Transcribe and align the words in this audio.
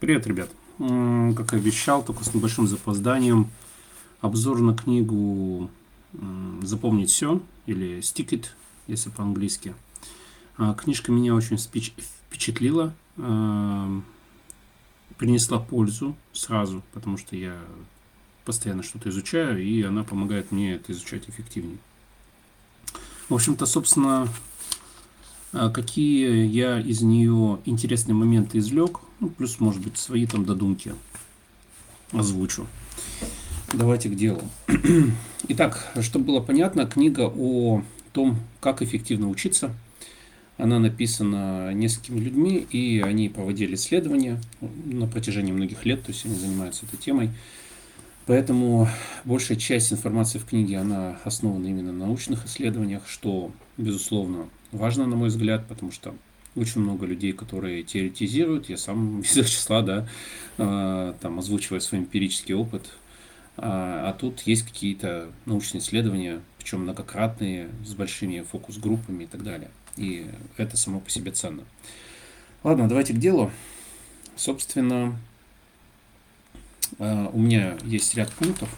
Привет, 0.00 0.26
ребят. 0.26 0.48
Как 0.78 1.52
и 1.52 1.56
обещал, 1.56 2.02
только 2.02 2.24
с 2.24 2.32
небольшим 2.32 2.66
запозданием. 2.66 3.50
Обзор 4.22 4.60
на 4.60 4.74
книгу 4.74 5.68
«Запомнить 6.62 7.10
все» 7.10 7.42
или 7.66 7.98
«Stick 7.98 8.30
it», 8.30 8.46
если 8.86 9.10
по-английски. 9.10 9.74
А, 10.56 10.72
книжка 10.72 11.12
меня 11.12 11.34
очень 11.34 11.58
впечатлила, 11.58 12.94
а, 13.18 14.00
принесла 15.18 15.58
пользу 15.58 16.16
сразу, 16.32 16.82
потому 16.94 17.18
что 17.18 17.36
я 17.36 17.58
постоянно 18.46 18.82
что-то 18.82 19.10
изучаю, 19.10 19.62
и 19.62 19.82
она 19.82 20.02
помогает 20.02 20.50
мне 20.50 20.76
это 20.76 20.92
изучать 20.92 21.28
эффективнее. 21.28 21.76
В 23.28 23.34
общем-то, 23.34 23.66
собственно, 23.66 24.26
какие 25.52 26.46
я 26.46 26.78
из 26.78 27.02
нее 27.02 27.58
интересные 27.64 28.14
моменты 28.14 28.58
извлек, 28.58 29.00
ну, 29.20 29.28
плюс, 29.28 29.60
может 29.60 29.82
быть, 29.82 29.98
свои 29.98 30.26
там 30.26 30.44
додумки 30.44 30.94
озвучу. 32.12 32.66
Давайте 33.72 34.08
к 34.08 34.16
делу. 34.16 34.42
Итак, 35.48 35.92
чтобы 36.00 36.26
было 36.26 36.40
понятно, 36.40 36.86
книга 36.86 37.32
о 37.34 37.82
том, 38.12 38.38
как 38.60 38.82
эффективно 38.82 39.28
учиться. 39.28 39.74
Она 40.56 40.78
написана 40.78 41.72
несколькими 41.72 42.20
людьми, 42.20 42.66
и 42.70 43.00
они 43.00 43.28
проводили 43.28 43.76
исследования 43.76 44.40
на 44.60 45.06
протяжении 45.06 45.52
многих 45.52 45.86
лет, 45.86 46.02
то 46.02 46.12
есть 46.12 46.26
они 46.26 46.34
занимаются 46.34 46.84
этой 46.84 46.98
темой. 46.98 47.30
Поэтому 48.26 48.88
большая 49.24 49.56
часть 49.56 49.92
информации 49.92 50.38
в 50.38 50.44
книге, 50.44 50.78
она 50.78 51.18
основана 51.24 51.66
именно 51.66 51.92
на 51.92 52.06
научных 52.06 52.46
исследованиях, 52.46 53.02
что, 53.08 53.50
безусловно, 53.78 54.48
важно, 54.72 55.06
на 55.06 55.16
мой 55.16 55.28
взгляд, 55.28 55.66
потому 55.68 55.92
что 55.92 56.14
очень 56.56 56.80
много 56.80 57.06
людей, 57.06 57.32
которые 57.32 57.82
теоретизируют, 57.82 58.68
я 58.68 58.76
сам 58.76 59.20
из 59.22 59.36
их 59.36 59.48
числа, 59.48 59.82
да, 59.82 60.08
э, 60.58 61.14
там 61.20 61.38
озвучивая 61.38 61.80
свой 61.80 62.00
эмпирический 62.00 62.54
опыт, 62.54 62.90
а, 63.56 64.08
а 64.08 64.12
тут 64.12 64.40
есть 64.42 64.62
какие-то 64.62 65.30
научные 65.44 65.80
исследования, 65.80 66.40
причем 66.58 66.80
многократные, 66.80 67.68
с 67.84 67.94
большими 67.94 68.40
фокус-группами 68.40 69.24
и 69.24 69.26
так 69.26 69.42
далее. 69.42 69.70
И 69.96 70.26
это 70.56 70.76
само 70.76 71.00
по 71.00 71.10
себе 71.10 71.30
ценно. 71.32 71.64
Ладно, 72.62 72.88
давайте 72.88 73.12
к 73.12 73.18
делу. 73.18 73.50
Собственно, 74.34 75.18
э, 76.98 77.28
у 77.32 77.38
меня 77.38 77.76
есть 77.84 78.14
ряд 78.14 78.30
пунктов. 78.32 78.68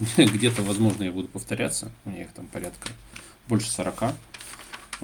Где-то, 0.16 0.62
возможно, 0.62 1.02
я 1.02 1.12
буду 1.12 1.28
повторяться. 1.28 1.90
У 2.04 2.10
меня 2.10 2.22
их 2.22 2.32
там 2.32 2.46
порядка 2.46 2.88
больше 3.48 3.70
40. 3.70 4.14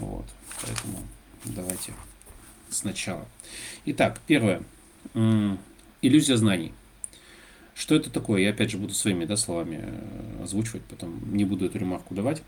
Вот, 0.00 0.24
поэтому 0.62 0.98
давайте 1.44 1.92
сначала. 2.70 3.26
Итак, 3.84 4.20
первое. 4.26 4.62
Иллюзия 6.02 6.36
знаний. 6.36 6.72
Что 7.74 7.94
это 7.94 8.10
такое? 8.10 8.42
Я 8.42 8.50
опять 8.50 8.70
же 8.70 8.78
буду 8.78 8.92
своими 8.92 9.24
да, 9.24 9.36
словами 9.36 9.80
э, 9.82 10.42
озвучивать, 10.42 10.82
потом 10.82 11.34
не 11.34 11.46
буду 11.46 11.64
эту 11.64 11.78
ремарку 11.78 12.14
давать. 12.14 12.42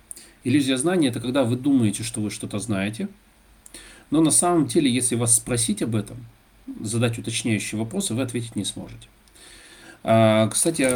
Иллюзия 0.45 0.77
знаний– 0.77 1.09
это 1.09 1.21
когда 1.21 1.43
вы 1.43 1.57
думаете, 1.57 2.03
что 2.03 2.21
вы 2.21 2.31
что-то 2.31 2.59
знаете, 2.59 3.09
но 4.11 4.21
на 4.21 4.31
самом 4.31 4.67
деле, 4.67 4.91
если 4.91 5.15
вас 5.15 5.37
спросить 5.37 5.81
об 5.81 5.97
этом, 5.97 6.27
задать 6.81 7.19
уточняющие 7.19 7.79
вопросы, 7.79 8.13
вы 8.15 8.23
ответить 8.23 8.57
не 8.57 8.65
сможете. 8.65 9.09
А, 10.05 10.49
кстати, 10.49 10.89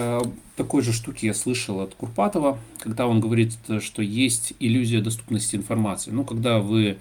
такой 0.57 0.83
же 0.83 0.93
штуке 0.93 1.29
я 1.29 1.35
слышал 1.35 1.81
от 1.81 1.95
Курпатова, 1.95 2.59
когда 2.79 3.07
он 3.07 3.21
говорит, 3.21 3.53
что 3.81 4.03
есть 4.03 4.55
иллюзия 4.59 5.01
доступности 5.01 5.57
информации. 5.57 6.11
Ну, 6.11 6.25
когда 6.25 6.59
вы 6.59 6.99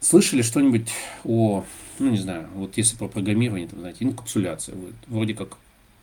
слышали 0.00 0.42
что-нибудь 0.42 0.88
о, 1.24 1.64
ну, 1.98 2.10
не 2.10 2.18
знаю, 2.18 2.48
вот 2.54 2.76
если 2.76 2.96
про 2.96 3.08
программирование, 3.08 3.68
там, 3.68 3.80
знаете, 3.80 4.04
инкапсуляция, 4.04 4.76
вы 4.76 4.92
вроде 5.08 5.34
как, 5.34 5.58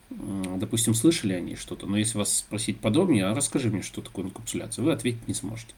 допустим, 0.10 0.94
слышали 0.94 1.34
о 1.34 1.40
ней 1.40 1.56
что-то, 1.56 1.86
но 1.88 1.98
если 1.98 2.18
вас 2.18 2.40
спросить 2.40 2.80
подробнее, 2.80 3.26
а 3.26 3.36
расскажи 3.36 3.70
мне, 3.70 3.82
что 3.82 4.02
такое 4.02 4.26
инкапсуляция, 4.26 4.84
вы 4.84 4.92
ответить 4.92 5.28
не 5.28 5.34
сможете 5.34 5.74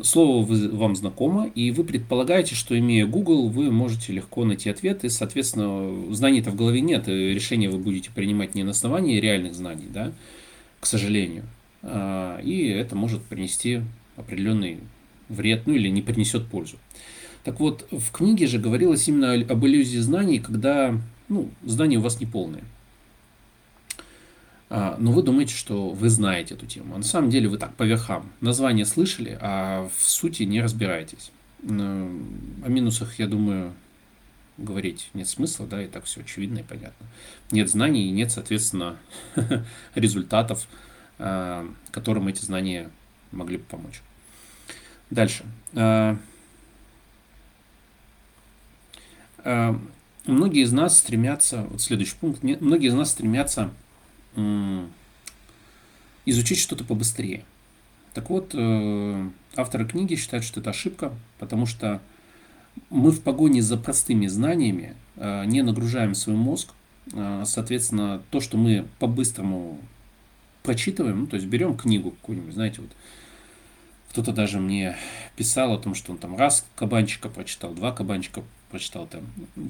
слово 0.00 0.44
вам 0.44 0.96
знакомо, 0.96 1.46
и 1.46 1.70
вы 1.70 1.84
предполагаете, 1.84 2.54
что 2.54 2.78
имея 2.78 3.06
Google, 3.06 3.48
вы 3.48 3.70
можете 3.70 4.12
легко 4.12 4.44
найти 4.44 4.70
ответ, 4.70 5.04
и, 5.04 5.08
соответственно, 5.08 6.12
знаний-то 6.14 6.50
в 6.50 6.56
голове 6.56 6.80
нет, 6.80 7.08
и 7.08 7.12
решение 7.12 7.70
вы 7.70 7.78
будете 7.78 8.10
принимать 8.10 8.54
не 8.54 8.62
на 8.62 8.70
основании 8.70 9.20
реальных 9.20 9.54
знаний, 9.54 9.86
да, 9.92 10.12
к 10.80 10.86
сожалению. 10.86 11.44
А, 11.82 12.40
и 12.40 12.68
это 12.68 12.96
может 12.96 13.22
принести 13.22 13.82
определенный 14.16 14.78
вред, 15.28 15.66
ну 15.66 15.74
или 15.74 15.88
не 15.88 16.02
принесет 16.02 16.46
пользу. 16.46 16.76
Так 17.44 17.60
вот, 17.60 17.86
в 17.90 18.12
книге 18.12 18.46
же 18.46 18.58
говорилось 18.58 19.08
именно 19.08 19.34
об 19.34 19.66
иллюзии 19.66 19.98
знаний, 19.98 20.38
когда 20.38 20.94
ну, 21.28 21.50
знания 21.64 21.98
у 21.98 22.02
вас 22.02 22.20
не 22.20 22.26
полные. 22.26 22.62
Но 24.72 25.12
вы 25.12 25.22
думаете, 25.22 25.54
что 25.54 25.90
вы 25.90 26.08
знаете 26.08 26.54
эту 26.54 26.66
тему. 26.66 26.94
А 26.94 26.98
на 26.98 27.04
самом 27.04 27.28
деле 27.28 27.46
вы 27.46 27.58
так, 27.58 27.74
по 27.74 27.82
верхам. 27.82 28.32
Название 28.40 28.86
слышали, 28.86 29.36
а 29.38 29.90
в 29.94 30.02
сути 30.02 30.44
не 30.44 30.62
разбираетесь. 30.62 31.30
О 31.62 31.68
минусах, 31.68 33.18
я 33.18 33.26
думаю, 33.26 33.74
говорить 34.56 35.10
нет 35.12 35.28
смысла, 35.28 35.66
да, 35.66 35.82
и 35.82 35.88
так 35.88 36.04
все 36.04 36.22
очевидно 36.22 36.60
и 36.60 36.62
понятно. 36.62 37.06
Нет 37.50 37.70
знаний 37.70 38.08
и 38.08 38.10
нет, 38.10 38.32
соответственно, 38.32 38.96
результатов, 39.94 40.66
а, 41.18 41.68
которым 41.90 42.28
эти 42.28 42.42
знания 42.42 42.90
могли 43.30 43.58
бы 43.58 43.64
помочь. 43.64 44.00
Дальше. 45.10 45.44
Многие 50.24 50.62
из 50.62 50.72
нас 50.72 50.98
стремятся, 50.98 51.66
вот 51.68 51.82
следующий 51.82 52.14
пункт, 52.14 52.42
многие 52.42 52.88
из 52.88 52.94
нас 52.94 53.10
стремятся 53.10 53.70
изучить 56.24 56.58
что-то 56.58 56.84
побыстрее. 56.84 57.44
Так 58.14 58.28
вот, 58.30 58.50
э, 58.54 59.30
авторы 59.56 59.86
книги 59.86 60.14
считают, 60.16 60.44
что 60.44 60.60
это 60.60 60.70
ошибка, 60.70 61.12
потому 61.38 61.66
что 61.66 62.00
мы 62.90 63.10
в 63.10 63.22
погоне 63.22 63.62
за 63.62 63.76
простыми 63.76 64.26
знаниями 64.26 64.94
э, 65.16 65.44
не 65.46 65.62
нагружаем 65.62 66.14
свой 66.14 66.36
мозг. 66.36 66.72
Э, 67.12 67.44
соответственно, 67.46 68.22
то, 68.30 68.40
что 68.40 68.58
мы 68.58 68.86
по-быстрому 68.98 69.78
прочитываем, 70.62 71.20
ну, 71.20 71.26
то 71.26 71.36
есть 71.36 71.48
берем 71.48 71.76
книгу 71.76 72.10
какую-нибудь, 72.10 72.54
знаете, 72.54 72.82
вот 72.82 72.90
кто-то 74.10 74.32
даже 74.32 74.60
мне 74.60 74.96
писал 75.36 75.72
о 75.72 75.78
том, 75.78 75.94
что 75.94 76.12
он 76.12 76.18
там 76.18 76.36
раз 76.36 76.66
кабанчика 76.76 77.30
прочитал, 77.30 77.72
два 77.72 77.92
кабанчика 77.92 78.42
прочитал, 78.70 79.06
там 79.06 79.22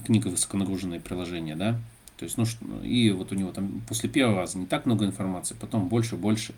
книга 0.05 0.29
высоконагруженное 0.29 0.99
приложение, 0.99 1.55
да, 1.55 1.79
то 2.23 2.27
есть, 2.27 2.39
ну, 2.61 2.83
и 2.85 3.11
вот 3.11 3.33
у 3.33 3.35
него 3.35 3.51
там 3.51 3.83
после 3.89 4.09
первого 4.09 4.39
раза 4.39 4.57
не 4.57 4.67
так 4.67 4.87
много 4.87 5.05
информации, 5.05 5.57
потом 5.59 5.89
больше, 5.89 6.15
больше. 6.15 6.55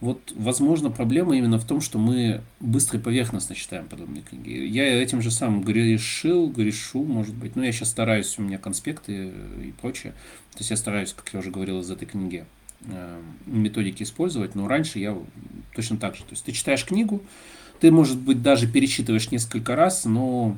Вот, 0.00 0.32
возможно, 0.36 0.90
проблема 0.90 1.36
именно 1.36 1.58
в 1.58 1.66
том, 1.66 1.80
что 1.80 1.98
мы 1.98 2.42
быстро 2.60 2.98
и 2.98 3.02
поверхностно 3.02 3.56
читаем 3.56 3.86
подобные 3.88 4.22
книги. 4.22 4.50
Я 4.50 4.84
этим 5.02 5.20
же 5.20 5.32
самым 5.32 5.62
грешил, 5.62 6.48
грешу, 6.48 7.02
может 7.02 7.34
быть. 7.34 7.56
Но 7.56 7.64
я 7.64 7.72
сейчас 7.72 7.90
стараюсь, 7.90 8.38
у 8.38 8.42
меня 8.42 8.56
конспекты 8.58 9.32
и 9.64 9.72
прочее. 9.80 10.12
То 10.52 10.58
есть 10.58 10.70
я 10.70 10.76
стараюсь, 10.76 11.12
как 11.12 11.28
я 11.32 11.40
уже 11.40 11.50
говорил 11.50 11.80
из 11.80 11.90
этой 11.90 12.06
книги, 12.06 12.46
э, 12.84 13.20
методики 13.46 14.04
использовать, 14.04 14.54
но 14.54 14.68
раньше 14.68 15.00
я 15.00 15.18
точно 15.74 15.96
так 15.98 16.14
же. 16.14 16.22
То 16.22 16.30
есть 16.30 16.44
ты 16.44 16.52
читаешь 16.52 16.84
книгу, 16.84 17.20
ты, 17.80 17.90
может 17.90 18.18
быть, 18.18 18.42
даже 18.42 18.68
перечитываешь 18.68 19.32
несколько 19.32 19.74
раз, 19.74 20.04
но 20.04 20.56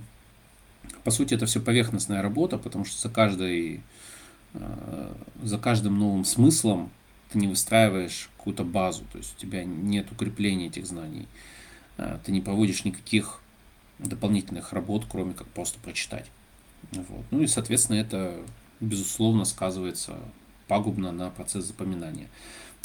по 1.04 1.10
сути 1.10 1.34
это 1.34 1.46
все 1.46 1.60
поверхностная 1.60 2.22
работа, 2.22 2.58
потому 2.58 2.84
что 2.84 3.00
за 3.00 3.12
каждой 3.12 3.80
за 5.42 5.58
каждым 5.58 5.98
новым 5.98 6.24
смыслом 6.24 6.90
ты 7.32 7.38
не 7.38 7.48
выстраиваешь 7.48 8.28
какую-то 8.36 8.64
базу, 8.64 9.04
то 9.10 9.18
есть 9.18 9.34
у 9.36 9.40
тебя 9.40 9.64
нет 9.64 10.10
укрепления 10.12 10.66
этих 10.66 10.86
знаний, 10.86 11.26
э, 11.96 12.18
ты 12.24 12.32
не 12.32 12.40
проводишь 12.40 12.84
никаких 12.84 13.40
дополнительных 13.98 14.72
работ, 14.72 15.06
кроме 15.10 15.32
как 15.32 15.46
просто 15.48 15.78
прочитать. 15.80 16.30
Вот. 16.90 17.24
Ну 17.30 17.42
и, 17.42 17.46
соответственно, 17.46 17.96
это, 17.96 18.36
безусловно, 18.80 19.44
сказывается 19.44 20.18
пагубно 20.68 21.12
на 21.12 21.30
процесс 21.30 21.64
запоминания. 21.64 22.28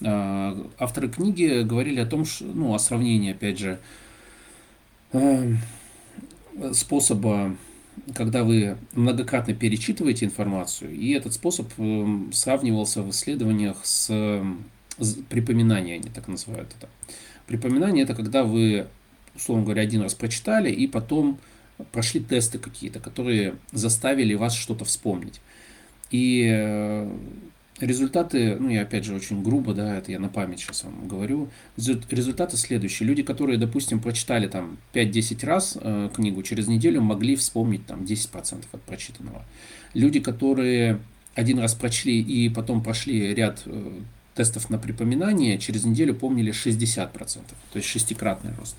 Э, 0.02 0.56
авторы 0.80 1.10
книги 1.10 1.64
говорили 1.64 2.00
о 2.00 2.06
том, 2.06 2.26
что, 2.26 2.46
ну, 2.46 2.74
о 2.74 2.80
сравнении, 2.80 3.32
опять 3.32 3.60
же, 3.60 3.80
способа 6.74 7.56
когда 8.16 8.44
вы 8.44 8.78
многократно 8.94 9.54
перечитываете 9.54 10.26
информацию, 10.26 10.94
и 10.94 11.12
этот 11.12 11.34
способ 11.34 11.68
эм, 11.78 12.32
сравнивался 12.34 13.02
в 13.02 13.10
исследованиях 13.12 13.78
с, 13.84 14.08
с 14.98 15.14
припоминанием, 15.30 16.02
они 16.02 16.10
так 16.10 16.28
называют 16.28 16.70
это. 16.78 16.90
Припоминание 17.46 18.04
это 18.04 18.16
когда 18.16 18.44
вы, 18.44 18.88
условно 19.36 19.64
говоря, 19.64 19.82
один 19.82 20.02
раз 20.02 20.14
прочитали, 20.14 20.72
и 20.72 20.88
потом 20.88 21.40
прошли 21.92 22.22
тесты 22.22 22.60
какие-то, 22.60 23.00
которые 23.00 23.56
заставили 23.72 24.34
вас 24.34 24.54
что-то 24.54 24.86
вспомнить. 24.86 25.42
И 26.12 26.48
э, 26.50 27.10
Результаты, 27.80 28.56
ну 28.60 28.70
я 28.70 28.82
опять 28.82 29.06
же 29.06 29.14
очень 29.14 29.44
грубо, 29.44 29.74
да, 29.74 29.98
это 29.98 30.12
я 30.12 30.20
на 30.20 30.30
память 30.30 30.60
сейчас 30.60 30.84
вам 30.84 31.08
говорю. 31.08 31.50
Результаты 31.78 32.58
следующие. 32.58 33.08
Люди, 33.08 33.22
которые, 33.22 33.60
допустим, 33.60 34.00
прочитали 34.00 34.48
там 34.48 34.78
5-10 34.94 35.46
раз 35.46 35.78
э, 35.80 36.10
книгу, 36.14 36.42
через 36.42 36.68
неделю 36.68 37.02
могли 37.02 37.36
вспомнить 37.36 37.86
там 37.86 38.02
10% 38.02 38.66
от 38.72 38.82
прочитанного. 38.82 39.46
Люди, 39.94 40.20
которые 40.20 41.00
один 41.36 41.60
раз 41.60 41.76
прочли 41.76 42.20
и 42.20 42.50
потом 42.50 42.82
прошли 42.82 43.36
ряд 43.36 43.62
э, 43.66 43.92
тестов 44.34 44.72
на 44.72 44.80
припоминание, 44.80 45.60
через 45.60 45.84
неделю 45.84 46.16
помнили 46.16 46.52
60%, 46.52 47.12
то 47.12 47.44
есть 47.76 47.88
шестикратный 47.88 48.54
рост. 48.58 48.76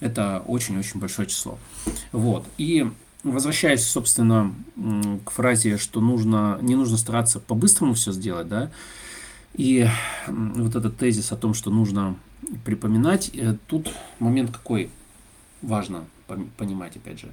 Это 0.00 0.42
очень-очень 0.46 0.98
большое 0.98 1.28
число. 1.28 1.58
Вот. 2.10 2.46
И 2.58 2.86
возвращаясь, 3.22 3.86
собственно, 3.86 4.54
к 5.24 5.30
фразе, 5.30 5.78
что 5.78 6.00
нужно, 6.00 6.58
не 6.62 6.74
нужно 6.74 6.96
стараться 6.96 7.40
по-быстрому 7.40 7.94
все 7.94 8.12
сделать, 8.12 8.48
да, 8.48 8.70
и 9.54 9.86
вот 10.26 10.76
этот 10.76 10.96
тезис 10.96 11.32
о 11.32 11.36
том, 11.36 11.54
что 11.54 11.70
нужно 11.70 12.16
припоминать, 12.64 13.30
э, 13.34 13.56
тут 13.66 13.92
момент 14.18 14.50
какой 14.50 14.90
важно 15.62 16.04
понимать, 16.56 16.96
опять 16.96 17.20
же. 17.20 17.28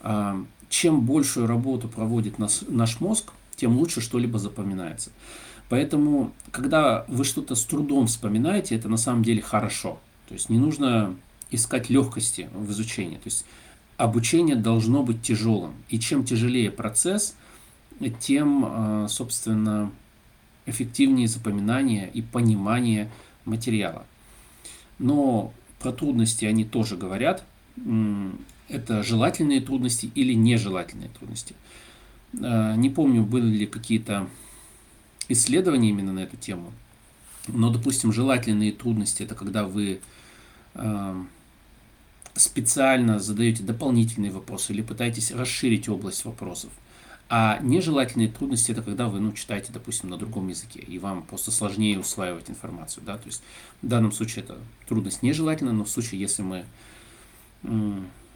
А, 0.00 0.42
чем 0.68 1.02
большую 1.02 1.46
работу 1.46 1.88
проводит 1.88 2.38
нас, 2.38 2.64
наш 2.66 3.00
мозг, 3.00 3.32
тем 3.56 3.76
лучше 3.76 4.00
что-либо 4.00 4.38
запоминается. 4.38 5.10
Поэтому, 5.68 6.32
когда 6.50 7.04
вы 7.08 7.24
что-то 7.24 7.54
с 7.54 7.64
трудом 7.64 8.06
вспоминаете, 8.06 8.74
это 8.74 8.88
на 8.88 8.96
самом 8.96 9.22
деле 9.22 9.42
хорошо. 9.42 10.00
То 10.28 10.34
есть 10.34 10.48
не 10.48 10.58
нужно 10.58 11.14
искать 11.50 11.90
легкости 11.90 12.48
в 12.54 12.70
изучении. 12.72 13.16
То 13.16 13.26
есть 13.26 13.44
обучение 14.02 14.56
должно 14.56 15.04
быть 15.04 15.22
тяжелым. 15.22 15.74
И 15.88 16.00
чем 16.00 16.24
тяжелее 16.24 16.72
процесс, 16.72 17.36
тем, 18.18 18.64
а, 18.66 19.06
собственно, 19.08 19.92
эффективнее 20.66 21.28
запоминание 21.28 22.10
и 22.12 22.20
понимание 22.20 23.08
материала. 23.44 24.04
Но 24.98 25.52
про 25.78 25.92
трудности 25.92 26.44
они 26.44 26.64
тоже 26.64 26.96
говорят. 26.96 27.44
Это 28.68 29.04
желательные 29.04 29.60
трудности 29.60 30.10
или 30.16 30.32
нежелательные 30.32 31.08
трудности. 31.10 31.54
А, 32.40 32.74
не 32.74 32.90
помню, 32.90 33.22
были 33.22 33.46
ли 33.46 33.66
какие-то 33.66 34.28
исследования 35.28 35.90
именно 35.90 36.12
на 36.12 36.20
эту 36.20 36.36
тему. 36.36 36.72
Но, 37.46 37.70
допустим, 37.70 38.12
желательные 38.12 38.72
трудности 38.72 39.22
это 39.22 39.36
когда 39.36 39.64
вы 39.64 40.00
а, 40.74 41.24
специально 42.34 43.18
задаете 43.18 43.62
дополнительные 43.62 44.30
вопросы 44.30 44.72
или 44.72 44.82
пытаетесь 44.82 45.32
расширить 45.32 45.88
область 45.88 46.24
вопросов. 46.24 46.70
А 47.28 47.58
нежелательные 47.62 48.28
трудности 48.28 48.72
это 48.72 48.82
когда 48.82 49.08
вы 49.08 49.20
ну, 49.20 49.32
читаете, 49.32 49.72
допустим, 49.72 50.10
на 50.10 50.18
другом 50.18 50.48
языке, 50.48 50.80
и 50.80 50.98
вам 50.98 51.22
просто 51.22 51.50
сложнее 51.50 51.98
усваивать 51.98 52.50
информацию. 52.50 53.02
Да? 53.06 53.16
То 53.16 53.26
есть 53.26 53.42
в 53.80 53.86
данном 53.86 54.12
случае 54.12 54.44
это 54.44 54.58
трудность 54.86 55.22
нежелательна, 55.22 55.72
но 55.72 55.84
в 55.84 55.88
случае, 55.88 56.20
если 56.20 56.42
мы 56.42 56.64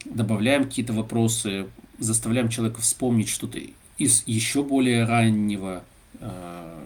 добавляем 0.06 0.64
какие-то 0.64 0.92
вопросы, 0.92 1.66
заставляем 1.99 2.49
человека 2.49 2.81
вспомнить 2.81 3.28
что-то 3.28 3.58
из 3.99 4.22
еще 4.26 4.62
более 4.62 5.04
раннего 5.04 5.84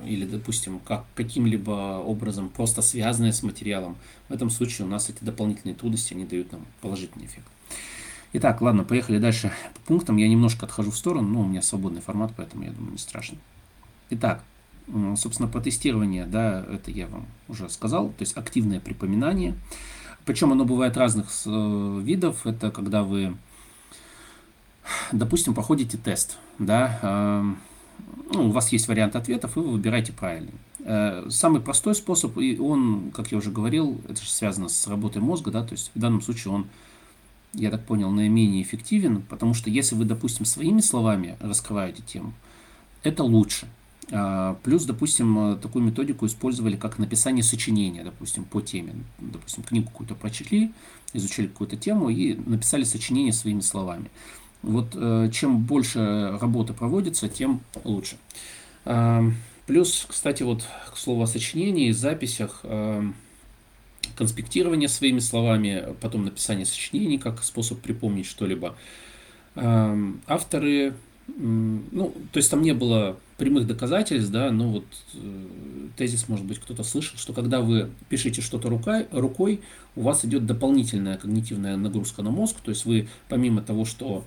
или, 0.06 0.24
допустим, 0.24 0.80
как 0.80 1.04
каким-либо 1.14 1.98
образом 1.98 2.48
просто 2.48 2.82
связанное 2.82 3.32
с 3.32 3.42
материалом, 3.42 3.96
в 4.28 4.32
этом 4.32 4.50
случае 4.50 4.86
у 4.86 4.90
нас 4.90 5.08
эти 5.08 5.22
дополнительные 5.22 5.74
трудности, 5.74 6.14
они 6.14 6.24
дают 6.24 6.52
нам 6.52 6.66
положительный 6.80 7.26
эффект. 7.26 7.46
Итак, 8.32 8.60
ладно, 8.60 8.84
поехали 8.84 9.18
дальше 9.18 9.52
по 9.74 9.80
пунктам. 9.80 10.16
Я 10.16 10.28
немножко 10.28 10.66
отхожу 10.66 10.92
в 10.92 10.96
сторону, 10.96 11.28
но 11.28 11.40
у 11.40 11.46
меня 11.46 11.62
свободный 11.62 12.00
формат, 12.00 12.32
поэтому 12.36 12.62
я 12.64 12.70
думаю, 12.70 12.92
не 12.92 12.98
страшно. 12.98 13.38
Итак, 14.10 14.44
собственно, 15.16 15.48
про 15.48 15.60
тестирование, 15.60 16.26
да, 16.26 16.64
это 16.70 16.90
я 16.90 17.06
вам 17.08 17.26
уже 17.48 17.68
сказал, 17.68 18.08
то 18.08 18.20
есть 18.20 18.36
активное 18.36 18.80
припоминание. 18.80 19.54
Причем 20.24 20.52
оно 20.52 20.64
бывает 20.64 20.96
разных 20.96 21.28
э, 21.46 22.00
видов. 22.02 22.46
Это 22.46 22.70
когда 22.70 23.02
вы, 23.02 23.36
допустим, 25.12 25.54
проходите 25.54 25.98
тест, 25.98 26.38
да, 26.58 27.44
ну, 28.32 28.48
у 28.48 28.50
вас 28.50 28.70
есть 28.72 28.88
вариант 28.88 29.16
ответов, 29.16 29.56
и 29.56 29.60
вы 29.60 29.72
выбираете 29.72 30.12
правильный. 30.12 30.54
Э, 30.80 31.26
самый 31.28 31.60
простой 31.60 31.94
способ, 31.94 32.38
и 32.38 32.58
он, 32.58 33.10
как 33.12 33.32
я 33.32 33.38
уже 33.38 33.50
говорил, 33.50 34.00
это 34.08 34.22
же 34.22 34.30
связано 34.30 34.68
с 34.68 34.86
работой 34.86 35.20
мозга, 35.20 35.50
да, 35.50 35.62
то 35.62 35.72
есть 35.72 35.90
в 35.94 35.98
данном 35.98 36.22
случае 36.22 36.52
он 36.54 36.66
я 37.52 37.70
так 37.70 37.84
понял, 37.84 38.10
наименее 38.10 38.62
эффективен, 38.62 39.22
потому 39.22 39.54
что 39.54 39.70
если 39.70 39.96
вы, 39.96 40.04
допустим, 40.04 40.44
своими 40.44 40.80
словами 40.80 41.36
раскрываете 41.40 42.02
тему, 42.02 42.32
это 43.02 43.24
лучше. 43.24 43.66
А, 44.12 44.56
плюс, 44.62 44.84
допустим, 44.84 45.58
такую 45.60 45.84
методику 45.84 46.26
использовали 46.26 46.76
как 46.76 46.98
написание 46.98 47.42
сочинения, 47.42 48.04
допустим, 48.04 48.44
по 48.44 48.60
теме. 48.60 48.94
Допустим, 49.18 49.64
книгу 49.64 49.88
какую-то 49.88 50.14
прочли, 50.14 50.72
изучили 51.12 51.46
какую-то 51.48 51.76
тему 51.76 52.08
и 52.08 52.34
написали 52.34 52.84
сочинение 52.84 53.32
своими 53.32 53.60
словами. 53.60 54.10
Вот 54.62 54.94
э, 54.94 55.30
чем 55.32 55.58
больше 55.58 56.36
работы 56.40 56.72
проводится, 56.74 57.28
тем 57.28 57.60
лучше. 57.84 58.16
А, 58.84 59.22
плюс, 59.66 60.06
кстати, 60.08 60.42
вот 60.42 60.64
к 60.92 60.96
слову 60.96 61.22
о 61.22 61.26
сочинении, 61.26 61.90
записях, 61.92 62.60
а, 62.64 63.04
конспектирование 64.16 64.88
своими 64.88 65.18
словами, 65.20 65.94
потом 66.00 66.24
написание 66.24 66.66
сочинений 66.66 67.18
как 67.18 67.42
способ 67.42 67.80
припомнить 67.80 68.26
что-либо. 68.26 68.76
Авторы, 69.56 70.94
ну, 71.36 72.14
то 72.32 72.36
есть 72.38 72.50
там 72.50 72.62
не 72.62 72.72
было 72.72 73.16
прямых 73.36 73.66
доказательств, 73.66 74.30
да, 74.30 74.50
но 74.50 74.68
вот 74.70 74.84
э, 75.14 75.46
тезис, 75.96 76.28
может 76.28 76.44
быть, 76.44 76.58
кто-то 76.58 76.82
слышал, 76.82 77.18
что 77.18 77.32
когда 77.32 77.60
вы 77.60 77.90
пишете 78.08 78.42
что-то 78.42 78.68
рукой, 78.68 79.06
рукой, 79.10 79.60
у 79.96 80.02
вас 80.02 80.24
идет 80.24 80.46
дополнительная 80.46 81.16
когнитивная 81.16 81.76
нагрузка 81.76 82.22
на 82.22 82.30
мозг, 82.30 82.56
то 82.62 82.70
есть 82.70 82.84
вы 82.84 83.08
помимо 83.28 83.62
того, 83.62 83.84
что 83.84 84.24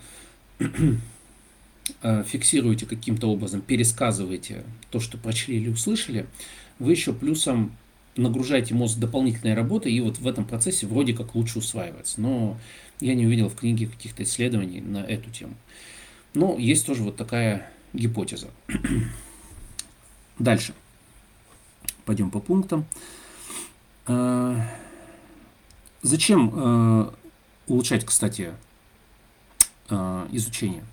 э, 0.60 2.24
фиксируете 2.26 2.86
каким-то 2.86 3.28
образом, 3.28 3.62
пересказываете 3.62 4.64
то, 4.90 5.00
что 5.00 5.18
прочли 5.18 5.58
или 5.58 5.70
услышали, 5.70 6.26
вы 6.80 6.92
еще 6.92 7.14
плюсом 7.14 7.76
нагружаете 8.16 8.74
мозг 8.74 9.00
дополнительной 9.00 9.54
работой, 9.54 9.94
и 9.94 10.00
вот 10.00 10.20
в 10.20 10.28
этом 10.28 10.46
процессе 10.46 10.88
вроде 10.88 11.14
как 11.14 11.36
лучше 11.36 11.60
усваивается. 11.60 12.22
Но 12.22 12.58
я 13.00 13.16
не 13.16 13.26
увидел 13.26 13.50
в 13.50 13.56
книге 13.56 13.88
каких-то 13.88 14.24
исследований 14.24 14.82
на 14.82 15.00
эту 15.00 15.30
тему. 15.30 15.56
Но 16.34 16.58
есть 16.58 16.86
тоже 16.86 17.04
вот 17.04 17.16
такая 17.16 17.70
гипотеза. 17.94 18.50
Дальше. 20.40 20.74
Пойдем 22.06 22.32
по 22.32 22.40
пунктам. 22.40 22.86
А, 24.08 24.60
зачем 26.02 26.52
а, 26.54 27.14
улучшать, 27.68 28.06
кстати, 28.06 28.54
а, 29.90 30.28
изучение? 30.32 30.84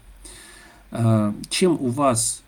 Чем 1.50 1.80
у 1.80 1.86
вас 1.86 2.42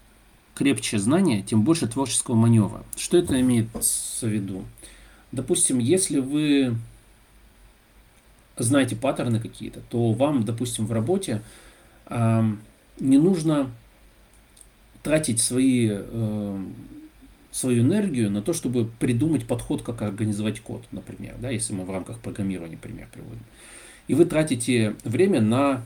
крепче 0.57 0.99
знания, 0.99 1.43
тем 1.43 1.63
больше 1.63 1.87
творческого 1.87 2.35
маневра. 2.35 2.83
Что 2.97 3.17
это 3.17 3.41
имеет 3.41 3.69
в 3.73 4.23
виду? 4.27 4.65
Допустим, 5.31 5.79
если 5.79 6.19
вы 6.19 6.77
знаете 8.57 8.97
паттерны 8.97 9.39
какие-то, 9.39 9.81
то 9.81 10.13
вам, 10.13 10.45
допустим, 10.45 10.87
в 10.87 10.93
работе 10.93 11.41
э, 12.07 12.43
не 13.03 13.19
нужно 13.19 13.71
тратить 15.03 15.41
свои, 15.41 15.89
э, 15.91 16.65
свою 17.51 17.83
энергию 17.83 18.31
на 18.31 18.41
то, 18.41 18.53
чтобы 18.53 18.89
придумать 19.01 19.47
подход, 19.47 19.83
как 19.83 20.01
организовать 20.03 20.61
код, 20.61 20.85
например, 20.93 21.35
да, 21.41 21.51
если 21.51 21.75
мы 21.75 21.85
в 21.85 21.91
рамках 21.91 22.21
программирования 22.21 22.79
пример 22.79 23.09
приводим. 23.13 23.43
И 24.07 24.15
вы 24.15 24.25
тратите 24.25 24.95
время 25.05 25.41
на 25.41 25.85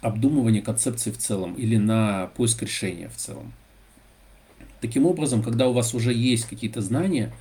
обдумывание 0.00 0.62
концепции 0.62 1.10
в 1.10 1.18
целом 1.18 1.54
или 1.54 1.76
на 1.76 2.26
поиск 2.36 2.62
решения 2.62 3.08
в 3.08 3.16
целом. 3.16 3.52
Таким 4.80 5.06
образом, 5.06 5.42
когда 5.42 5.68
у 5.68 5.72
вас 5.72 5.94
уже 5.94 6.12
есть 6.12 6.44
какие-то 6.44 6.82
знания, 6.82 7.32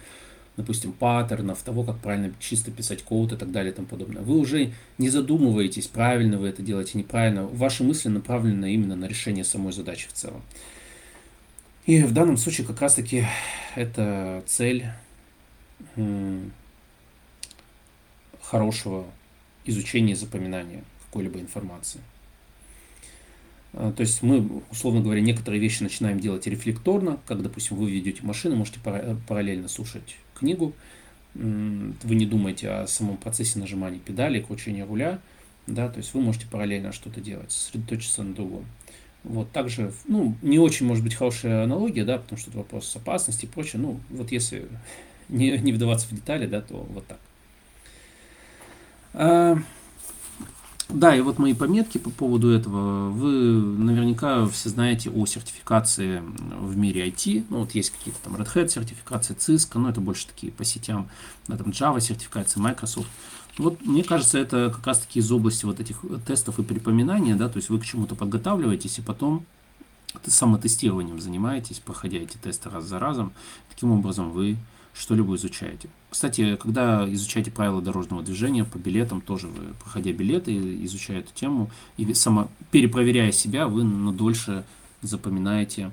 допустим, 0.58 0.92
паттернов, 0.92 1.62
того, 1.62 1.84
как 1.84 2.00
правильно 2.00 2.34
чисто 2.40 2.72
писать 2.72 3.04
код 3.04 3.32
и 3.32 3.38
так 3.38 3.52
далее 3.52 3.72
и 3.72 3.76
тому 3.76 3.88
подобное, 3.88 4.24
вы 4.24 4.38
уже 4.38 4.74
не 4.98 5.10
задумываетесь, 5.10 5.88
правильно 5.88 6.40
вы 6.40 6.50
это 6.50 6.64
делаете, 6.64 6.98
неправильно. 6.98 7.46
Ваши 7.46 7.84
мысли 7.84 8.10
направлены 8.10 8.74
именно 8.74 8.96
на 8.96 9.06
решение 9.06 9.44
самой 9.44 9.72
задачи 9.72 10.08
в 10.10 10.14
целом. 10.14 10.42
И 11.86 12.04
в 12.04 12.12
данном 12.12 12.38
случае 12.38 12.68
как 12.68 12.82
раз-таки 12.82 13.26
это 13.76 14.44
цель 14.48 14.88
хорошего 18.42 19.06
изучения 19.66 20.14
и 20.14 20.16
запоминания 20.16 20.84
какой-либо 21.06 21.40
информации. 21.40 22.02
А, 23.74 23.92
то 23.92 24.02
есть 24.02 24.24
мы, 24.24 24.64
условно 24.72 25.02
говоря, 25.02 25.22
некоторые 25.22 25.62
вещи 25.62 25.84
начинаем 25.84 26.20
делать 26.20 26.48
рефлекторно, 26.48 27.20
как, 27.28 27.42
допустим, 27.44 27.78
вы 27.78 27.92
ведете 27.92 28.24
машину, 28.24 28.56
можете 28.56 28.80
параллельно 29.28 29.68
слушать 29.68 30.16
книгу, 30.40 30.74
вы 31.34 32.16
не 32.16 32.26
думаете 32.26 32.70
о 32.70 32.88
самом 32.88 33.18
процессе 33.18 33.60
нажимания 33.60 34.00
педали, 34.00 34.42
кручения 34.42 34.86
руля, 34.86 35.20
да, 35.68 35.90
то 35.90 35.98
есть 35.98 36.14
вы 36.14 36.22
можете 36.22 36.48
параллельно 36.48 36.92
что-то 36.92 37.22
делать, 37.22 37.52
сосредоточиться 37.52 38.24
на 38.24 38.34
другом. 38.34 38.66
Вот 39.24 39.52
также, 39.52 39.92
ну, 40.08 40.36
не 40.42 40.58
очень 40.58 40.86
может 40.86 41.04
быть 41.04 41.14
хорошая 41.14 41.64
аналогия, 41.64 42.06
да, 42.06 42.18
потому 42.18 42.40
что 42.40 42.50
это 42.50 42.60
вопрос 42.60 42.96
опасности 42.96 43.46
и 43.46 43.48
прочее. 43.48 43.82
Ну, 43.82 44.00
вот 44.10 44.32
если 44.32 44.68
не, 45.30 45.58
не 45.58 45.74
вдаваться 45.74 46.08
в 46.08 46.12
детали, 46.12 46.48
да, 46.48 46.62
то 46.62 46.88
вот 46.90 47.06
так. 47.06 47.20
Да, 50.90 51.14
и 51.14 51.20
вот 51.20 51.38
мои 51.38 51.54
пометки 51.54 51.98
по 51.98 52.10
поводу 52.10 52.50
этого. 52.50 53.10
Вы 53.10 53.32
наверняка 53.32 54.48
все 54.48 54.70
знаете 54.70 55.10
о 55.10 55.26
сертификации 55.26 56.24
в 56.60 56.78
мире 56.78 57.10
IT. 57.10 57.46
Ну, 57.50 57.60
вот 57.60 57.72
есть 57.76 57.90
какие-то 57.90 58.20
там 58.24 58.36
Red 58.36 58.54
Hat 58.54 58.70
сертификации, 58.70 59.36
Cisco, 59.36 59.80
но 59.80 59.90
это 59.90 60.00
больше 60.00 60.28
такие 60.28 60.52
по 60.52 60.64
сетям, 60.64 61.10
да, 61.48 61.58
там 61.58 61.68
Java 61.70 62.00
сертификации, 62.00 62.62
Microsoft. 62.62 63.10
Вот 63.58 63.86
мне 63.86 64.04
кажется, 64.04 64.38
это 64.38 64.72
как 64.74 64.86
раз 64.88 65.00
таки 65.00 65.20
из 65.20 65.30
области 65.30 65.66
вот 65.66 65.80
этих 65.80 66.02
тестов 66.26 66.60
и 66.60 66.64
припоминания, 66.64 67.36
да, 67.36 67.50
то 67.50 67.58
есть 67.58 67.70
вы 67.70 67.80
к 67.80 67.86
чему-то 67.86 68.16
подготавливаетесь 68.16 69.00
и 69.00 69.02
потом 69.02 69.46
самотестированием 70.26 71.20
занимаетесь, 71.20 71.80
проходя 71.80 72.18
эти 72.18 72.38
тесты 72.38 72.70
раз 72.70 72.86
за 72.86 73.00
разом. 73.00 73.34
Таким 73.70 73.92
образом 73.92 74.32
вы 74.32 74.58
что-либо 74.98 75.36
изучаете. 75.36 75.90
Кстати, 76.10 76.56
когда 76.56 77.08
изучаете 77.14 77.52
правила 77.52 77.82
дорожного 77.82 78.24
движения 78.24 78.66
по 78.66 78.78
билетам, 78.78 79.22
тоже 79.22 79.48
вы, 79.48 79.74
проходя 79.76 80.12
билеты, 80.12 80.54
изучая 80.86 81.20
эту 81.20 81.34
тему 81.34 81.70
и 81.98 82.14
само, 82.14 82.50
перепроверяя 82.72 83.32
себя, 83.32 83.68
вы 83.68 83.84
на 83.84 84.12
дольше 84.12 84.64
запоминаете 85.02 85.92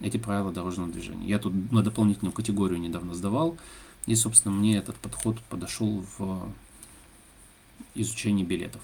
эти 0.00 0.16
правила 0.16 0.52
дорожного 0.52 0.90
движения. 0.90 1.26
Я 1.26 1.38
тут 1.38 1.72
на 1.72 1.82
дополнительную 1.82 2.32
категорию 2.32 2.80
недавно 2.80 3.14
сдавал, 3.14 3.56
и, 4.06 4.14
собственно, 4.14 4.54
мне 4.54 4.76
этот 4.76 4.96
подход 4.96 5.40
подошел 5.48 6.04
в 6.18 6.52
изучении 7.94 8.44
билетов. 8.44 8.82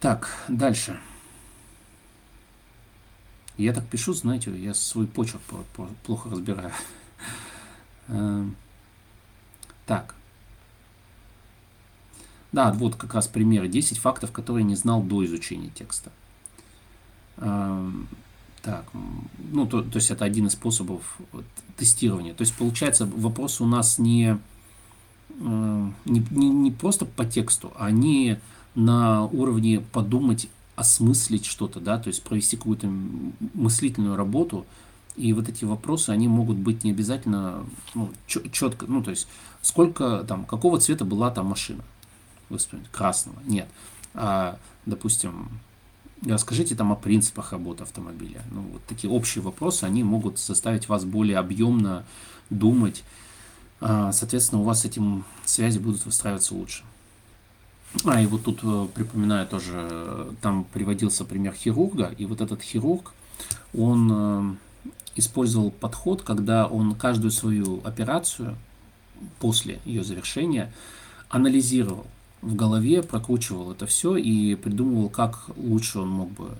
Так, 0.00 0.36
дальше. 0.48 0.98
Я 3.60 3.74
так 3.74 3.86
пишу, 3.86 4.14
знаете, 4.14 4.50
я 4.56 4.72
свой 4.72 5.06
почерк 5.06 5.42
плохо 6.04 6.30
разбираю. 6.30 6.72
Эм, 8.08 8.56
так. 9.86 10.14
Да, 12.52 12.72
вот 12.72 12.96
как 12.96 13.14
раз 13.14 13.28
примеры. 13.28 13.68
10 13.68 13.98
фактов, 13.98 14.32
которые 14.32 14.64
не 14.64 14.76
знал 14.76 15.02
до 15.02 15.24
изучения 15.26 15.68
текста. 15.68 16.10
Эм, 17.36 18.08
так, 18.62 18.86
ну, 19.52 19.66
то, 19.66 19.82
то 19.82 19.96
есть 19.96 20.10
это 20.10 20.24
один 20.24 20.46
из 20.46 20.52
способов 20.52 21.18
тестирования. 21.76 22.32
То 22.32 22.42
есть 22.42 22.54
получается 22.54 23.06
вопрос 23.06 23.60
у 23.60 23.66
нас 23.66 23.98
не, 23.98 24.38
э, 25.38 25.90
не, 26.06 26.26
не, 26.30 26.48
не 26.48 26.70
просто 26.70 27.04
по 27.04 27.26
тексту, 27.26 27.72
а 27.76 27.90
не 27.90 28.40
на 28.74 29.24
уровне 29.24 29.80
подумать 29.80 30.48
осмыслить 30.80 31.44
что-то, 31.44 31.78
да, 31.78 31.98
то 31.98 32.08
есть 32.08 32.22
провести 32.22 32.56
какую-то 32.56 32.90
мыслительную 33.54 34.16
работу, 34.16 34.66
и 35.16 35.32
вот 35.34 35.48
эти 35.48 35.66
вопросы, 35.66 36.10
они 36.10 36.26
могут 36.26 36.56
быть 36.56 36.84
не 36.84 36.90
обязательно 36.90 37.66
ну, 37.94 38.10
четко, 38.26 38.86
ну, 38.86 39.02
то 39.02 39.10
есть, 39.10 39.28
сколько 39.60 40.24
там, 40.26 40.46
какого 40.46 40.80
цвета 40.80 41.04
была 41.04 41.30
там 41.30 41.46
машина, 41.46 41.84
вы 42.48 42.56
вспомните, 42.56 42.88
красного, 42.90 43.36
нет, 43.44 43.68
а, 44.14 44.58
допустим, 44.86 45.50
расскажите 46.26 46.74
там 46.74 46.92
о 46.92 46.96
принципах 46.96 47.52
работы 47.52 47.82
автомобиля, 47.82 48.42
ну, 48.50 48.62
вот 48.72 48.82
такие 48.86 49.10
общие 49.12 49.42
вопросы, 49.42 49.84
они 49.84 50.02
могут 50.02 50.38
заставить 50.38 50.88
вас 50.88 51.04
более 51.04 51.36
объемно 51.36 52.04
думать, 52.48 53.04
а, 53.80 54.12
соответственно, 54.12 54.62
у 54.62 54.64
вас 54.64 54.80
с 54.80 54.84
этим 54.86 55.24
связи 55.44 55.78
будут 55.78 56.06
выстраиваться 56.06 56.54
лучше. 56.54 56.84
А, 58.04 58.20
и 58.20 58.26
вот 58.26 58.44
тут 58.44 58.60
э, 58.62 58.86
припоминаю 58.94 59.46
тоже, 59.46 60.28
там 60.40 60.64
приводился 60.64 61.24
пример 61.24 61.54
хирурга, 61.54 62.14
и 62.16 62.24
вот 62.24 62.40
этот 62.40 62.62
хирург, 62.62 63.12
он 63.76 64.10
э, 64.12 64.90
использовал 65.16 65.70
подход, 65.70 66.22
когда 66.22 66.66
он 66.66 66.94
каждую 66.94 67.32
свою 67.32 67.80
операцию 67.84 68.56
после 69.40 69.80
ее 69.84 70.04
завершения 70.04 70.72
анализировал. 71.28 72.06
В 72.42 72.54
голове, 72.54 73.02
прокручивал 73.02 73.72
это 73.72 73.86
все 73.86 74.16
и 74.16 74.54
придумывал, 74.54 75.10
как 75.10 75.50
лучше 75.56 75.98
он 75.98 76.08
мог 76.08 76.30
бы 76.30 76.56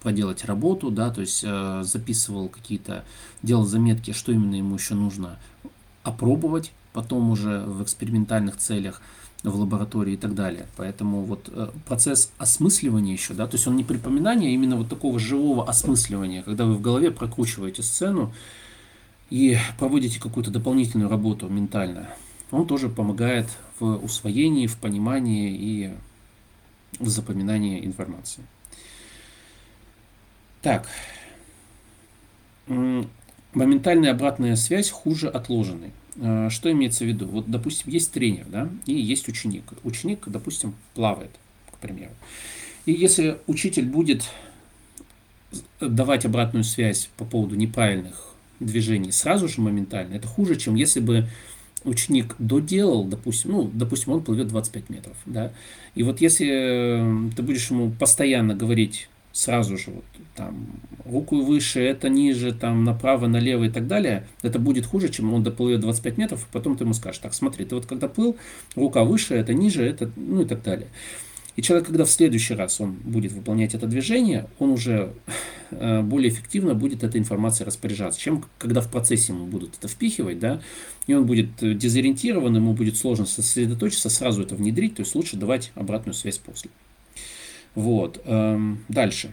проделать 0.00 0.44
работу, 0.44 0.90
да, 0.90 1.10
то 1.10 1.22
есть 1.22 1.42
э, 1.42 1.82
записывал 1.84 2.48
какие-то, 2.48 3.04
делал 3.42 3.64
заметки, 3.64 4.12
что 4.12 4.30
именно 4.30 4.54
ему 4.54 4.74
еще 4.76 4.94
нужно 4.94 5.38
опробовать 6.04 6.70
потом 6.92 7.30
уже 7.30 7.60
в 7.60 7.82
экспериментальных 7.82 8.58
целях– 8.58 9.00
в 9.42 9.54
лаборатории 9.54 10.14
и 10.14 10.16
так 10.16 10.34
далее. 10.34 10.66
Поэтому 10.76 11.22
вот 11.22 11.48
э, 11.52 11.68
процесс 11.86 12.32
осмысливания 12.38 13.12
еще, 13.12 13.34
да, 13.34 13.46
то 13.46 13.56
есть 13.56 13.66
он 13.66 13.76
не 13.76 13.84
припоминание, 13.84 14.50
а 14.50 14.54
именно 14.54 14.76
вот 14.76 14.88
такого 14.88 15.18
живого 15.18 15.68
осмысливания, 15.68 16.42
когда 16.42 16.64
вы 16.64 16.74
в 16.74 16.80
голове 16.80 17.10
прокручиваете 17.10 17.82
сцену 17.82 18.32
и 19.30 19.58
проводите 19.78 20.20
какую-то 20.20 20.50
дополнительную 20.50 21.10
работу 21.10 21.48
ментально, 21.48 22.08
он 22.50 22.66
тоже 22.66 22.88
помогает 22.88 23.48
в 23.78 23.96
усвоении, 23.96 24.66
в 24.66 24.76
понимании 24.78 25.50
и 25.52 25.94
в 26.98 27.08
запоминании 27.08 27.84
информации. 27.84 28.44
Так, 30.62 30.88
моментальная 33.52 34.12
обратная 34.12 34.56
связь 34.56 34.90
хуже 34.90 35.28
отложенной. 35.28 35.92
Э, 36.18 36.48
что 36.50 36.70
имеется 36.72 37.04
в 37.04 37.08
виду? 37.08 37.26
Вот, 37.26 37.46
допустим, 37.50 37.90
есть 37.90 38.12
тренер, 38.12 38.46
да, 38.48 38.68
и 38.86 38.94
есть 38.94 39.28
ученик. 39.28 39.64
Ученик, 39.84 40.24
допустим, 40.26 40.74
плавает, 40.94 41.30
к 41.72 41.78
примеру. 41.78 42.12
И 42.86 42.92
если 42.92 43.38
учитель 43.46 43.86
будет 43.86 44.24
давать 45.80 46.24
обратную 46.24 46.64
связь 46.64 47.08
по 47.16 47.24
поводу 47.24 47.56
неправильных 47.56 48.32
движений 48.60 49.12
сразу 49.12 49.48
же 49.48 49.60
моментально, 49.60 50.14
это 50.14 50.28
хуже, 50.28 50.56
чем 50.56 50.74
если 50.74 51.00
бы 51.00 51.28
ученик 51.84 52.34
доделал, 52.38 53.04
допустим, 53.04 53.52
ну, 53.52 53.70
допустим, 53.72 54.12
он 54.12 54.22
плывет 54.22 54.48
25 54.48 54.90
метров, 54.90 55.16
да, 55.26 55.52
и 55.94 56.02
вот 56.02 56.20
если 56.20 56.48
э, 56.48 57.30
ты 57.36 57.42
будешь 57.42 57.70
ему 57.70 57.90
постоянно 57.90 58.54
говорить 58.54 59.08
сразу 59.36 59.76
же 59.76 59.90
вот 59.90 60.04
там 60.34 60.66
руку 61.04 61.42
выше, 61.42 61.80
это 61.80 62.08
ниже, 62.08 62.54
там 62.54 62.84
направо, 62.84 63.26
налево 63.26 63.64
и 63.64 63.68
так 63.68 63.86
далее, 63.86 64.26
это 64.40 64.58
будет 64.58 64.86
хуже, 64.86 65.10
чем 65.10 65.34
он 65.34 65.42
доплывет 65.42 65.80
25 65.80 66.16
метров, 66.16 66.42
и 66.42 66.52
потом 66.52 66.76
ты 66.76 66.84
ему 66.84 66.94
скажешь, 66.94 67.20
так, 67.20 67.34
смотри, 67.34 67.66
ты 67.66 67.74
вот 67.74 67.84
когда 67.84 68.08
плыл, 68.08 68.36
рука 68.74 69.04
выше, 69.04 69.34
это 69.34 69.52
ниже, 69.52 69.84
это, 69.84 70.10
ну 70.16 70.40
и 70.40 70.44
так 70.46 70.62
далее. 70.62 70.88
И 71.56 71.62
человек, 71.62 71.86
когда 71.86 72.06
в 72.06 72.10
следующий 72.10 72.54
раз 72.54 72.80
он 72.80 72.92
будет 72.92 73.32
выполнять 73.32 73.74
это 73.74 73.86
движение, 73.86 74.46
он 74.58 74.70
уже 74.70 75.12
э, 75.70 76.00
более 76.00 76.30
эффективно 76.30 76.74
будет 76.74 77.04
этой 77.04 77.18
информацией 77.18 77.66
распоряжаться, 77.66 78.18
чем 78.18 78.42
когда 78.56 78.80
в 78.80 78.90
процессе 78.90 79.34
ему 79.34 79.46
будут 79.46 79.74
это 79.78 79.88
впихивать, 79.88 80.38
да, 80.38 80.62
и 81.06 81.12
он 81.12 81.26
будет 81.26 81.62
э, 81.62 81.74
дезориентирован, 81.74 82.56
ему 82.56 82.72
будет 82.72 82.96
сложно 82.96 83.26
сосредоточиться, 83.26 84.08
сразу 84.08 84.42
это 84.42 84.54
внедрить, 84.54 84.96
то 84.96 85.00
есть 85.00 85.14
лучше 85.14 85.36
давать 85.36 85.72
обратную 85.74 86.14
связь 86.14 86.38
после. 86.38 86.70
Вот. 87.76 88.20
Эм, 88.24 88.84
дальше. 88.88 89.32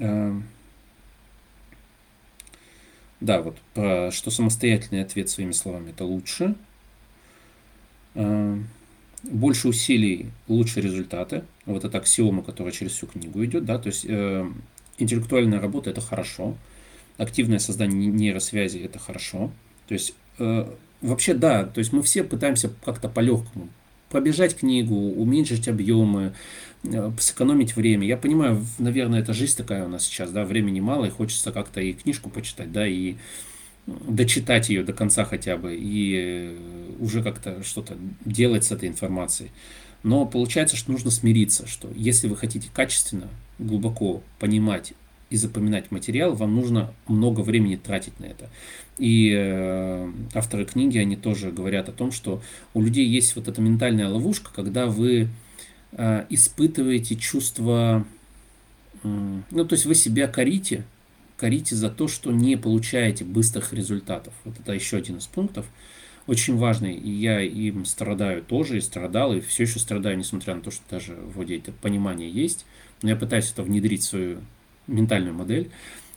Эм, 0.00 0.44
да, 3.20 3.40
вот 3.40 3.56
про 3.72 4.10
что 4.10 4.30
самостоятельный 4.30 5.02
ответ 5.02 5.30
своими 5.30 5.52
словами 5.52 5.90
это 5.90 6.04
лучше. 6.04 6.56
Эм, 8.14 8.66
больше 9.22 9.68
усилий, 9.68 10.30
лучше 10.48 10.80
результаты. 10.80 11.44
Вот 11.66 11.84
это 11.84 11.98
аксиома, 11.98 12.42
которая 12.42 12.72
через 12.72 12.92
всю 12.92 13.06
книгу 13.06 13.44
идет, 13.44 13.64
да, 13.64 13.78
то 13.78 13.86
есть 13.86 14.04
э, 14.06 14.50
интеллектуальная 14.98 15.60
работа 15.60 15.90
это 15.90 16.00
хорошо, 16.00 16.56
активное 17.16 17.60
создание 17.60 18.06
нейросвязи 18.10 18.78
это 18.78 18.98
хорошо. 18.98 19.52
То 19.86 19.94
есть 19.94 20.14
э, 20.38 20.68
вообще 21.00 21.34
да, 21.34 21.64
то 21.64 21.78
есть 21.78 21.92
мы 21.92 22.02
все 22.02 22.24
пытаемся 22.24 22.72
как-то 22.84 23.08
по-легкому 23.08 23.68
пробежать 24.10 24.56
книгу, 24.56 24.94
уменьшить 24.94 25.68
объемы, 25.68 26.34
э, 26.84 27.10
сэкономить 27.18 27.76
время. 27.76 28.06
Я 28.06 28.16
понимаю, 28.16 28.64
наверное, 28.78 29.20
это 29.20 29.32
жизнь 29.32 29.56
такая 29.56 29.84
у 29.84 29.88
нас 29.88 30.04
сейчас, 30.04 30.30
да, 30.30 30.44
времени 30.44 30.80
мало, 30.80 31.06
и 31.06 31.10
хочется 31.10 31.52
как-то 31.52 31.80
и 31.80 31.92
книжку 31.92 32.30
почитать, 32.30 32.72
да, 32.72 32.86
и 32.86 33.16
дочитать 33.86 34.68
ее 34.68 34.82
до 34.82 34.92
конца 34.92 35.24
хотя 35.24 35.56
бы, 35.56 35.76
и 35.76 36.14
э, 36.16 36.56
уже 36.98 37.22
как-то 37.22 37.62
что-то 37.62 37.96
делать 38.24 38.64
с 38.64 38.72
этой 38.72 38.88
информацией. 38.88 39.50
Но 40.02 40.26
получается, 40.26 40.76
что 40.76 40.92
нужно 40.92 41.10
смириться, 41.10 41.66
что 41.66 41.90
если 41.94 42.28
вы 42.28 42.36
хотите 42.36 42.68
качественно, 42.72 43.28
глубоко 43.58 44.22
понимать 44.38 44.92
и 45.30 45.36
запоминать 45.36 45.90
материал, 45.90 46.34
вам 46.34 46.54
нужно 46.54 46.92
много 47.08 47.40
времени 47.40 47.76
тратить 47.76 48.20
на 48.20 48.26
это. 48.26 48.48
И 48.98 49.32
э, 49.36 50.10
авторы 50.32 50.64
книги, 50.64 50.98
они 50.98 51.16
тоже 51.16 51.50
говорят 51.50 51.88
о 51.88 51.92
том, 51.92 52.12
что 52.12 52.42
у 52.72 52.80
людей 52.80 53.06
есть 53.06 53.36
вот 53.36 53.46
эта 53.46 53.60
ментальная 53.60 54.08
ловушка, 54.08 54.50
когда 54.54 54.86
вы 54.86 55.28
э, 55.92 56.26
испытываете 56.30 57.16
чувство, 57.16 58.06
ну 59.02 59.64
то 59.64 59.74
есть 59.74 59.84
вы 59.84 59.94
себя 59.94 60.28
корите, 60.28 60.84
корите 61.36 61.76
за 61.76 61.90
то, 61.90 62.08
что 62.08 62.32
не 62.32 62.56
получаете 62.56 63.24
быстрых 63.24 63.74
результатов. 63.74 64.32
Вот 64.44 64.58
это 64.58 64.72
еще 64.72 64.96
один 64.96 65.18
из 65.18 65.26
пунктов, 65.26 65.66
очень 66.26 66.56
важный, 66.56 66.94
и 66.94 67.10
я 67.10 67.40
им 67.40 67.84
страдаю 67.84 68.42
тоже, 68.42 68.78
и 68.78 68.80
страдал, 68.80 69.34
и 69.34 69.40
все 69.40 69.64
еще 69.64 69.78
страдаю, 69.78 70.16
несмотря 70.16 70.54
на 70.54 70.62
то, 70.62 70.70
что 70.70 70.82
даже 70.90 71.14
вроде 71.14 71.58
это 71.58 71.70
понимание 71.70 72.30
есть, 72.30 72.64
но 73.02 73.10
я 73.10 73.16
пытаюсь 73.16 73.52
это 73.52 73.62
внедрить 73.62 74.02
в 74.02 74.06
свою 74.06 74.38
ментальную 74.86 75.34
модель. 75.34 75.70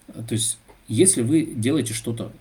То 0.08 0.34
есть, 0.34 0.58
если 0.88 1.22
вы 1.22 1.44
делаете 1.44 1.94
что-то 1.94 2.32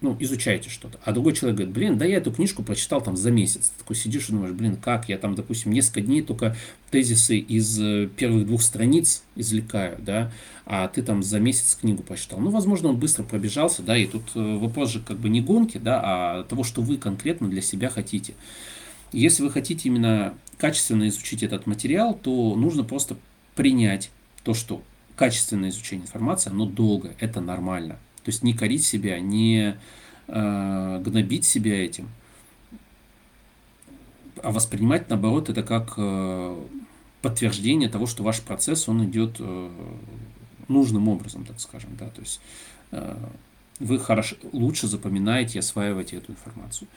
ну, 0.00 0.16
изучаете 0.20 0.68
что-то. 0.68 0.98
А 1.04 1.12
другой 1.12 1.32
человек 1.32 1.56
говорит, 1.56 1.74
блин, 1.74 1.98
да 1.98 2.04
я 2.04 2.18
эту 2.18 2.30
книжку 2.30 2.62
прочитал 2.62 3.00
там 3.00 3.16
за 3.16 3.30
месяц. 3.30 3.68
Ты 3.70 3.78
такой 3.78 3.96
сидишь 3.96 4.28
и 4.28 4.32
думаешь, 4.32 4.52
блин, 4.52 4.76
как 4.76 5.08
я 5.08 5.16
там, 5.16 5.34
допустим, 5.34 5.72
несколько 5.72 6.02
дней 6.02 6.22
только 6.22 6.56
тезисы 6.90 7.38
из 7.38 7.80
э, 7.80 8.08
первых 8.14 8.46
двух 8.46 8.62
страниц 8.62 9.22
извлекаю, 9.34 9.96
да, 9.98 10.30
а 10.66 10.88
ты 10.88 11.02
там 11.02 11.22
за 11.22 11.40
месяц 11.40 11.74
книгу 11.80 12.02
прочитал. 12.02 12.38
Ну, 12.38 12.50
возможно, 12.50 12.90
он 12.90 12.98
быстро 12.98 13.22
пробежался, 13.22 13.82
да, 13.82 13.96
и 13.96 14.06
тут 14.06 14.24
э, 14.34 14.58
вопрос 14.58 14.90
же 14.90 15.00
как 15.00 15.18
бы 15.18 15.28
не 15.28 15.40
гонки, 15.40 15.78
да, 15.78 16.00
а 16.04 16.44
того, 16.44 16.64
что 16.64 16.82
вы 16.82 16.98
конкретно 16.98 17.48
для 17.48 17.62
себя 17.62 17.88
хотите. 17.88 18.34
Если 19.10 19.42
вы 19.42 19.50
хотите 19.50 19.88
именно 19.88 20.34
качественно 20.58 21.08
изучить 21.08 21.42
этот 21.42 21.66
материал, 21.66 22.14
то 22.14 22.54
нужно 22.56 22.84
просто 22.84 23.16
принять 23.54 24.10
то, 24.42 24.54
что 24.54 24.82
качественное 25.16 25.70
изучение 25.70 26.04
информации, 26.04 26.50
оно 26.50 26.66
долго, 26.66 27.14
это 27.20 27.40
нормально. 27.40 27.98
То 28.24 28.30
есть 28.30 28.42
не 28.42 28.54
корить 28.54 28.84
себя, 28.84 29.20
не 29.20 29.76
э, 30.28 31.02
гнобить 31.04 31.44
себя 31.44 31.84
этим, 31.84 32.08
а 34.42 34.50
воспринимать, 34.50 35.08
наоборот, 35.08 35.48
это 35.48 35.62
как 35.62 35.94
э, 35.96 36.64
подтверждение 37.22 37.88
того, 37.88 38.06
что 38.06 38.22
ваш 38.22 38.40
процесс, 38.40 38.88
он 38.88 39.04
идет 39.04 39.36
э, 39.38 39.70
нужным 40.68 41.08
образом, 41.08 41.44
так 41.44 41.60
скажем. 41.60 41.90
Да? 41.98 42.08
То 42.08 42.20
есть 42.20 42.40
э, 42.90 43.16
вы 43.80 43.98
хорошо, 43.98 44.36
лучше 44.52 44.86
запоминаете 44.86 45.56
и 45.56 45.58
осваиваете 45.60 46.16
эту 46.16 46.32
информацию. 46.32 46.88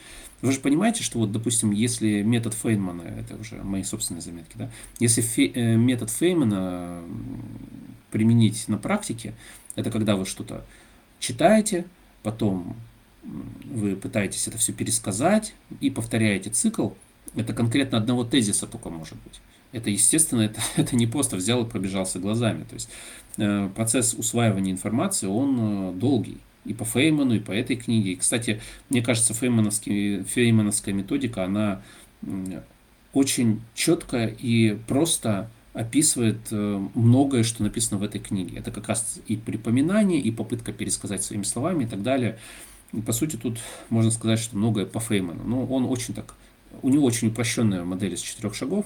Вы 0.42 0.52
же 0.52 0.60
понимаете, 0.60 1.04
что 1.04 1.20
вот, 1.20 1.32
допустим, 1.32 1.72
если 1.72 2.22
метод 2.22 2.54
Фейнмана, 2.54 3.02
это 3.02 3.36
уже 3.36 3.56
мои 3.64 3.84
собственные 3.84 4.22
заметки, 4.22 4.56
да, 4.56 4.70
если 5.00 5.22
фе, 5.22 5.48
э, 5.48 5.76
метод 5.76 6.10
Фейнмана 6.10 7.02
применить 8.12 8.68
на 8.68 8.78
практике, 8.78 9.34
это 9.76 9.92
когда 9.92 10.16
вы 10.16 10.26
что-то 10.26 10.66
читаете, 11.20 11.86
потом 12.24 12.76
вы 13.66 13.96
пытаетесь 13.96 14.48
это 14.48 14.58
все 14.58 14.74
пересказать 14.74 15.54
и 15.82 15.90
повторяете 15.90 16.50
цикл. 16.50 16.90
Это 17.36 17.54
конкретно 17.54 17.98
одного 17.98 18.24
тезиса 18.24 18.68
только 18.68 18.90
может 18.90 19.18
быть. 19.24 19.42
Это, 19.72 19.90
естественно, 19.90 20.42
это, 20.42 20.62
это 20.78 20.96
не 20.96 21.08
просто 21.08 21.36
взял 21.36 21.64
и 21.64 21.70
пробежался 21.70 22.20
глазами. 22.20 22.64
То 22.64 22.76
есть 22.76 22.90
э, 23.38 23.70
процесс 23.76 24.14
усваивания 24.14 24.72
информации, 24.72 25.28
он 25.28 25.58
э, 25.60 25.94
долгий. 25.94 26.38
И 26.66 26.74
по 26.74 26.84
Фейману, 26.84 27.36
и 27.36 27.40
по 27.40 27.52
этой 27.52 27.78
книге. 27.78 28.12
И, 28.12 28.16
кстати, 28.18 28.62
мне 28.90 29.02
кажется, 29.02 29.34
феймановская 29.34 30.94
методика, 30.94 31.46
она 31.46 31.82
очень 33.14 33.62
четко 33.74 34.26
и 34.26 34.78
просто 34.86 35.50
описывает 35.78 36.40
э, 36.50 36.88
многое, 36.96 37.44
что 37.44 37.62
написано 37.62 38.00
в 38.00 38.04
этой 38.04 38.20
книге. 38.20 38.58
Это 38.58 38.72
как 38.72 38.88
раз 38.88 39.20
и 39.28 39.38
припоминание, 39.38 40.20
и 40.20 40.32
попытка 40.32 40.74
пересказать 40.74 41.24
своими 41.24 41.44
словами 41.44 41.84
и 41.84 41.88
так 41.88 42.02
далее. 42.02 42.40
И, 42.94 43.02
по 43.02 43.12
сути, 43.12 43.36
тут 43.36 43.60
можно 43.90 44.10
сказать, 44.10 44.40
что 44.40 44.58
многое 44.58 44.88
по 44.88 45.00
Фейману. 45.00 45.44
Но 45.44 45.66
он 45.66 45.86
очень 45.86 46.16
так, 46.16 46.34
у 46.82 46.90
него 46.90 47.06
очень 47.06 47.28
упрощенная 47.28 47.84
модель 47.84 48.16
из 48.16 48.22
четырех 48.22 48.56
шагов. 48.56 48.86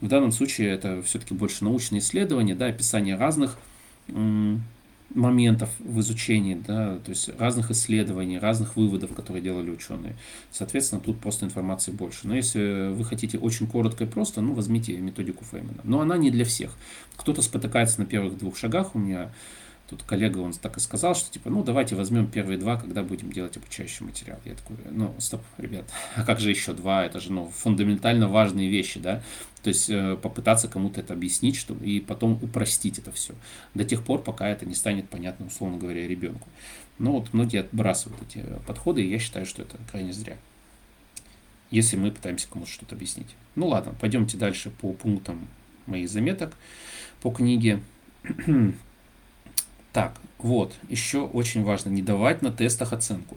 В 0.00 0.08
данном 0.08 0.32
случае 0.32 0.70
это 0.70 1.02
все-таки 1.02 1.34
больше 1.34 1.62
научные 1.62 2.00
исследования, 2.00 2.54
да, 2.54 2.66
описание 2.66 3.16
разных 3.16 3.58
моментов 5.10 5.70
в 5.78 6.00
изучении, 6.00 6.54
да, 6.54 6.98
то 6.98 7.10
есть 7.10 7.28
разных 7.38 7.70
исследований, 7.70 8.38
разных 8.38 8.76
выводов, 8.76 9.14
которые 9.14 9.42
делали 9.42 9.70
ученые. 9.70 10.16
Соответственно, 10.50 11.00
тут 11.00 11.20
просто 11.20 11.44
информации 11.44 11.92
больше. 11.92 12.26
Но 12.26 12.34
если 12.34 12.92
вы 12.92 13.04
хотите 13.04 13.38
очень 13.38 13.66
коротко 13.66 14.04
и 14.04 14.06
просто, 14.06 14.40
ну, 14.40 14.54
возьмите 14.54 14.96
методику 14.96 15.44
Феймана. 15.44 15.80
Но 15.84 16.00
она 16.00 16.16
не 16.16 16.30
для 16.30 16.44
всех. 16.44 16.76
Кто-то 17.16 17.42
спотыкается 17.42 18.00
на 18.00 18.06
первых 18.06 18.38
двух 18.38 18.56
шагах. 18.56 18.94
У 18.94 18.98
меня 18.98 19.30
тут 19.88 20.02
коллега, 20.02 20.38
он 20.38 20.52
так 20.52 20.76
и 20.78 20.80
сказал, 20.80 21.14
что 21.14 21.30
типа, 21.30 21.50
ну, 21.50 21.62
давайте 21.62 21.94
возьмем 21.94 22.26
первые 22.26 22.58
два, 22.58 22.76
когда 22.76 23.02
будем 23.02 23.30
делать 23.30 23.56
обучающий 23.56 24.04
материал. 24.06 24.38
Я 24.44 24.54
такой, 24.54 24.76
ну, 24.90 25.14
стоп, 25.18 25.42
ребят, 25.58 25.84
а 26.16 26.24
как 26.24 26.40
же 26.40 26.50
еще 26.50 26.72
два? 26.72 27.04
Это 27.04 27.20
же, 27.20 27.32
ну, 27.32 27.52
фундаментально 27.54 28.28
важные 28.28 28.68
вещи, 28.68 28.98
да? 28.98 29.22
То 29.64 29.68
есть 29.68 29.88
э, 29.88 30.18
попытаться 30.20 30.68
кому-то 30.68 31.00
это 31.00 31.14
объяснить, 31.14 31.56
чтобы, 31.56 31.86
и 31.86 31.98
потом 31.98 32.38
упростить 32.42 32.98
это 32.98 33.10
все. 33.10 33.34
До 33.72 33.82
тех 33.82 34.04
пор, 34.04 34.22
пока 34.22 34.46
это 34.46 34.66
не 34.66 34.74
станет 34.74 35.08
понятно, 35.08 35.46
условно 35.46 35.78
говоря, 35.78 36.06
ребенку. 36.06 36.46
Но 36.98 37.12
вот 37.12 37.32
многие 37.32 37.60
отбрасывают 37.60 38.20
эти 38.28 38.44
подходы, 38.66 39.02
и 39.02 39.08
я 39.08 39.18
считаю, 39.18 39.46
что 39.46 39.62
это 39.62 39.78
крайне 39.90 40.12
зря. 40.12 40.36
Если 41.70 41.96
мы 41.96 42.10
пытаемся 42.10 42.46
кому-то 42.46 42.70
что-то 42.70 42.94
объяснить. 42.94 43.34
Ну 43.54 43.68
ладно, 43.68 43.94
пойдемте 43.98 44.36
дальше 44.36 44.68
по 44.68 44.92
пунктам 44.92 45.48
моих 45.86 46.10
заметок 46.10 46.54
по 47.22 47.30
книге. 47.30 47.80
Так, 49.94 50.16
вот, 50.38 50.74
еще 50.88 51.20
очень 51.20 51.62
важно, 51.62 51.88
не 51.88 52.02
давать 52.02 52.42
на 52.42 52.50
тестах 52.50 52.92
оценку. 52.92 53.36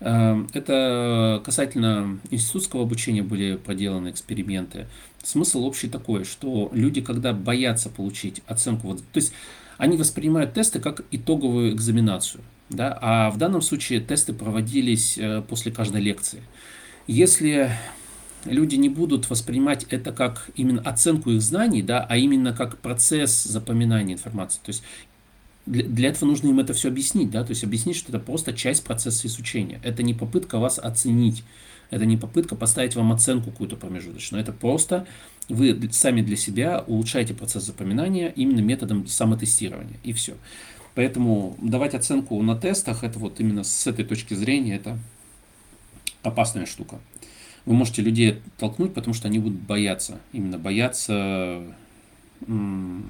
Эм, 0.00 0.48
это 0.54 1.42
касательно 1.44 2.18
институтского 2.30 2.84
обучения 2.84 3.22
были 3.22 3.56
проделаны 3.56 4.08
эксперименты. 4.08 4.86
Смысл 5.28 5.64
общий 5.64 5.90
такой, 5.90 6.24
что 6.24 6.70
люди, 6.72 7.02
когда 7.02 7.34
боятся 7.34 7.90
получить 7.90 8.40
оценку, 8.46 8.86
вот, 8.86 9.00
то 9.12 9.18
есть 9.18 9.34
они 9.76 9.98
воспринимают 9.98 10.54
тесты 10.54 10.80
как 10.80 11.04
итоговую 11.10 11.74
экзаменацию. 11.74 12.42
Да? 12.70 12.98
А 13.02 13.30
в 13.30 13.36
данном 13.36 13.60
случае 13.60 14.00
тесты 14.00 14.32
проводились 14.32 15.18
э, 15.18 15.42
после 15.46 15.70
каждой 15.70 16.00
лекции. 16.00 16.40
Если 17.06 17.70
люди 18.46 18.76
не 18.76 18.88
будут 18.88 19.28
воспринимать 19.28 19.84
это 19.90 20.12
как 20.12 20.48
именно 20.56 20.80
оценку 20.80 21.30
их 21.30 21.42
знаний, 21.42 21.82
да, 21.82 22.06
а 22.08 22.16
именно 22.16 22.54
как 22.54 22.78
процесс 22.78 23.44
запоминания 23.44 24.14
информации. 24.14 24.60
То 24.64 24.70
есть 24.70 24.82
для, 25.66 25.84
для 25.84 26.08
этого 26.08 26.30
нужно 26.30 26.48
им 26.48 26.58
это 26.58 26.72
все 26.72 26.88
объяснить, 26.88 27.30
да, 27.30 27.44
то 27.44 27.50
есть 27.50 27.64
объяснить, 27.64 27.96
что 27.96 28.12
это 28.12 28.18
просто 28.18 28.54
часть 28.54 28.82
процесса 28.82 29.26
изучения. 29.26 29.78
Это 29.84 30.02
не 30.02 30.14
попытка 30.14 30.58
вас 30.58 30.78
оценить, 30.78 31.44
это 31.90 32.04
не 32.04 32.16
попытка 32.16 32.56
поставить 32.56 32.96
вам 32.96 33.12
оценку 33.12 33.50
какую-то 33.50 33.76
промежуточную, 33.76 34.42
это 34.42 34.52
просто 34.52 35.06
вы 35.48 35.78
сами 35.92 36.20
для 36.22 36.36
себя 36.36 36.84
улучшаете 36.86 37.34
процесс 37.34 37.64
запоминания 37.64 38.28
именно 38.28 38.60
методом 38.60 39.06
самотестирования, 39.06 39.96
и 40.02 40.12
все. 40.12 40.36
Поэтому 40.94 41.56
давать 41.62 41.94
оценку 41.94 42.40
на 42.42 42.56
тестах, 42.56 43.04
это 43.04 43.18
вот 43.18 43.40
именно 43.40 43.64
с 43.64 43.86
этой 43.86 44.04
точки 44.04 44.34
зрения, 44.34 44.76
это 44.76 44.98
опасная 46.22 46.66
штука. 46.66 46.98
Вы 47.64 47.74
можете 47.74 48.02
людей 48.02 48.40
толкнуть, 48.58 48.94
потому 48.94 49.14
что 49.14 49.28
они 49.28 49.38
будут 49.38 49.60
бояться, 49.60 50.18
именно 50.32 50.58
бояться 50.58 51.62
ну, 52.46 53.04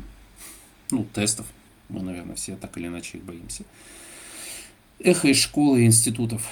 тестов, 1.15 1.47
мы, 1.89 2.03
наверное, 2.03 2.35
все 2.35 2.57
так 2.57 2.77
или 2.77 2.89
иначе 2.89 3.19
их 3.19 3.25
боимся. 3.25 3.65
Эхо 5.01 5.29
из 5.29 5.39
школы 5.39 5.83
и 5.83 5.87
институтов. 5.87 6.47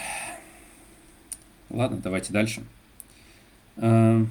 Ладно, 1.70 1.98
давайте 1.98 2.32
дальше. 2.32 2.62
А, 3.76 4.24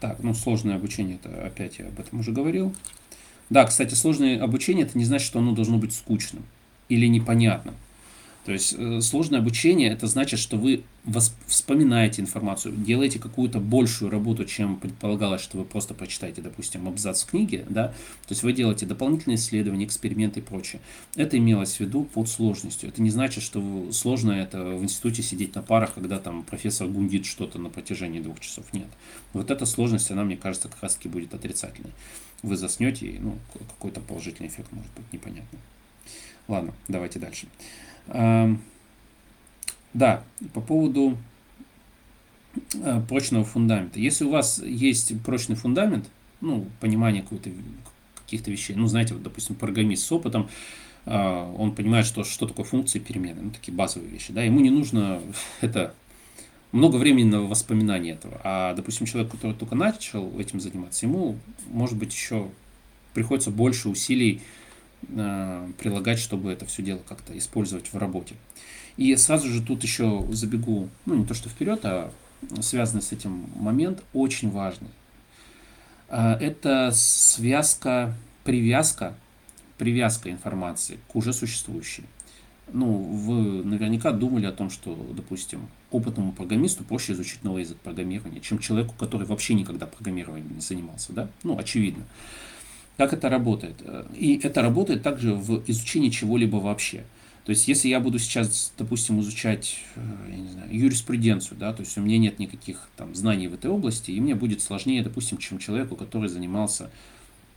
так, 0.00 0.22
ну 0.22 0.34
сложное 0.34 0.76
обучение, 0.76 1.16
это 1.22 1.46
опять 1.46 1.78
я 1.78 1.86
об 1.86 1.98
этом 1.98 2.20
уже 2.20 2.32
говорил. 2.32 2.74
Да, 3.48 3.64
кстати, 3.64 3.94
сложное 3.94 4.42
обучение, 4.42 4.86
это 4.86 4.98
не 4.98 5.04
значит, 5.04 5.26
что 5.26 5.38
оно 5.38 5.52
должно 5.52 5.78
быть 5.78 5.94
скучным 5.94 6.44
или 6.88 7.06
непонятным. 7.06 7.74
То 8.46 8.52
есть 8.52 8.76
э, 8.78 9.00
сложное 9.00 9.40
обучение 9.40 9.90
это 9.90 10.06
значит, 10.06 10.38
что 10.38 10.56
вы 10.56 10.84
вспоминаете 11.48 12.22
информацию, 12.22 12.76
делаете 12.76 13.18
какую-то 13.18 13.58
большую 13.58 14.08
работу, 14.08 14.44
чем 14.44 14.76
предполагалось, 14.76 15.40
что 15.40 15.58
вы 15.58 15.64
просто 15.64 15.94
прочитаете, 15.94 16.42
допустим, 16.42 16.86
абзац 16.86 17.24
в 17.24 17.30
книге, 17.30 17.66
да, 17.68 17.88
то 17.88 18.30
есть 18.30 18.44
вы 18.44 18.52
делаете 18.52 18.86
дополнительные 18.86 19.34
исследования, 19.34 19.84
эксперименты 19.84 20.38
и 20.38 20.42
прочее. 20.44 20.80
Это 21.16 21.36
имелось 21.36 21.74
в 21.74 21.80
виду 21.80 22.04
под 22.04 22.28
сложностью. 22.28 22.88
Это 22.88 23.02
не 23.02 23.10
значит, 23.10 23.42
что 23.42 23.90
сложно 23.90 24.30
это 24.30 24.62
в 24.62 24.84
институте 24.84 25.24
сидеть 25.24 25.56
на 25.56 25.62
парах, 25.62 25.94
когда 25.94 26.20
там 26.20 26.44
профессор 26.44 26.86
гундит 26.86 27.26
что-то 27.26 27.58
на 27.58 27.68
протяжении 27.68 28.20
двух 28.20 28.38
часов. 28.38 28.72
Нет. 28.72 28.86
Вот 29.32 29.50
эта 29.50 29.66
сложность, 29.66 30.12
она, 30.12 30.22
мне 30.22 30.36
кажется, 30.36 30.68
как 30.68 30.80
раз 30.84 30.94
таки 30.94 31.08
будет 31.08 31.34
отрицательной. 31.34 31.90
Вы 32.44 32.56
заснете, 32.56 33.06
и 33.06 33.18
ну, 33.18 33.38
какой-то 33.52 34.00
положительный 34.00 34.48
эффект 34.48 34.70
может 34.70 34.92
быть 34.92 35.12
непонятный. 35.12 35.58
Ладно, 36.46 36.74
давайте 36.86 37.18
дальше. 37.18 37.48
Да, 39.96 40.22
по 40.52 40.60
поводу 40.60 41.16
э, 42.74 43.00
прочного 43.08 43.46
фундамента. 43.46 43.98
Если 43.98 44.24
у 44.24 44.30
вас 44.30 44.62
есть 44.62 45.18
прочный 45.22 45.56
фундамент, 45.56 46.10
ну, 46.42 46.66
понимание 46.80 47.24
каких-то 48.14 48.50
вещей, 48.50 48.76
ну, 48.76 48.88
знаете, 48.88 49.14
вот, 49.14 49.22
допустим, 49.22 49.54
программист 49.54 50.04
с 50.04 50.12
опытом, 50.12 50.50
э, 51.06 51.54
он 51.56 51.74
понимает, 51.74 52.04
что, 52.04 52.24
что 52.24 52.46
такое 52.46 52.66
функции 52.66 52.98
перемены, 52.98 53.40
ну, 53.40 53.50
такие 53.52 53.72
базовые 53.74 54.10
вещи, 54.10 54.34
да, 54.34 54.42
ему 54.42 54.60
не 54.60 54.68
нужно 54.68 55.22
это 55.62 55.94
много 56.72 56.96
времени 56.96 57.30
на 57.30 57.40
воспоминание 57.40 58.16
этого. 58.16 58.38
А, 58.44 58.74
допустим, 58.74 59.06
человек, 59.06 59.32
который 59.32 59.56
только 59.56 59.76
начал 59.76 60.38
этим 60.38 60.60
заниматься, 60.60 61.06
ему, 61.06 61.38
может 61.68 61.96
быть, 61.96 62.12
еще 62.12 62.50
приходится 63.14 63.50
больше 63.50 63.88
усилий 63.88 64.42
прилагать, 65.08 66.18
чтобы 66.18 66.52
это 66.52 66.66
все 66.66 66.82
дело 66.82 67.00
как-то 67.08 67.36
использовать 67.36 67.92
в 67.92 67.96
работе. 67.96 68.34
И 68.96 69.14
сразу 69.16 69.48
же 69.48 69.62
тут 69.62 69.82
еще 69.82 70.26
забегу, 70.30 70.88
ну 71.04 71.14
не 71.14 71.24
то 71.24 71.34
что 71.34 71.48
вперед, 71.48 71.80
а 71.84 72.10
связанный 72.60 73.02
с 73.02 73.12
этим 73.12 73.46
момент 73.54 74.02
очень 74.12 74.50
важный. 74.50 74.88
Э, 76.08 76.32
это 76.40 76.90
связка, 76.92 78.14
привязка, 78.44 79.14
привязка 79.78 80.30
информации 80.30 80.98
к 81.08 81.16
уже 81.16 81.32
существующей. 81.32 82.04
ну, 82.72 82.98
вы 82.98 83.64
наверняка 83.64 84.10
думали 84.10 84.46
о 84.46 84.52
том, 84.52 84.70
что, 84.70 84.96
допустим, 85.12 85.68
опытному 85.90 86.32
программисту 86.32 86.82
проще 86.82 87.12
изучить 87.12 87.44
новый 87.44 87.62
язык 87.62 87.78
программирования, 87.78 88.40
чем 88.40 88.58
человеку, 88.58 88.94
который 88.98 89.26
вообще 89.26 89.54
никогда 89.54 89.86
программированием 89.86 90.52
не 90.54 90.60
занимался, 90.60 91.12
да? 91.12 91.28
Ну, 91.44 91.56
очевидно. 91.56 92.04
Как 92.96 93.12
это 93.12 93.28
работает? 93.28 93.76
И 94.14 94.40
это 94.42 94.62
работает 94.62 95.02
также 95.02 95.34
в 95.34 95.62
изучении 95.68 96.08
чего-либо 96.08 96.56
вообще. 96.56 97.04
То 97.46 97.50
есть, 97.50 97.68
если 97.68 97.86
я 97.86 98.00
буду 98.00 98.18
сейчас, 98.18 98.72
допустим, 98.76 99.20
изучать, 99.20 99.78
э, 99.94 100.00
я 100.30 100.36
не 100.36 100.48
знаю, 100.48 100.68
юриспруденцию, 100.68 101.56
да, 101.56 101.72
то 101.72 101.82
есть 101.82 101.96
у 101.96 102.00
меня 102.00 102.18
нет 102.18 102.40
никаких 102.40 102.88
там 102.96 103.14
знаний 103.14 103.46
в 103.46 103.54
этой 103.54 103.70
области, 103.70 104.10
и 104.10 104.20
мне 104.20 104.34
будет 104.34 104.62
сложнее, 104.62 105.04
допустим, 105.04 105.38
чем 105.38 105.60
человеку, 105.60 105.94
который 105.94 106.28
занимался 106.28 106.90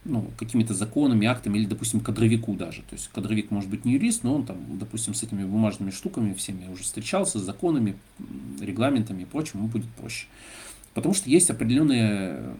ну, 0.06 0.30
какими-то 0.38 0.76
законами, 0.76 1.26
актами, 1.26 1.58
или, 1.58 1.66
допустим, 1.66 2.02
кадровику 2.02 2.54
даже. 2.54 2.84
То 2.84 2.94
есть 2.94 3.10
кадровик 3.12 3.50
может 3.50 3.68
быть 3.72 3.84
не 3.84 3.94
юрист, 3.94 4.24
но 4.24 4.36
он 4.36 4.46
там, 4.46 4.78
допустим, 4.78 5.16
с 5.16 5.24
этими 5.24 5.44
бумажными 5.44 5.90
штуками 5.90 6.36
всеми 6.36 6.72
уже 6.72 6.84
встречался, 6.84 7.40
с 7.40 7.42
законами, 7.42 7.96
регламентами 8.62 9.24
и 9.24 9.26
прочим, 9.26 9.60
ему 9.60 9.70
будет 9.70 9.90
проще. 10.00 10.28
Потому 10.94 11.16
что 11.16 11.32
есть 11.32 11.50
определенная 11.50 12.56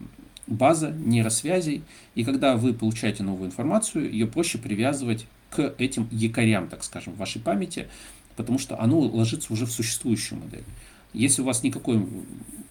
база 0.50 0.90
нейросвязей, 0.90 1.82
и 2.14 2.24
когда 2.24 2.56
вы 2.56 2.74
получаете 2.74 3.22
новую 3.22 3.46
информацию, 3.46 4.10
ее 4.10 4.26
проще 4.26 4.58
привязывать 4.58 5.26
к 5.48 5.74
этим 5.78 6.06
якорям, 6.10 6.68
так 6.68 6.84
скажем, 6.84 7.14
в 7.14 7.16
вашей 7.16 7.40
памяти, 7.40 7.88
потому 8.36 8.58
что 8.58 8.78
оно 8.78 8.98
ложится 8.98 9.52
уже 9.52 9.64
в 9.64 9.72
существующую 9.72 10.40
модель. 10.40 10.64
Если 11.12 11.42
у 11.42 11.44
вас 11.44 11.62
никакой 11.62 12.06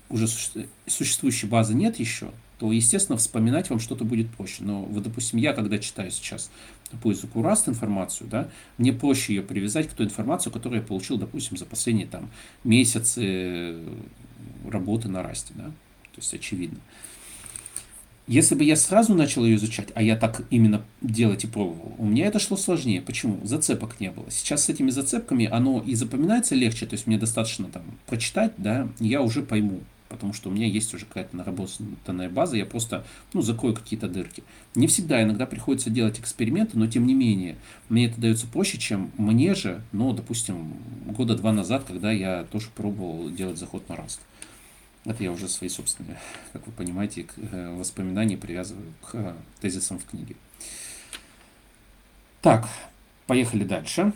уже 0.09 0.27
существующей 0.87 1.47
базы 1.47 1.73
нет 1.73 1.99
еще, 1.99 2.31
то, 2.57 2.71
естественно, 2.71 3.17
вспоминать 3.17 3.69
вам 3.69 3.79
что-то 3.79 4.03
будет 4.03 4.29
проще. 4.31 4.63
Но, 4.63 4.83
вот, 4.83 5.03
допустим, 5.03 5.39
я, 5.39 5.53
когда 5.53 5.77
читаю 5.77 6.11
сейчас 6.11 6.51
по 7.01 7.11
языку 7.11 7.41
Rust 7.41 7.69
информацию, 7.69 8.29
да, 8.29 8.49
мне 8.77 8.91
проще 8.91 9.35
ее 9.35 9.41
привязать 9.41 9.87
к 9.87 9.93
той 9.93 10.07
информации, 10.07 10.49
которую 10.49 10.81
я 10.81 10.85
получил, 10.85 11.17
допустим, 11.17 11.57
за 11.57 11.65
последние 11.65 12.07
там, 12.07 12.29
месяцы 12.63 13.77
работы 14.67 15.07
на 15.07 15.19
Rust. 15.19 15.51
Да? 15.55 15.65
То 15.65 16.17
есть, 16.17 16.33
очевидно. 16.33 16.79
Если 18.29 18.53
бы 18.53 18.63
я 18.63 18.75
сразу 18.75 19.15
начал 19.15 19.43
ее 19.43 19.55
изучать, 19.55 19.87
а 19.95 20.03
я 20.03 20.15
так 20.15 20.43
именно 20.51 20.83
делать 21.01 21.45
и 21.45 21.47
пробовал, 21.47 21.95
у 21.97 22.05
меня 22.05 22.27
это 22.27 22.37
шло 22.37 22.57
сложнее. 22.57 23.01
Почему? 23.01 23.39
Зацепок 23.43 23.99
не 23.99 24.11
было. 24.11 24.29
Сейчас 24.29 24.65
с 24.65 24.69
этими 24.69 24.91
зацепками 24.91 25.47
оно 25.47 25.81
и 25.83 25.95
запоминается 25.95 26.53
легче, 26.53 26.85
то 26.85 26.93
есть 26.93 27.07
мне 27.07 27.17
достаточно 27.17 27.65
там 27.69 27.81
прочитать, 28.05 28.53
да, 28.57 28.87
я 28.99 29.23
уже 29.23 29.41
пойму, 29.41 29.79
потому 30.09 30.33
что 30.33 30.49
у 30.49 30.51
меня 30.51 30.67
есть 30.67 30.93
уже 30.93 31.07
какая-то 31.07 31.35
наработанная 31.35 32.29
база, 32.29 32.55
я 32.55 32.67
просто, 32.67 33.03
ну, 33.33 33.41
закрою 33.41 33.73
какие-то 33.73 34.07
дырки. 34.07 34.43
Не 34.75 34.85
всегда, 34.85 35.23
иногда 35.23 35.47
приходится 35.47 35.89
делать 35.89 36.19
эксперименты, 36.19 36.77
но 36.77 36.85
тем 36.85 37.07
не 37.07 37.15
менее, 37.15 37.55
мне 37.89 38.05
это 38.05 38.21
дается 38.21 38.45
проще, 38.45 38.77
чем 38.77 39.09
мне 39.17 39.55
же, 39.55 39.81
ну, 39.91 40.13
допустим, 40.13 40.75
года 41.17 41.35
два 41.35 41.51
назад, 41.51 41.85
когда 41.87 42.11
я 42.11 42.43
тоже 42.51 42.67
пробовал 42.75 43.31
делать 43.31 43.57
заход 43.57 43.89
на 43.89 43.93
Rust. 43.93 44.19
Это 45.09 45.23
я 45.23 45.31
уже 45.31 45.47
свои 45.47 45.69
собственные, 45.69 46.19
как 46.53 46.67
вы 46.67 46.71
понимаете, 46.71 47.25
э, 47.35 47.75
воспоминания 47.75 48.37
привязываю 48.37 48.93
к 49.01 49.15
э, 49.15 49.33
тезисам 49.59 49.97
в 49.97 50.05
книге. 50.05 50.35
Так, 52.41 52.69
поехали 53.25 53.63
дальше. 53.63 54.13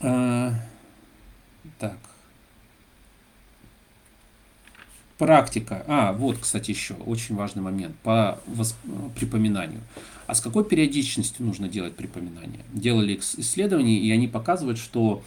А, 0.00 0.54
так. 1.78 1.98
Практика. 5.18 5.84
А, 5.86 6.14
вот, 6.14 6.38
кстати, 6.38 6.70
еще 6.70 6.94
очень 6.94 7.34
важный 7.34 7.60
момент 7.60 7.94
по 7.98 8.40
восп... 8.46 8.76
припоминанию. 9.14 9.82
А 10.26 10.34
с 10.34 10.40
какой 10.40 10.64
периодичностью 10.64 11.44
нужно 11.44 11.68
делать 11.68 11.94
припоминание? 11.96 12.64
Делали 12.72 13.20
исследования, 13.36 13.98
и 13.98 14.10
они 14.10 14.26
показывают, 14.26 14.78
что 14.78 15.22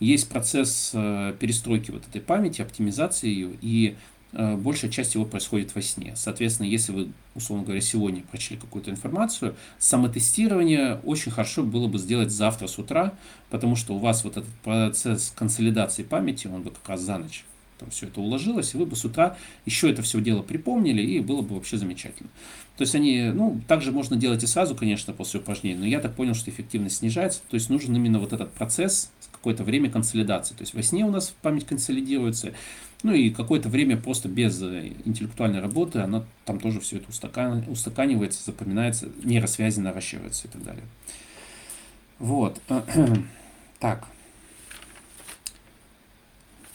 есть 0.00 0.28
процесс 0.28 0.90
э, 0.94 1.34
перестройки 1.38 1.90
вот 1.90 2.06
этой 2.08 2.20
памяти, 2.20 2.62
оптимизации 2.62 3.28
ее, 3.28 3.50
и 3.60 3.96
э, 4.32 4.56
большая 4.56 4.90
часть 4.90 5.14
его 5.14 5.24
происходит 5.24 5.74
во 5.74 5.82
сне. 5.82 6.14
Соответственно, 6.16 6.66
если 6.66 6.92
вы, 6.92 7.12
условно 7.34 7.64
говоря, 7.64 7.80
сегодня 7.80 8.22
прочли 8.22 8.56
какую-то 8.56 8.90
информацию, 8.90 9.56
самотестирование 9.78 11.00
очень 11.04 11.32
хорошо 11.32 11.62
было 11.62 11.88
бы 11.88 11.98
сделать 11.98 12.30
завтра 12.30 12.66
с 12.66 12.78
утра, 12.78 13.14
потому 13.50 13.76
что 13.76 13.94
у 13.94 13.98
вас 13.98 14.24
вот 14.24 14.36
этот 14.36 14.52
процесс 14.62 15.32
консолидации 15.34 16.02
памяти, 16.02 16.46
он 16.46 16.62
бы 16.62 16.70
как 16.70 16.88
раз 16.88 17.00
за 17.00 17.18
ночь 17.18 17.44
там 17.78 17.90
все 17.90 18.06
это 18.06 18.20
уложилось, 18.20 18.74
и 18.74 18.76
вы 18.76 18.86
бы 18.86 18.96
с 18.96 19.04
утра 19.04 19.36
еще 19.64 19.90
это 19.90 20.02
все 20.02 20.20
дело 20.20 20.42
припомнили, 20.42 21.02
и 21.02 21.20
было 21.20 21.42
бы 21.42 21.54
вообще 21.54 21.76
замечательно. 21.76 22.28
То 22.76 22.82
есть 22.82 22.94
они, 22.94 23.30
ну, 23.34 23.60
также 23.66 23.90
можно 23.90 24.16
делать 24.16 24.44
и 24.44 24.46
сразу, 24.46 24.76
конечно, 24.76 25.12
после 25.12 25.40
упражнений, 25.40 25.78
но 25.78 25.86
я 25.86 26.00
так 26.00 26.14
понял, 26.14 26.34
что 26.34 26.50
эффективность 26.50 26.98
снижается, 26.98 27.40
то 27.48 27.54
есть 27.54 27.70
нужен 27.70 27.94
именно 27.96 28.18
вот 28.18 28.32
этот 28.32 28.52
процесс 28.52 29.10
какое-то 29.32 29.64
время 29.64 29.90
консолидации. 29.90 30.54
То 30.54 30.62
есть 30.62 30.74
во 30.74 30.82
сне 30.82 31.04
у 31.04 31.10
нас 31.10 31.34
память 31.42 31.66
консолидируется, 31.66 32.52
ну 33.02 33.12
и 33.12 33.30
какое-то 33.30 33.68
время 33.68 33.96
просто 33.96 34.28
без 34.28 34.60
э, 34.62 34.92
интеллектуальной 35.04 35.60
работы 35.60 36.00
она 36.00 36.24
там 36.44 36.58
тоже 36.58 36.80
все 36.80 36.96
это 36.96 37.08
устакан, 37.08 37.64
устаканивается, 37.68 38.44
запоминается, 38.44 39.08
нейросвязи 39.22 39.80
наращиваются 39.80 40.48
и 40.48 40.50
так 40.50 40.62
далее. 40.64 40.84
Вот. 42.18 42.60
Так. 43.80 44.08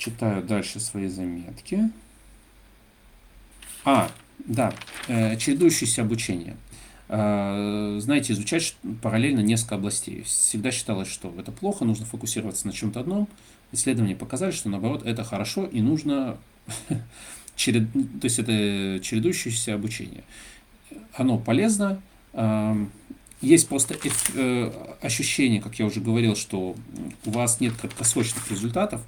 Читаю 0.04 0.44
дальше 0.44 0.82
свои 0.82 1.08
заметки. 1.08 1.90
А, 3.86 4.12
да, 4.40 4.74
э, 5.08 5.38
чередующееся 5.38 6.02
обучение. 6.02 6.58
А, 7.08 7.96
знаете, 8.02 8.34
изучать 8.34 8.76
параллельно 9.02 9.40
несколько 9.40 9.76
областей. 9.76 10.24
Всегда 10.24 10.72
считалось, 10.72 11.08
что 11.08 11.34
это 11.40 11.54
плохо, 11.54 11.86
нужно 11.86 12.06
фокусироваться 12.06 12.68
на 12.68 12.74
чем-то 12.74 13.00
одном. 13.00 13.30
Исследования 13.72 14.14
показали, 14.14 14.52
что 14.52 14.68
наоборот 14.68 15.06
это 15.06 15.24
хорошо 15.24 15.66
и 15.66 15.80
нужно 15.80 16.38
черед... 17.56 17.90
то 17.94 18.26
есть 18.26 18.40
это 18.40 19.00
чередующееся 19.02 19.74
обучение. 19.74 20.26
Оно 21.14 21.38
полезно. 21.38 22.02
Есть 23.40 23.70
просто 23.70 23.96
э, 24.36 24.72
ощущение, 25.02 25.62
как 25.62 25.80
я 25.80 25.86
уже 25.86 26.02
говорил, 26.02 26.36
что 26.36 26.76
у 27.26 27.32
вас 27.32 27.62
нет 27.62 27.74
краткосрочных 27.74 28.52
результатов, 28.52 29.02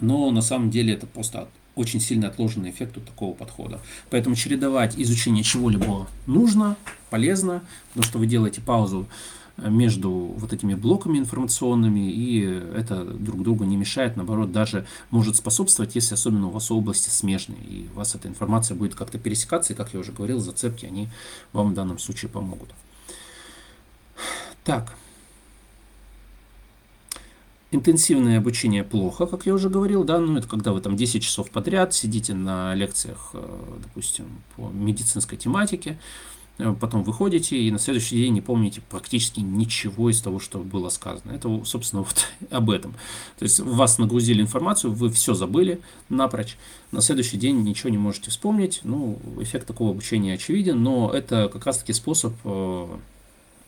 но 0.00 0.30
на 0.30 0.42
самом 0.42 0.70
деле 0.70 0.94
это 0.94 1.06
просто 1.06 1.48
очень 1.74 2.00
сильно 2.00 2.28
отложенный 2.28 2.70
эффект 2.70 2.96
от 2.96 3.04
такого 3.04 3.34
подхода. 3.34 3.80
Поэтому 4.10 4.36
чередовать 4.36 4.94
изучение 4.96 5.42
чего-либо 5.42 6.06
нужно, 6.26 6.76
полезно, 7.10 7.62
потому 7.88 8.04
что 8.04 8.18
вы 8.18 8.26
делаете 8.26 8.60
паузу 8.60 9.06
э, 9.56 9.68
между 9.68 10.10
вот 10.10 10.52
этими 10.52 10.74
блоками 10.74 11.18
информационными, 11.18 12.10
и 12.10 12.42
это 12.76 13.04
друг 13.04 13.42
другу 13.42 13.64
не 13.64 13.76
мешает, 13.76 14.16
наоборот, 14.16 14.52
даже 14.52 14.86
может 15.10 15.36
способствовать, 15.36 15.94
если 15.96 16.14
особенно 16.14 16.46
у 16.46 16.50
вас 16.50 16.70
области 16.70 17.08
смежные, 17.08 17.62
и 17.62 17.88
у 17.92 17.96
вас 17.96 18.14
эта 18.14 18.28
информация 18.28 18.76
будет 18.76 18.94
как-то 18.94 19.18
пересекаться, 19.18 19.72
и, 19.72 19.76
как 19.76 19.94
я 19.94 20.00
уже 20.00 20.12
говорил, 20.12 20.38
зацепки, 20.40 20.86
они 20.86 21.08
вам 21.52 21.72
в 21.72 21.74
данном 21.74 21.98
случае 21.98 22.28
помогут. 22.28 22.70
Так, 24.62 24.96
Интенсивное 27.74 28.38
обучение 28.38 28.84
плохо, 28.84 29.26
как 29.26 29.46
я 29.46 29.52
уже 29.52 29.68
говорил, 29.68 30.04
да, 30.04 30.20
ну 30.20 30.38
это 30.38 30.46
когда 30.46 30.72
вы 30.72 30.80
там 30.80 30.96
10 30.96 31.20
часов 31.20 31.50
подряд 31.50 31.92
сидите 31.92 32.32
на 32.32 32.72
лекциях, 32.72 33.30
э, 33.32 33.44
допустим, 33.82 34.26
по 34.54 34.68
медицинской 34.68 35.36
тематике, 35.36 35.98
э, 36.58 36.72
потом 36.80 37.02
выходите 37.02 37.56
и 37.56 37.72
на 37.72 37.80
следующий 37.80 38.16
день 38.16 38.32
не 38.32 38.40
помните 38.40 38.80
практически 38.88 39.40
ничего 39.40 40.08
из 40.08 40.22
того, 40.22 40.38
что 40.38 40.60
было 40.60 40.88
сказано. 40.88 41.32
Это, 41.32 41.64
собственно, 41.64 42.02
вот 42.02 42.28
об 42.52 42.70
этом. 42.70 42.92
То 43.40 43.42
есть 43.42 43.58
вас 43.58 43.98
нагрузили 43.98 44.40
информацию, 44.40 44.92
вы 44.92 45.10
все 45.10 45.34
забыли 45.34 45.80
напрочь, 46.08 46.56
на 46.92 47.00
следующий 47.00 47.38
день 47.38 47.60
ничего 47.64 47.90
не 47.90 47.98
можете 47.98 48.30
вспомнить. 48.30 48.82
Ну, 48.84 49.18
эффект 49.40 49.66
такого 49.66 49.90
обучения 49.90 50.34
очевиден, 50.34 50.80
но 50.80 51.10
это 51.12 51.50
как 51.52 51.66
раз-таки 51.66 51.92
способ 51.92 52.34
э, 52.44 52.86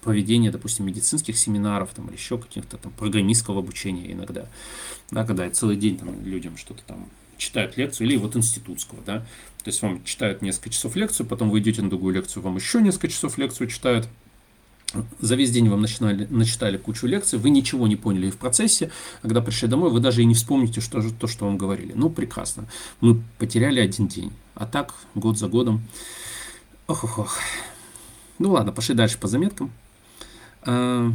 проведения, 0.07 0.53
допустим, 0.53 0.87
медицинских 0.87 1.37
семинаров 1.37 1.91
там, 1.93 2.07
или 2.07 2.15
еще 2.15 2.39
каких-то 2.39 2.77
там 2.77 2.93
программистского 2.93 3.59
обучения 3.59 4.13
иногда, 4.13 4.47
да, 5.11 5.25
когда 5.25 5.51
целый 5.51 5.77
день 5.77 5.99
там, 5.99 6.25
людям 6.25 6.57
что-то 6.57 6.83
там 6.87 7.09
читают 7.37 7.77
лекцию, 7.77 8.07
или 8.07 8.17
вот 8.17 8.37
институтского, 8.37 9.01
да, 9.05 9.19
то 9.65 9.69
есть 9.69 9.83
вам 9.83 10.05
читают 10.05 10.43
несколько 10.43 10.71
часов 10.71 10.95
лекцию, 10.95 11.27
потом 11.27 11.51
вы 11.51 11.59
идете 11.59 11.83
на 11.83 11.91
другую 11.91 12.15
лекцию, 12.15 12.45
вам 12.45 12.55
еще 12.55 12.81
несколько 12.81 13.09
часов 13.09 13.37
лекцию 13.37 13.67
читают, 13.67 14.07
за 15.19 15.35
весь 15.35 15.51
день 15.51 15.69
вам 15.69 15.83
начинали, 15.83 16.29
начитали 16.31 16.77
кучу 16.77 17.09
лекций, 17.09 17.41
вы 17.41 17.51
ничего 17.51 17.89
не 17.89 17.97
поняли 17.97 18.31
в 18.31 18.37
процессе, 18.37 18.93
когда 19.23 19.41
пришли 19.41 19.67
домой, 19.67 19.91
вы 19.91 19.99
даже 19.99 20.23
и 20.23 20.25
не 20.25 20.35
вспомните 20.35 20.81
что 20.81 21.01
же, 21.01 21.13
то, 21.13 21.27
что 21.27 21.47
вам 21.47 21.59
говорили. 21.59 21.93
Ну, 21.97 22.11
прекрасно. 22.11 22.69
Мы 23.01 23.21
потеряли 23.39 23.81
один 23.81 24.07
день. 24.07 24.33
А 24.55 24.67
так, 24.67 24.95
год 25.17 25.37
за 25.37 25.49
годом. 25.49 25.83
Ох-ох-ох. 26.87 27.41
Ну 28.39 28.53
ладно, 28.53 28.71
пошли 28.71 28.95
дальше 28.95 29.19
по 29.19 29.27
заметкам. 29.27 29.73
А, 30.67 31.13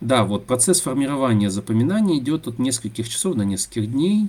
да, 0.00 0.24
вот 0.24 0.46
процесс 0.46 0.80
формирования 0.80 1.50
запоминания 1.50 2.18
идет 2.18 2.46
от 2.46 2.58
нескольких 2.58 3.08
часов 3.08 3.34
до 3.34 3.44
нескольких 3.44 3.90
дней. 3.90 4.28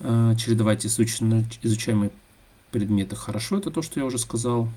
А, 0.00 0.34
чередовать 0.36 0.86
изучаемые 0.86 2.10
предметы 2.70 3.16
хорошо, 3.16 3.58
это 3.58 3.70
то, 3.70 3.82
что 3.82 3.98
я 3.98 4.06
уже 4.06 4.18
сказал. 4.18 4.68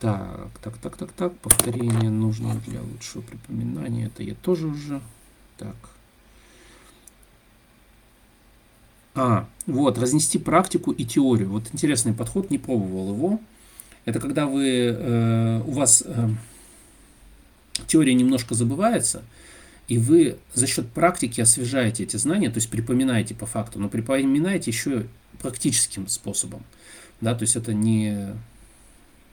Так, 0.00 0.50
так, 0.62 0.78
так, 0.78 0.96
так, 0.96 1.12
так. 1.12 1.36
Повторение 1.38 2.10
нужно 2.10 2.54
для 2.66 2.80
лучшего 2.82 3.22
припоминания. 3.22 4.06
Это 4.06 4.22
я 4.22 4.34
тоже 4.34 4.68
уже. 4.68 5.00
Так. 5.56 5.74
А, 9.14 9.48
вот, 9.66 9.98
разнести 9.98 10.38
практику 10.38 10.92
и 10.92 11.04
теорию. 11.04 11.48
Вот 11.48 11.64
интересный 11.72 12.12
подход, 12.12 12.50
не 12.50 12.58
пробовал 12.58 13.12
его. 13.12 13.40
Это 14.08 14.20
когда 14.20 14.46
вы, 14.46 14.86
э, 14.86 15.60
у 15.66 15.72
вас 15.72 16.02
э, 16.06 16.28
теория 17.86 18.14
немножко 18.14 18.54
забывается, 18.54 19.22
и 19.86 19.98
вы 19.98 20.38
за 20.54 20.66
счет 20.66 20.88
практики 20.88 21.42
освежаете 21.42 22.04
эти 22.04 22.16
знания, 22.16 22.48
то 22.48 22.56
есть 22.56 22.70
припоминаете 22.70 23.34
по 23.34 23.44
факту, 23.44 23.78
но 23.78 23.90
припоминаете 23.90 24.70
еще 24.70 25.04
практическим 25.42 26.08
способом. 26.08 26.64
Да, 27.20 27.34
то 27.34 27.42
есть 27.42 27.54
это 27.54 27.74
не, 27.74 28.28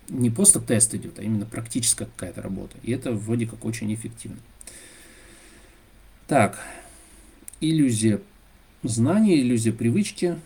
не 0.10 0.30
просто 0.30 0.60
тест 0.60 0.94
идет, 0.94 1.20
а 1.20 1.22
именно 1.22 1.46
практическая 1.46 2.08
какая-то 2.08 2.42
работа. 2.42 2.76
И 2.84 2.92
это 2.92 3.14
вроде 3.14 3.48
как 3.48 3.64
очень 3.64 3.94
эффективно. 3.94 4.40
Так, 6.28 6.60
иллюзия 7.62 8.20
знания, 8.84 9.40
иллюзия 9.40 9.72
привычки. 9.72 10.38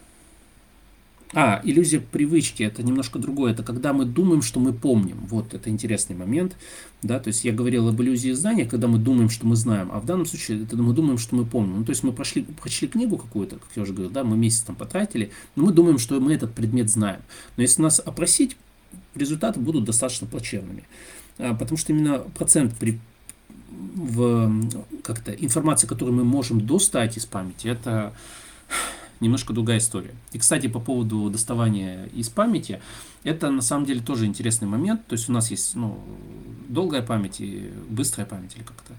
А, 1.34 1.62
иллюзия 1.64 2.00
привычки 2.00 2.64
это 2.64 2.82
немножко 2.82 3.20
другое. 3.20 3.54
Это 3.54 3.62
когда 3.62 3.94
мы 3.94 4.06
думаем, 4.06 4.42
что 4.42 4.60
мы 4.60 4.74
помним. 4.74 5.18
Вот 5.28 5.54
это 5.54 5.70
интересный 5.70 6.16
момент. 6.16 6.56
Да, 7.04 7.20
то 7.20 7.28
есть 7.28 7.46
я 7.46 7.54
говорил 7.54 7.88
об 7.88 8.02
иллюзии 8.02 8.32
знания, 8.32 8.66
когда 8.66 8.88
мы 8.88 8.98
думаем, 8.98 9.30
что 9.30 9.46
мы 9.46 9.56
знаем. 9.56 9.90
А 9.92 10.00
в 10.00 10.06
данном 10.06 10.26
случае 10.26 10.64
это 10.64 10.76
мы 10.78 10.94
думаем, 10.94 11.20
что 11.20 11.36
мы 11.36 11.46
помним. 11.46 11.80
Ну, 11.80 11.86
то 11.86 11.92
есть 11.92 12.04
мы 12.04 12.14
прошли, 12.14 12.42
прочли 12.42 12.88
книгу 12.88 13.18
какую-то, 13.18 13.58
как 13.58 13.70
я 13.76 13.84
уже 13.84 13.94
говорил, 13.94 14.12
да, 14.12 14.24
мы 14.24 14.38
месяц 14.38 14.62
там 14.62 14.76
потратили, 14.76 15.32
но 15.56 15.66
мы 15.66 15.72
думаем, 15.72 16.00
что 16.00 16.20
мы 16.20 16.34
этот 16.34 16.54
предмет 16.54 16.90
знаем. 16.90 17.22
Но 17.58 17.62
если 17.62 17.84
нас 17.84 18.02
опросить, 18.04 18.58
результаты 19.14 19.60
будут 19.60 19.84
достаточно 19.84 20.26
плачевными. 20.26 20.84
А, 21.38 21.54
потому 21.54 21.78
что 21.78 21.94
именно 21.94 22.20
процент 22.20 22.76
при 22.76 23.00
в 23.96 24.52
как-то 25.04 25.32
информации, 25.32 25.88
которую 25.88 26.18
мы 26.18 26.24
можем 26.24 26.60
достать 26.66 27.18
из 27.18 27.26
памяти, 27.26 27.68
это 27.68 28.14
немножко 29.20 29.54
другая 29.54 29.80
история. 29.80 30.14
И, 30.32 30.40
кстати, 30.40 30.68
по 30.68 30.80
поводу 30.80 31.30
доставания 31.30 32.06
из 32.14 32.30
памяти, 32.30 32.82
это 33.24 33.50
на 33.50 33.62
самом 33.62 33.86
деле 33.86 34.02
тоже 34.02 34.26
интересный 34.26 34.68
момент. 34.68 35.06
То 35.08 35.14
есть 35.14 35.30
у 35.30 35.32
нас 35.32 35.52
есть 35.52 35.76
ну, 35.76 36.00
долгая 36.68 37.02
память 37.02 37.42
и 37.42 37.72
быстрая 37.90 38.26
память, 38.26 38.56
или 38.56 38.64
как 38.64 38.78
это 38.86 38.96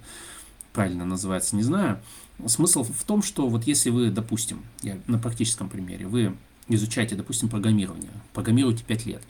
правильно 0.72 1.04
называется, 1.04 1.56
не 1.56 1.62
знаю. 1.62 2.00
Смысл 2.46 2.85
в 2.85 3.04
том, 3.04 3.22
что 3.22 3.48
вот 3.48 3.66
если 3.66 3.90
вы, 3.90 4.11
допустим, 4.11 4.62
я 4.83 4.98
на 5.06 5.18
практическом 5.18 5.68
примере, 5.68 6.06
вы 6.06 6.37
изучаете, 6.68 7.16
допустим, 7.16 7.48
программирование, 7.48 8.11
программируете 8.33 8.85
5 8.85 9.06
лет, 9.06 9.22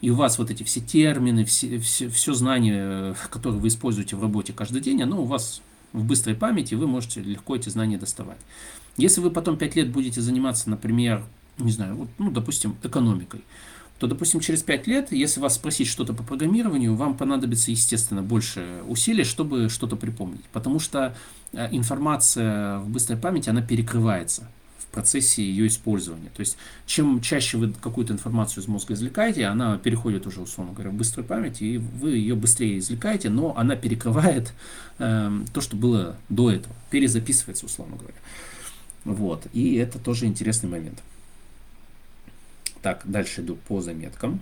и 0.00 0.10
у 0.10 0.14
вас 0.14 0.38
вот 0.38 0.50
эти 0.50 0.62
все 0.62 0.80
термины, 0.80 1.44
все, 1.44 1.78
все, 1.78 2.08
все 2.08 2.34
знания, 2.34 3.16
которые 3.30 3.60
вы 3.60 3.68
используете 3.68 4.16
в 4.16 4.22
работе 4.22 4.52
каждый 4.52 4.80
день, 4.80 5.02
оно 5.02 5.22
у 5.22 5.24
вас 5.24 5.62
в 5.92 6.04
быстрой 6.04 6.34
памяти, 6.34 6.74
вы 6.74 6.86
можете 6.86 7.20
легко 7.20 7.56
эти 7.56 7.68
знания 7.68 7.98
доставать. 7.98 8.38
Если 8.96 9.20
вы 9.20 9.30
потом 9.30 9.56
5 9.56 9.76
лет 9.76 9.90
будете 9.90 10.20
заниматься, 10.20 10.70
например, 10.70 11.24
не 11.58 11.72
знаю, 11.72 11.96
вот, 11.96 12.08
ну, 12.18 12.30
допустим, 12.30 12.76
экономикой, 12.82 13.42
то, 13.98 14.06
допустим, 14.06 14.40
через 14.40 14.62
5 14.62 14.86
лет, 14.86 15.12
если 15.12 15.40
вас 15.40 15.54
спросить 15.54 15.86
что-то 15.86 16.12
по 16.12 16.22
программированию, 16.22 16.94
вам 16.94 17.16
понадобится, 17.16 17.70
естественно, 17.70 18.22
больше 18.22 18.82
усилий, 18.88 19.24
чтобы 19.24 19.68
что-то 19.68 19.96
припомнить. 19.96 20.44
Потому 20.52 20.80
что 20.80 21.16
э, 21.52 21.68
информация 21.70 22.78
в 22.78 22.88
быстрой 22.88 23.18
памяти, 23.18 23.48
она 23.48 23.62
перекрывается 23.62 24.48
процессе 24.92 25.42
ее 25.42 25.66
использования. 25.66 26.30
То 26.36 26.40
есть, 26.40 26.56
чем 26.86 27.20
чаще 27.20 27.56
вы 27.58 27.72
какую-то 27.72 28.12
информацию 28.12 28.62
из 28.62 28.68
мозга 28.68 28.94
извлекаете, 28.94 29.46
она 29.46 29.78
переходит 29.78 30.26
уже, 30.26 30.42
условно 30.42 30.74
говоря, 30.74 30.90
в 30.90 30.94
быструю 30.94 31.26
память, 31.26 31.60
и 31.62 31.78
вы 31.78 32.10
ее 32.10 32.34
быстрее 32.36 32.78
извлекаете, 32.78 33.30
но 33.30 33.56
она 33.56 33.74
перекрывает 33.74 34.52
э, 34.98 35.30
то, 35.52 35.60
что 35.60 35.76
было 35.76 36.16
до 36.28 36.50
этого, 36.50 36.74
перезаписывается, 36.90 37.66
условно 37.66 37.96
говоря. 37.96 38.14
Вот, 39.04 39.46
и 39.52 39.76
это 39.76 39.98
тоже 39.98 40.26
интересный 40.26 40.68
момент. 40.68 41.02
Так, 42.82 43.02
дальше 43.04 43.40
иду 43.40 43.56
по 43.56 43.80
заметкам. 43.80 44.40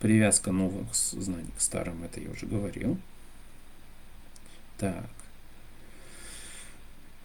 Привязка 0.00 0.52
новых 0.52 0.94
знаний 0.94 1.50
к 1.56 1.60
старым, 1.60 2.02
это 2.04 2.20
я 2.20 2.30
уже 2.30 2.46
говорил. 2.46 2.98
Так. 4.78 5.06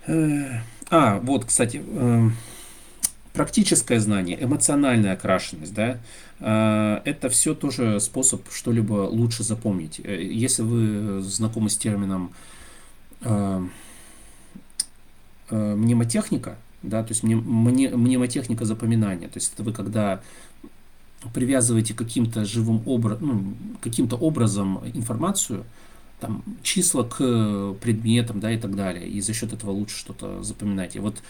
Э, 0.08 0.62
а, 0.90 1.20
вот, 1.20 1.46
кстати, 1.46 1.84
э, 1.86 2.30
практическое 3.34 4.00
знание, 4.00 4.42
эмоциональная 4.42 5.14
окрашенность, 5.14 5.74
да, 5.74 6.00
э, 6.40 7.02
это 7.06 7.30
все 7.30 7.54
тоже 7.54 8.00
способ 8.00 8.50
что-либо 8.52 9.08
лучше 9.08 9.44
запомнить. 9.44 10.00
Если 10.00 10.62
вы 10.64 11.22
знакомы 11.22 11.70
с 11.70 11.78
термином 11.78 12.34
мнемотехника, 15.52 16.58
да, 16.84 17.04
то 17.04 17.10
есть 17.10 17.24
мнемотехника 17.24 18.66
запоминания, 18.66 19.28
то 19.28 19.38
есть 19.38 19.54
это 19.54 19.64
вы 19.64 19.74
когда 19.74 20.22
привязываете 21.34 21.94
каким-то 21.94 22.46
живым 22.46 22.82
образом, 22.86 23.28
ну, 23.28 23.54
каким-то 23.82 24.16
образом 24.16 24.82
информацию, 24.94 25.66
там, 26.20 26.44
числа 26.64 27.04
к 27.04 27.74
предметам, 27.82 28.40
да, 28.40 28.52
и 28.52 28.58
так 28.58 28.76
далее. 28.76 29.08
И 29.08 29.22
за 29.22 29.34
счет 29.34 29.54
этого 29.54 29.72
лучше 29.72 29.98
что-то 29.98 30.44
запоминать. 30.44 30.98
вот 30.98 31.22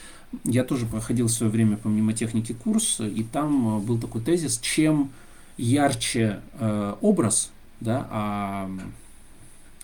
я 0.43 0.63
тоже 0.63 0.85
проходил 0.85 1.27
в 1.27 1.31
свое 1.31 1.51
время 1.51 1.77
по 1.77 1.89
мнемотехнике 1.89 2.53
курс, 2.53 2.99
и 2.99 3.23
там 3.23 3.77
э, 3.77 3.79
был 3.81 3.99
такой 3.99 4.21
тезис, 4.21 4.59
чем 4.59 5.11
ярче 5.57 6.39
э, 6.53 6.95
образ, 7.01 7.51
да, 7.79 8.07
а 8.09 8.71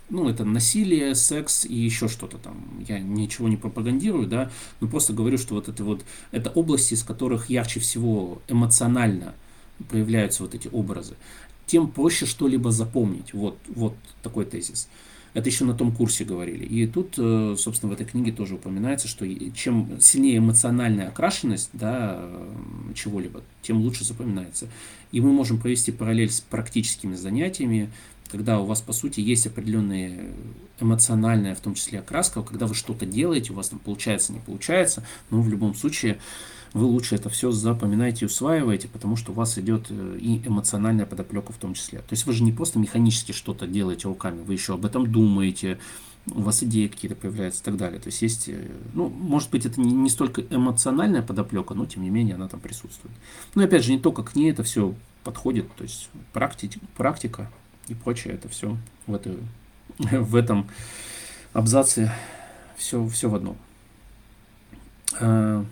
ну, 0.10 0.30
это 0.30 0.46
насилие, 0.46 1.16
секс 1.16 1.66
и 1.66 1.76
еще 1.76 2.08
что-то 2.08 2.38
там. 2.38 2.56
Я 2.88 3.00
ничего 3.00 3.48
не 3.48 3.58
пропагандирую, 3.58 4.28
да, 4.28 4.52
но 4.80 4.88
просто 4.88 5.14
говорю, 5.14 5.38
что 5.38 5.56
вот 5.56 5.70
это 5.70 5.84
вот, 5.84 6.04
это 6.32 6.50
области, 6.52 6.94
из 6.94 7.04
которых 7.04 7.50
ярче 7.50 7.80
всего 7.80 8.42
эмоционально 8.48 9.34
появляются 9.90 10.44
вот 10.44 10.56
эти 10.56 10.70
образы 10.72 11.16
тем 11.66 11.88
проще 11.90 12.26
что-либо 12.26 12.72
запомнить. 12.72 13.34
Вот, 13.34 13.58
вот 13.68 13.96
такой 14.22 14.46
тезис. 14.46 14.88
Это 15.34 15.50
еще 15.50 15.66
на 15.66 15.74
том 15.74 15.94
курсе 15.94 16.24
говорили. 16.24 16.64
И 16.64 16.88
тут, 16.88 17.16
э, 17.18 17.56
собственно, 17.58 17.92
в 17.92 17.94
этой 17.94 18.06
книге 18.06 18.32
тоже 18.32 18.56
упоминается, 18.56 19.10
что 19.10 19.26
чем 19.54 20.00
сильнее 20.00 20.38
эмоциональная 20.38 21.10
окрашенность 21.10 21.72
да, 21.74 22.26
чего-либо, 22.94 23.42
тем 23.62 23.82
лучше 23.82 24.06
запоминается. 24.06 24.70
И 25.12 25.20
мы 25.20 25.34
можем 25.34 25.60
провести 25.60 25.92
параллель 25.92 26.32
с 26.32 26.40
практическими 26.40 27.16
занятиями, 27.16 27.92
когда 28.36 28.60
у 28.60 28.66
вас, 28.66 28.82
по 28.82 28.92
сути, 28.92 29.22
есть 29.22 29.48
определенная 29.48 30.26
эмоциональная, 30.82 31.56
в 31.56 31.62
том 31.62 31.74
числе 31.74 32.00
окраска, 32.00 32.42
когда 32.42 32.68
вы 32.68 32.76
что-то 32.76 33.06
делаете, 33.06 33.54
у 33.54 33.56
вас 33.56 33.70
там 33.70 33.80
получается, 33.80 34.34
не 34.34 34.40
получается, 34.40 35.06
но 35.30 35.42
в 35.42 35.48
любом 35.48 35.74
случае 35.74 36.20
вы 36.74 36.84
лучше 36.84 37.16
это 37.16 37.30
все 37.30 37.52
запоминаете 37.52 38.26
и 38.26 38.28
усваиваете, 38.28 38.90
потому 38.90 39.16
что 39.16 39.32
у 39.32 39.36
вас 39.36 39.58
идет 39.58 39.86
э, 39.90 40.18
и 40.20 40.46
эмоциональная 40.46 41.06
подоплека 41.06 41.54
в 41.54 41.58
том 41.58 41.76
числе. 41.76 42.00
То 42.00 42.12
есть 42.12 42.26
вы 42.26 42.34
же 42.34 42.44
не 42.44 42.52
просто 42.52 42.78
механически 42.78 43.32
что-то 43.32 43.68
делаете 43.68 44.10
руками, 44.10 44.42
вы 44.44 44.52
еще 44.52 44.74
об 44.74 44.86
этом 44.86 45.10
думаете, 45.10 45.80
у 46.30 46.42
вас 46.42 46.62
идеи 46.62 46.88
какие-то 46.88 47.16
появляются 47.16 47.62
и 47.62 47.64
так 47.64 47.78
далее. 47.78 48.02
То 48.02 48.08
есть 48.08 48.22
есть, 48.22 48.50
э, 48.50 48.68
ну, 48.94 49.08
может 49.08 49.50
быть, 49.50 49.66
это 49.66 49.80
не, 49.80 49.94
не 49.94 50.10
столько 50.10 50.42
эмоциональная 50.42 51.22
подоплека, 51.22 51.74
но 51.74 51.86
тем 51.86 52.04
не 52.04 52.10
менее 52.10 52.36
она 52.36 52.50
там 52.50 52.60
присутствует. 52.60 53.16
Но 53.54 53.64
опять 53.64 53.86
же, 53.86 53.94
не 53.94 54.00
только 54.00 54.24
к 54.24 54.36
ней 54.36 54.52
это 54.52 54.64
все 54.64 54.94
подходит, 55.24 55.74
то 55.78 55.84
есть 55.84 56.10
практика, 56.34 56.80
практика 56.98 57.50
и 57.88 57.94
прочее, 57.94 58.34
это 58.34 58.50
все 58.50 58.78
в, 59.08 59.14
этой, 59.14 59.38
в 59.98 60.36
этом 60.36 60.68
абзаце 61.54 62.12
все, 62.78 63.08
все 63.08 63.30
в 63.30 63.36
одном. 63.36 63.58
Э, 65.20 65.64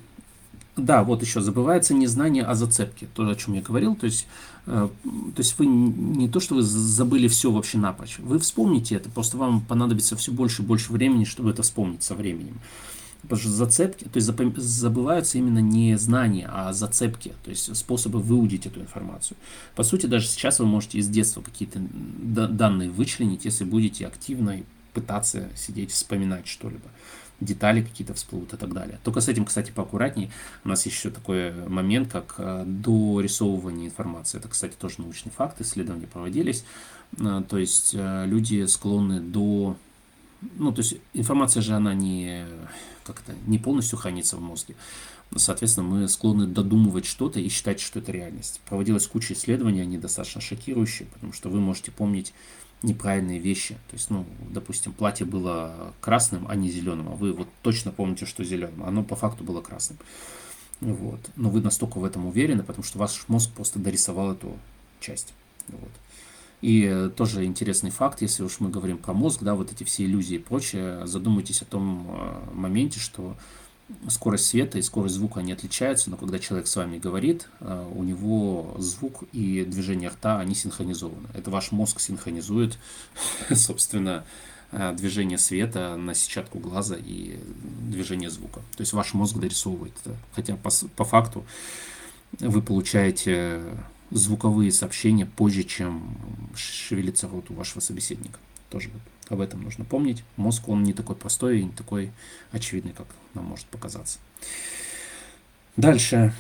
да, 0.76 1.04
вот 1.04 1.22
еще 1.22 1.42
забывается 1.42 1.94
незнание 1.94 2.44
о 2.44 2.56
зацепке, 2.56 3.08
то, 3.14 3.28
о 3.28 3.36
чем 3.36 3.54
я 3.54 3.62
говорил. 3.62 3.96
То 3.96 4.06
есть, 4.06 4.28
э, 4.66 4.90
то 5.36 5.40
есть 5.40 5.58
вы 5.60 5.66
не 5.68 6.28
то, 6.28 6.40
что 6.40 6.56
вы 6.56 6.64
забыли 6.64 7.28
все 7.28 7.52
вообще 7.52 7.78
напрочь, 7.78 8.18
вы 8.20 8.40
вспомните 8.40 8.96
это, 8.96 9.10
просто 9.10 9.38
вам 9.38 9.62
понадобится 9.62 10.16
все 10.16 10.32
больше 10.32 10.64
и 10.64 10.66
больше 10.66 10.92
времени, 10.92 11.26
чтобы 11.26 11.52
это 11.52 11.62
вспомнить 11.62 12.04
со 12.04 12.16
временем. 12.16 12.60
Потому 13.24 13.40
что 13.40 13.50
зацепки, 13.50 14.04
то 14.04 14.18
есть 14.18 14.28
забываются 14.28 15.38
именно 15.38 15.60
не 15.60 15.98
знания, 15.98 16.50
а 16.52 16.74
зацепки, 16.74 17.34
то 17.44 17.50
есть 17.50 17.76
способы 17.76 18.20
выудить 18.20 18.66
эту 18.66 18.82
информацию. 18.82 19.38
По 19.76 19.84
сути, 19.84 20.06
даже 20.06 20.28
сейчас 20.28 20.60
вы 20.60 20.66
можете 20.66 21.00
из 21.00 21.08
детства 21.08 21.42
какие-то 21.42 21.80
данные 21.80 22.90
вычленить, 22.90 23.46
если 23.46 23.64
будете 23.64 24.08
активно 24.08 24.60
пытаться 24.94 25.50
сидеть, 25.56 25.92
вспоминать 25.92 26.48
что-либо 26.48 26.90
детали 27.40 27.82
какие-то 27.82 28.14
всплывут 28.14 28.54
и 28.54 28.58
так 28.58 28.74
далее. 28.74 29.00
Только 29.04 29.22
с 29.22 29.28
этим, 29.28 29.46
кстати, 29.46 29.72
поаккуратнее. 29.72 30.32
У 30.64 30.70
нас 30.70 30.86
есть 30.86 30.98
еще 30.98 31.10
такой 31.10 31.52
момент, 31.68 32.12
как 32.12 32.36
э, 32.38 32.64
дорисовывание 32.66 33.88
информации. 33.88 34.38
Это, 34.38 34.48
кстати, 34.48 34.74
тоже 34.80 34.96
научный 35.00 35.32
факт, 35.32 35.60
исследования 35.62 36.08
проводились. 36.08 36.64
Э, 37.20 37.44
то 37.48 37.58
есть 37.58 37.94
э, 37.94 38.26
люди 38.26 38.66
склонны 38.66 39.20
до... 39.20 39.76
Ну, 40.58 40.72
то 40.72 40.82
есть 40.82 40.96
информация 41.14 41.62
же, 41.62 41.74
она 41.74 41.94
не, 41.94 42.46
как 43.04 43.22
то 43.22 43.34
не 43.48 43.60
полностью 43.60 43.98
хранится 43.98 44.38
в 44.38 44.42
мозге. 44.42 44.76
соответственно, 45.36 45.88
мы 45.88 46.08
склонны 46.08 46.48
додумывать 46.48 47.06
что-то 47.06 47.40
и 47.40 47.50
считать, 47.50 47.80
что 47.80 48.00
это 48.00 48.12
реальность. 48.12 48.62
Проводилась 48.68 49.08
куча 49.08 49.34
исследований, 49.34 49.82
они 49.82 49.98
достаточно 49.98 50.42
шокирующие, 50.42 51.08
потому 51.14 51.34
что 51.34 51.50
вы 51.50 51.60
можете 51.60 51.92
помнить 51.92 52.34
неправильные 52.84 53.40
вещи. 53.40 53.76
То 53.90 53.96
есть, 53.96 54.10
ну, 54.10 54.26
допустим, 54.50 54.92
платье 54.94 55.26
было 55.26 55.94
красным, 56.02 56.46
а 56.48 56.56
не 56.56 56.70
зеленым, 56.70 57.10
а 57.10 57.16
вы 57.16 57.34
вот 57.34 57.48
точно 57.62 57.92
помните, 57.92 58.26
что 58.26 58.44
зеленым. 58.44 58.84
Оно 58.84 59.04
по 59.04 59.16
факту 59.16 59.44
было 59.44 59.62
красным. 59.62 59.98
Вот. 60.82 61.20
Но 61.38 61.50
вы 61.50 61.62
настолько 61.62 61.98
в 61.98 62.04
этом 62.04 62.26
уверены, 62.26 62.64
потому 62.64 62.84
что 62.84 63.00
ваш 63.00 63.24
мозг 63.30 63.52
просто 63.52 63.80
дорисовал 63.80 64.34
эту 64.34 64.58
часть. 65.00 65.34
Вот. 65.70 65.92
И 66.64 67.10
тоже 67.18 67.44
интересный 67.44 67.90
факт, 67.90 68.22
если 68.22 68.42
уж 68.42 68.62
мы 68.62 68.70
говорим 68.70 68.98
про 68.98 69.14
мозг, 69.14 69.44
да, 69.44 69.54
вот 69.54 69.74
эти 69.74 69.84
все 69.84 70.06
иллюзии 70.06 70.36
и 70.36 70.40
прочее, 70.40 71.06
задумайтесь 71.06 71.62
о 71.62 71.66
том 71.66 72.08
э, 72.08 72.54
моменте, 72.54 73.02
что 73.02 73.36
скорость 74.08 74.46
света 74.46 74.80
и 74.80 74.82
скорость 74.82 75.16
звука 75.16 75.42
они 75.42 75.52
отличаются, 75.52 76.10
но 76.10 76.16
когда 76.16 76.40
человек 76.40 76.68
с 76.68 76.76
вами 76.78 77.00
говорит, 77.00 77.50
э, 77.60 77.92
у 77.94 78.04
него 78.04 78.78
звук 78.78 79.26
и 79.34 79.66
движение 79.66 80.08
рта, 80.08 80.40
они 80.40 80.56
синхронизованы. 80.56 81.28
Это 81.34 81.52
ваш 81.52 81.74
мозг 81.74 82.00
синхронизует, 82.00 82.78
собственно, 83.54 84.24
э, 84.72 84.94
движение 84.96 85.40
света 85.40 85.98
на 85.98 86.14
сетчатку 86.14 86.60
глаза 86.60 86.96
и 86.98 87.42
движение 87.90 88.30
звука. 88.30 88.62
То 88.78 88.84
есть 88.84 88.94
ваш 88.94 89.14
мозг 89.14 89.36
дорисовывает 89.36 89.96
это. 90.06 90.16
Хотя 90.34 90.56
по, 90.56 90.70
по 90.96 91.04
факту 91.04 91.44
вы 92.40 92.62
получаете 92.62 93.62
звуковые 94.12 94.72
сообщения 94.72 95.26
позже, 95.26 95.64
чем 95.64 96.18
шевелится 96.56 97.28
рот 97.28 97.50
у 97.50 97.54
вашего 97.54 97.80
собеседника. 97.80 98.40
Тоже 98.70 98.90
вот 98.94 99.02
об 99.30 99.42
этом 99.42 99.64
нужно 99.64 99.86
помнить. 99.86 100.24
Мозг, 100.38 100.70
он 100.70 100.84
не 100.84 100.94
такой 100.94 101.16
простой 101.16 101.60
и 101.60 101.64
не 101.64 101.72
такой 101.72 102.12
очевидный, 102.52 102.94
как 102.94 103.08
нам 103.34 103.46
может 103.46 103.66
показаться. 103.68 104.20
Дальше. 105.78 106.34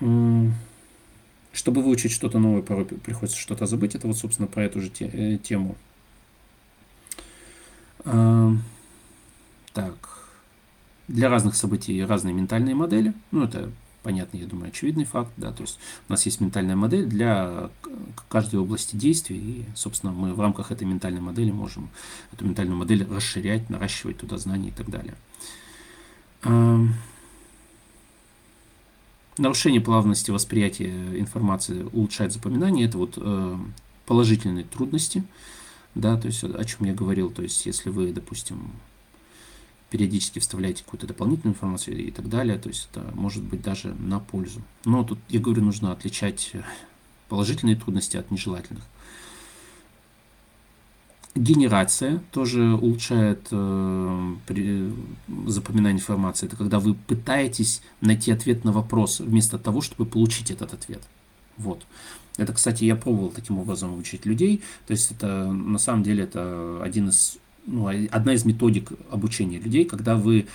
Чтобы 0.00 1.82
выучить 1.82 2.12
что-то 2.12 2.38
новое, 2.38 2.62
порой 2.62 2.84
приходится 2.84 3.38
что-то 3.38 3.66
забыть. 3.66 3.94
Это 3.94 4.06
вот, 4.06 4.18
собственно, 4.18 4.48
про 4.48 4.64
эту 4.64 4.80
же 4.80 4.90
э, 5.00 5.38
тему. 5.38 5.76
Так. 8.02 10.28
Для 11.06 11.28
разных 11.28 11.54
событий 11.54 12.04
разные 12.04 12.34
ментальные 12.34 12.74
модели. 12.74 13.14
Ну, 13.30 13.44
это 13.44 13.70
понятный, 14.04 14.40
я 14.40 14.46
думаю, 14.46 14.68
очевидный 14.68 15.04
факт, 15.04 15.32
да, 15.36 15.50
то 15.50 15.62
есть 15.62 15.80
у 16.08 16.12
нас 16.12 16.24
есть 16.26 16.40
ментальная 16.40 16.76
модель 16.76 17.06
для 17.06 17.70
каждой 18.28 18.60
области 18.60 18.94
действий, 18.94 19.38
и, 19.38 19.64
собственно, 19.74 20.12
мы 20.12 20.34
в 20.34 20.40
рамках 20.40 20.70
этой 20.70 20.86
ментальной 20.86 21.20
модели 21.20 21.50
можем 21.50 21.88
эту 22.32 22.44
ментальную 22.44 22.76
модель 22.76 23.04
расширять, 23.10 23.70
наращивать 23.70 24.18
туда 24.18 24.38
знания 24.38 24.68
и 24.68 24.72
так 24.72 24.88
далее. 24.90 25.14
Нарушение 29.36 29.80
плавности 29.80 30.30
восприятия 30.30 31.18
информации 31.18 31.82
улучшает 31.92 32.32
запоминание, 32.32 32.86
это 32.86 32.98
вот 32.98 33.14
э, 33.16 33.58
положительные 34.06 34.64
трудности, 34.64 35.24
да, 35.96 36.16
то 36.16 36.28
есть 36.28 36.44
о 36.44 36.64
чем 36.64 36.86
я 36.86 36.94
говорил, 36.94 37.30
то 37.30 37.42
есть 37.42 37.66
если 37.66 37.90
вы, 37.90 38.12
допустим, 38.12 38.70
периодически 39.94 40.40
вставляете 40.40 40.82
какую-то 40.82 41.06
дополнительную 41.06 41.54
информацию 41.54 41.96
и 41.96 42.10
так 42.10 42.28
далее, 42.28 42.58
то 42.58 42.68
есть 42.68 42.88
это 42.90 43.12
может 43.14 43.44
быть 43.44 43.62
даже 43.62 43.94
на 43.94 44.18
пользу. 44.18 44.60
Но 44.84 45.04
тут, 45.04 45.20
я 45.28 45.38
говорю, 45.38 45.62
нужно 45.62 45.92
отличать 45.92 46.50
э, 46.52 46.62
положительные 47.28 47.76
трудности 47.76 48.16
от 48.16 48.28
нежелательных. 48.32 48.82
Генерация 51.36 52.24
тоже 52.32 52.74
улучшает 52.74 53.46
э, 53.52 54.34
при, 54.48 54.92
запоминание 55.46 56.00
информации. 56.00 56.46
Это 56.46 56.56
когда 56.56 56.80
вы 56.80 56.94
пытаетесь 56.94 57.80
найти 58.00 58.32
ответ 58.32 58.64
на 58.64 58.72
вопрос 58.72 59.20
вместо 59.20 59.60
того, 59.60 59.80
чтобы 59.80 60.06
получить 60.06 60.50
этот 60.50 60.74
ответ. 60.74 61.04
Вот. 61.56 61.86
Это, 62.36 62.52
кстати, 62.52 62.82
я 62.82 62.96
пробовал 62.96 63.30
таким 63.30 63.60
образом 63.60 63.96
учить 63.96 64.26
людей. 64.26 64.60
То 64.88 64.90
есть 64.90 65.12
это 65.12 65.52
на 65.52 65.78
самом 65.78 66.02
деле 66.02 66.24
это 66.24 66.82
один 66.82 67.10
из 67.10 67.38
ну, 67.66 67.88
одна 68.10 68.34
из 68.34 68.44
методик 68.44 68.92
обучения 69.10 69.58
людей, 69.58 69.84
когда 69.84 70.16
вы 70.16 70.46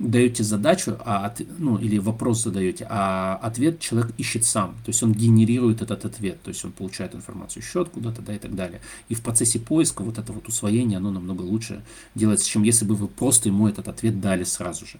даете 0.00 0.42
задачу, 0.42 0.96
а 1.04 1.26
от, 1.26 1.42
ну, 1.58 1.76
или 1.76 1.98
вопрос 1.98 2.42
задаете, 2.42 2.86
а 2.88 3.38
ответ 3.42 3.80
человек 3.80 4.12
ищет 4.16 4.44
сам. 4.44 4.70
То 4.84 4.88
есть 4.88 5.02
он 5.02 5.12
генерирует 5.12 5.82
этот 5.82 6.06
ответ, 6.06 6.42
то 6.42 6.48
есть 6.48 6.64
он 6.64 6.72
получает 6.72 7.14
информацию 7.14 7.62
еще 7.62 7.82
откуда-то, 7.82 8.22
да, 8.22 8.34
и 8.34 8.38
так 8.38 8.54
далее. 8.54 8.80
И 9.10 9.14
в 9.14 9.20
процессе 9.20 9.58
поиска 9.58 10.02
вот 10.02 10.18
это 10.18 10.32
вот 10.32 10.48
усвоение, 10.48 10.96
оно 10.96 11.10
намного 11.10 11.42
лучше 11.42 11.82
делается, 12.14 12.48
чем 12.48 12.62
если 12.62 12.86
бы 12.86 12.94
вы 12.94 13.08
просто 13.08 13.50
ему 13.50 13.68
этот 13.68 13.88
ответ 13.88 14.20
дали 14.20 14.44
сразу 14.44 14.86
же. 14.86 14.98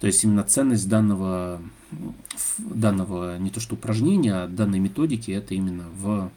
То 0.00 0.06
есть 0.06 0.24
именно 0.24 0.42
ценность 0.42 0.88
данного, 0.88 1.60
данного 2.58 3.38
не 3.38 3.50
то 3.50 3.60
что 3.60 3.74
упражнения, 3.74 4.34
а 4.34 4.48
данной 4.48 4.78
методики, 4.78 5.30
это 5.30 5.54
именно 5.54 5.84
в 5.94 6.32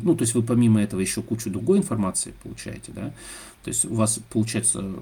ну, 0.00 0.14
то 0.14 0.22
есть 0.22 0.34
вы 0.34 0.42
помимо 0.42 0.82
этого 0.82 1.00
еще 1.00 1.22
кучу 1.22 1.50
другой 1.50 1.78
информации 1.78 2.34
получаете, 2.42 2.92
да, 2.92 3.12
то 3.62 3.68
есть 3.68 3.84
у 3.84 3.94
вас 3.94 4.18
получается 4.30 4.94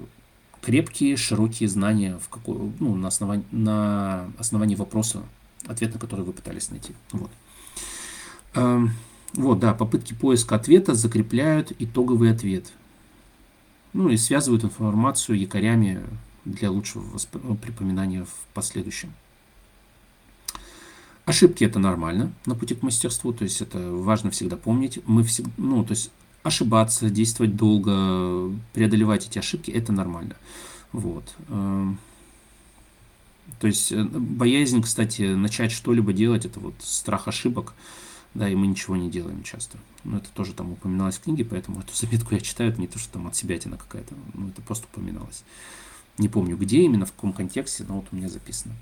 крепкие, 0.61 1.17
широкие 1.17 1.67
знания 1.67 2.17
в 2.17 2.29
какой, 2.29 2.71
ну, 2.79 2.95
на, 2.95 3.07
основании, 3.07 3.45
на 3.51 4.31
основании 4.37 4.75
вопроса, 4.75 5.23
ответ 5.65 5.93
на 5.93 5.99
который 5.99 6.23
вы 6.23 6.33
пытались 6.33 6.69
найти. 6.69 6.93
Вот. 7.11 7.31
Эм, 8.53 8.91
вот, 9.33 9.59
да, 9.59 9.73
попытки 9.73 10.13
поиска 10.13 10.55
ответа 10.55 10.93
закрепляют 10.93 11.71
итоговый 11.79 12.31
ответ. 12.31 12.71
Ну 13.93 14.09
и 14.09 14.17
связывают 14.17 14.63
информацию 14.63 15.37
якорями 15.39 16.01
для 16.45 16.71
лучшего 16.71 17.05
припоминания 17.55 18.23
в 18.23 18.53
последующем. 18.53 19.13
Ошибки 21.31 21.63
это 21.63 21.79
нормально 21.79 22.33
на 22.45 22.55
пути 22.55 22.75
к 22.75 22.83
мастерству, 22.83 23.31
то 23.31 23.45
есть 23.45 23.61
это 23.61 23.79
важно 23.79 24.31
всегда 24.31 24.57
помнить. 24.57 24.99
Мы 25.07 25.23
всегда, 25.23 25.49
ну, 25.55 25.81
то 25.85 25.91
есть 25.91 26.11
ошибаться, 26.43 27.09
действовать 27.09 27.55
долго, 27.55 28.53
преодолевать 28.73 29.27
эти 29.27 29.39
ошибки, 29.39 29.71
это 29.71 29.93
нормально. 29.93 30.35
Вот. 30.91 31.23
Эм, 31.47 31.99
то 33.61 33.67
есть 33.67 33.93
э, 33.93 34.03
боязнь, 34.03 34.81
кстати, 34.81 35.21
начать 35.21 35.71
что-либо 35.71 36.11
делать, 36.11 36.43
это 36.43 36.59
вот 36.59 36.73
страх 36.81 37.29
ошибок, 37.29 37.75
да, 38.33 38.49
и 38.49 38.55
мы 38.55 38.67
ничего 38.67 38.97
не 38.97 39.09
делаем 39.09 39.41
часто. 39.43 39.77
Но 40.03 40.17
это 40.17 40.27
тоже 40.33 40.51
там 40.51 40.73
упоминалось 40.73 41.15
в 41.15 41.21
книге, 41.21 41.45
поэтому 41.45 41.79
эту 41.79 41.95
заметку 41.95 42.35
я 42.35 42.41
читаю, 42.41 42.71
это 42.71 42.81
не 42.81 42.87
то, 42.87 42.99
что 42.99 43.13
там 43.13 43.27
от 43.27 43.37
себя 43.37 43.57
тина 43.57 43.77
какая-то, 43.77 44.15
ну, 44.33 44.49
это 44.49 44.61
просто 44.61 44.85
упоминалось. 44.91 45.45
Не 46.17 46.27
помню, 46.27 46.57
где 46.57 46.81
именно, 46.81 47.05
в 47.05 47.13
каком 47.13 47.31
контексте, 47.31 47.85
но 47.87 48.01
вот 48.01 48.07
у 48.11 48.17
меня 48.17 48.27
записано. 48.27 48.75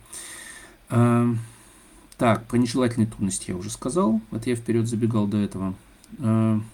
Так, 2.19 2.45
про 2.47 2.58
нежелательные 2.58 3.08
трудности 3.08 3.49
я 3.49 3.55
уже 3.55 3.69
сказал, 3.69 4.19
это 4.32 4.49
я 4.49 4.58
вперед 4.58 4.88
забегал 4.88 5.25
до 5.25 5.38
этого. 5.38 5.73
Эм, 6.17 6.65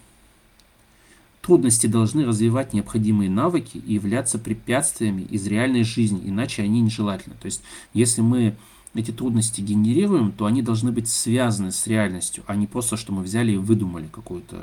Трудности 1.40 1.86
должны 1.86 2.26
развивать 2.26 2.72
необходимые 2.72 3.30
навыки 3.30 3.76
и 3.78 3.94
являться 3.94 4.40
препятствиями 4.40 5.22
из 5.22 5.46
реальной 5.46 5.84
жизни, 5.84 6.20
иначе 6.24 6.64
они 6.64 6.80
нежелательны. 6.80 7.36
То 7.40 7.46
есть, 7.46 7.62
если 7.94 8.22
мы 8.22 8.56
эти 8.94 9.12
трудности 9.12 9.60
генерируем, 9.60 10.32
то 10.32 10.46
они 10.46 10.62
должны 10.62 10.90
быть 10.90 11.08
связаны 11.08 11.70
с 11.70 11.86
реальностью, 11.86 12.42
а 12.48 12.56
не 12.56 12.66
просто, 12.66 12.96
что 12.96 13.12
мы 13.12 13.22
взяли 13.22 13.52
и 13.52 13.56
выдумали 13.56 14.08
какой-то 14.10 14.60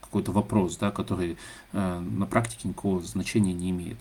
какой-то 0.00 0.30
вопрос, 0.30 0.76
да, 0.76 0.92
который 0.92 1.36
э, 1.72 2.00
на 2.00 2.26
практике 2.26 2.68
никакого 2.68 3.02
значения 3.02 3.52
не 3.52 3.70
имеет. 3.70 3.98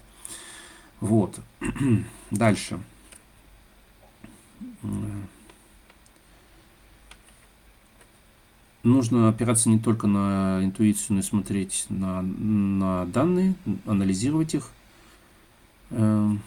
Вот. 1.00 1.40
Дальше 2.30 2.80
нужно 8.84 9.30
опираться 9.30 9.70
не 9.70 9.80
только 9.80 10.08
на 10.08 10.60
интуицию, 10.64 11.16
но 11.16 11.20
и 11.20 11.24
смотреть 11.24 11.86
на, 11.90 12.22
на 12.22 13.06
данные, 13.06 13.56
анализировать 13.86 14.54
их. 14.54 14.70
Эм, 15.90 16.42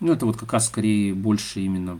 ну, 0.00 0.12
это 0.12 0.26
вот 0.26 0.36
как 0.36 0.52
раз 0.52 0.66
скорее 0.66 1.14
больше 1.14 1.60
именно 1.60 1.98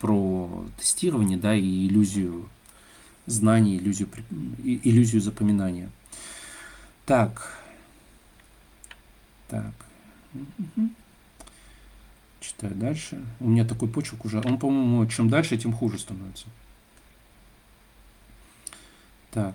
про 0.00 0.64
тестирование, 0.78 1.38
да, 1.38 1.54
и 1.54 1.86
иллюзию 1.86 2.48
знаний, 3.26 3.76
иллюзию, 3.76 4.08
иллюзию 4.62 5.20
запоминания. 5.20 5.90
Так. 7.04 7.58
Так. 9.48 9.72
Читаю 12.40 12.74
дальше. 12.74 13.24
У 13.40 13.48
меня 13.48 13.64
такой 13.64 13.88
почерк 13.88 14.24
уже. 14.24 14.40
Он, 14.44 14.58
по-моему, 14.58 15.04
чем 15.06 15.28
дальше, 15.28 15.56
тем 15.56 15.72
хуже 15.72 15.98
становится. 15.98 16.46
Так, 19.36 19.54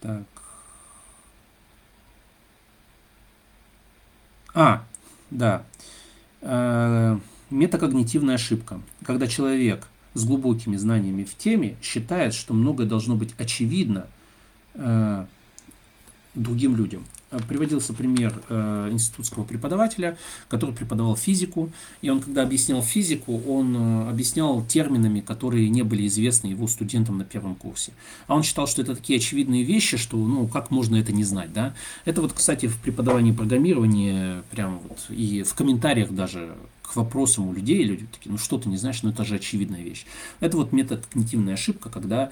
так. 0.00 0.22
А, 4.54 4.84
да. 5.32 5.64
Э, 6.42 7.18
метакогнитивная 7.50 8.36
ошибка. 8.36 8.80
Когда 9.04 9.26
человек 9.26 9.88
с 10.14 10.24
глубокими 10.24 10.76
знаниями 10.76 11.24
в 11.24 11.36
теме 11.36 11.76
считает, 11.82 12.34
что 12.34 12.54
многое 12.54 12.86
должно 12.86 13.16
быть 13.16 13.34
очевидно 13.36 14.06
э, 14.74 15.26
другим 16.36 16.76
людям. 16.76 17.04
Э, 17.30 17.38
приводился 17.46 17.92
пример 17.92 18.40
э, 18.48 18.88
институтского 18.90 19.44
преподавателя, 19.44 20.16
который 20.48 20.74
преподавал 20.74 21.14
физику, 21.14 21.70
и 22.00 22.08
он, 22.08 22.20
когда 22.20 22.42
объяснял 22.42 22.82
физику, 22.82 23.38
он 23.46 23.76
э, 23.76 24.08
объяснял 24.08 24.64
терминами, 24.64 25.20
которые 25.20 25.68
не 25.68 25.82
были 25.82 26.06
известны 26.06 26.48
его 26.48 26.66
студентам 26.66 27.18
на 27.18 27.24
первом 27.24 27.54
курсе. 27.54 27.92
А 28.28 28.34
он 28.34 28.42
считал, 28.42 28.66
что 28.66 28.80
это 28.80 28.96
такие 28.96 29.18
очевидные 29.18 29.62
вещи, 29.62 29.98
что, 29.98 30.16
ну, 30.16 30.48
как 30.48 30.70
можно 30.70 30.96
это 30.96 31.12
не 31.12 31.24
знать, 31.24 31.52
да? 31.52 31.74
Это 32.06 32.22
вот, 32.22 32.32
кстати, 32.32 32.66
в 32.66 32.78
преподавании 32.78 33.32
программирования, 33.32 34.42
прямо 34.50 34.78
вот, 34.78 34.98
и 35.10 35.42
в 35.42 35.52
комментариях 35.52 36.12
даже 36.12 36.56
к 36.82 36.96
вопросам 36.96 37.48
у 37.48 37.52
людей, 37.52 37.84
люди 37.84 38.06
такие, 38.10 38.32
ну, 38.32 38.38
что 38.38 38.56
ты 38.56 38.70
не 38.70 38.78
знаешь, 38.78 39.02
ну, 39.02 39.10
это 39.10 39.26
же 39.26 39.34
очевидная 39.34 39.82
вещь. 39.82 40.06
Это 40.40 40.56
вот 40.56 40.72
метод 40.72 41.04
когнитивная 41.06 41.54
ошибка, 41.54 41.90
когда 41.90 42.30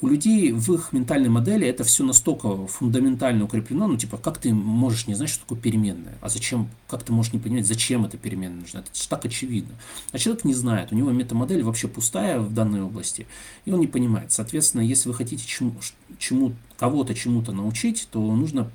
у 0.00 0.06
людей 0.06 0.52
в 0.52 0.72
их 0.72 0.92
ментальной 0.92 1.28
модели 1.28 1.66
это 1.66 1.84
все 1.84 2.04
настолько 2.04 2.66
фундаментально 2.66 3.44
укреплено, 3.44 3.88
ну 3.88 3.96
типа, 3.96 4.16
как 4.16 4.38
ты 4.38 4.52
можешь 4.52 5.06
не 5.06 5.14
знать, 5.14 5.28
что 5.28 5.40
такое 5.40 5.58
переменная? 5.58 6.16
А 6.20 6.28
зачем, 6.28 6.68
как 6.88 7.02
ты 7.02 7.12
можешь 7.12 7.32
не 7.32 7.38
понимать, 7.38 7.66
зачем 7.66 8.04
эта 8.04 8.16
переменная 8.16 8.60
нужна? 8.60 8.80
Это 8.80 8.90
же 8.94 9.08
так 9.08 9.24
очевидно. 9.24 9.74
А 10.12 10.18
человек 10.18 10.44
не 10.44 10.54
знает, 10.54 10.92
у 10.92 10.94
него 10.94 11.10
метамодель 11.10 11.62
вообще 11.62 11.88
пустая 11.88 12.38
в 12.38 12.52
данной 12.52 12.82
области, 12.82 13.26
и 13.64 13.72
он 13.72 13.80
не 13.80 13.86
понимает. 13.86 14.32
Соответственно, 14.32 14.82
если 14.82 15.08
вы 15.08 15.14
хотите 15.14 15.44
чему, 15.46 15.74
чему 16.18 16.54
кого-то 16.78 17.14
чему-то 17.14 17.52
научить, 17.52 18.08
то 18.10 18.20
нужно 18.20 18.70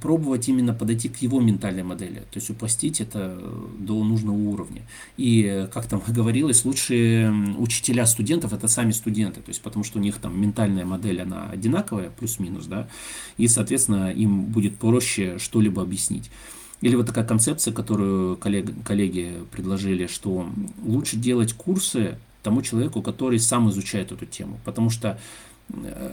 пробовать 0.00 0.48
именно 0.48 0.72
подойти 0.72 1.08
к 1.08 1.18
его 1.18 1.40
ментальной 1.40 1.82
модели, 1.82 2.20
то 2.30 2.38
есть 2.38 2.50
упростить 2.50 3.00
это 3.00 3.36
до 3.78 4.02
нужного 4.04 4.36
уровня. 4.36 4.82
И, 5.16 5.68
как 5.72 5.86
там 5.86 6.02
говорилось, 6.06 6.64
лучшие 6.64 7.32
учителя 7.58 8.06
студентов 8.06 8.52
это 8.52 8.68
сами 8.68 8.92
студенты, 8.92 9.40
то 9.40 9.48
есть 9.48 9.60
потому 9.60 9.84
что 9.84 9.98
у 9.98 10.02
них 10.02 10.18
там 10.18 10.40
ментальная 10.40 10.84
модель, 10.84 11.20
она 11.22 11.48
одинаковая, 11.50 12.10
плюс-минус, 12.10 12.66
да, 12.66 12.88
и, 13.36 13.48
соответственно, 13.48 14.12
им 14.12 14.44
будет 14.44 14.76
проще 14.76 15.38
что-либо 15.38 15.82
объяснить. 15.82 16.30
Или 16.80 16.96
вот 16.96 17.06
такая 17.06 17.24
концепция, 17.24 17.72
которую 17.72 18.36
коллег, 18.36 18.70
коллеги 18.84 19.34
предложили, 19.50 20.06
что 20.06 20.48
лучше 20.84 21.16
делать 21.16 21.52
курсы 21.52 22.18
тому 22.42 22.62
человеку, 22.62 23.02
который 23.02 23.38
сам 23.38 23.70
изучает 23.70 24.10
эту 24.10 24.26
тему, 24.26 24.58
потому 24.64 24.90
что 24.90 25.18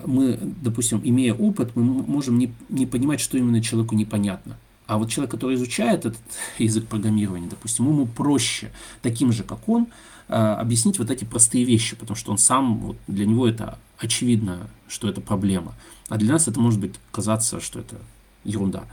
мы, 0.05 0.37
допустим, 0.41 1.01
имея 1.03 1.33
опыт, 1.33 1.75
мы 1.75 1.83
можем 1.83 2.37
не, 2.37 2.53
не 2.69 2.85
понимать, 2.85 3.19
что 3.19 3.37
именно 3.37 3.61
человеку 3.61 3.95
непонятно. 3.95 4.57
А 4.87 4.97
вот 4.97 5.09
человек, 5.09 5.31
который 5.31 5.55
изучает 5.55 6.05
этот 6.05 6.21
язык 6.57 6.87
программирования, 6.87 7.47
допустим, 7.47 7.87
ему 7.87 8.07
проще, 8.07 8.71
таким 9.01 9.31
же, 9.31 9.43
как 9.43 9.67
он, 9.69 9.87
а, 10.27 10.55
объяснить 10.55 10.99
вот 10.99 11.11
эти 11.11 11.25
простые 11.25 11.63
вещи, 11.63 11.95
потому 11.95 12.15
что 12.15 12.31
он 12.31 12.37
сам, 12.37 12.77
вот 12.79 12.97
для 13.07 13.25
него 13.25 13.47
это 13.47 13.77
очевидно, 13.97 14.67
что 14.87 15.09
это 15.09 15.21
проблема. 15.21 15.73
А 16.07 16.17
для 16.17 16.33
нас 16.33 16.47
это 16.47 16.59
может 16.59 16.79
быть 16.79 16.95
казаться, 17.11 17.59
что 17.59 17.79
это 17.79 17.97
ерунда. 18.43 18.83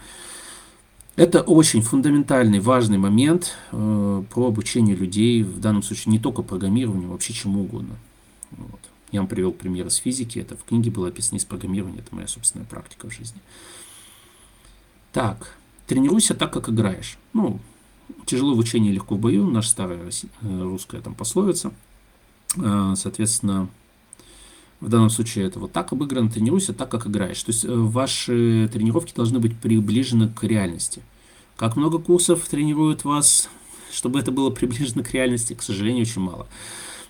Это 1.14 1.40
очень 1.40 1.80
фундаментальный, 1.80 2.60
важный 2.60 2.98
момент 2.98 3.54
э, 3.72 4.22
про 4.30 4.48
обучение 4.48 4.94
людей, 4.94 5.42
в 5.42 5.60
данном 5.60 5.82
случае 5.82 6.12
не 6.12 6.18
только 6.18 6.42
программированию, 6.42 7.08
вообще 7.08 7.32
чему 7.32 7.62
угодно. 7.62 7.96
Вот. 8.50 8.80
Я 9.12 9.20
вам 9.20 9.28
привел 9.28 9.52
пример 9.52 9.86
из 9.86 9.96
физики, 9.96 10.38
это 10.38 10.56
в 10.56 10.64
книге 10.64 10.90
было 10.90 11.08
описано 11.08 11.38
из 11.38 11.44
программирования, 11.44 12.00
это 12.00 12.14
моя 12.14 12.26
собственная 12.26 12.66
практика 12.66 13.08
в 13.08 13.12
жизни. 13.12 13.40
Так, 15.12 15.56
тренируйся 15.86 16.34
так, 16.34 16.52
как 16.52 16.68
играешь. 16.68 17.16
Ну, 17.32 17.60
тяжело 18.26 18.54
в 18.54 18.58
учении, 18.58 18.92
легко 18.92 19.14
в 19.14 19.18
бою, 19.18 19.48
наша 19.48 19.70
старая 19.70 19.98
э, 19.98 20.62
русская 20.62 21.00
там 21.00 21.14
пословица. 21.14 21.72
Э, 22.56 22.94
соответственно, 22.96 23.68
в 24.80 24.88
данном 24.88 25.10
случае 25.10 25.46
это 25.46 25.58
вот 25.58 25.72
так 25.72 25.92
обыграно, 25.92 26.30
тренируйся 26.30 26.74
так, 26.74 26.90
как 26.90 27.06
играешь. 27.06 27.42
То 27.42 27.50
есть 27.50 27.64
э, 27.64 27.72
ваши 27.72 28.68
тренировки 28.72 29.14
должны 29.14 29.38
быть 29.38 29.56
приближены 29.56 30.28
к 30.28 30.42
реальности. 30.44 31.02
Как 31.56 31.76
много 31.76 31.98
курсов 31.98 32.46
тренируют 32.46 33.04
вас, 33.04 33.48
чтобы 33.90 34.20
это 34.20 34.30
было 34.30 34.50
приближено 34.50 35.02
к 35.02 35.12
реальности, 35.12 35.54
к 35.54 35.62
сожалению, 35.62 36.02
очень 36.02 36.20
мало. 36.20 36.46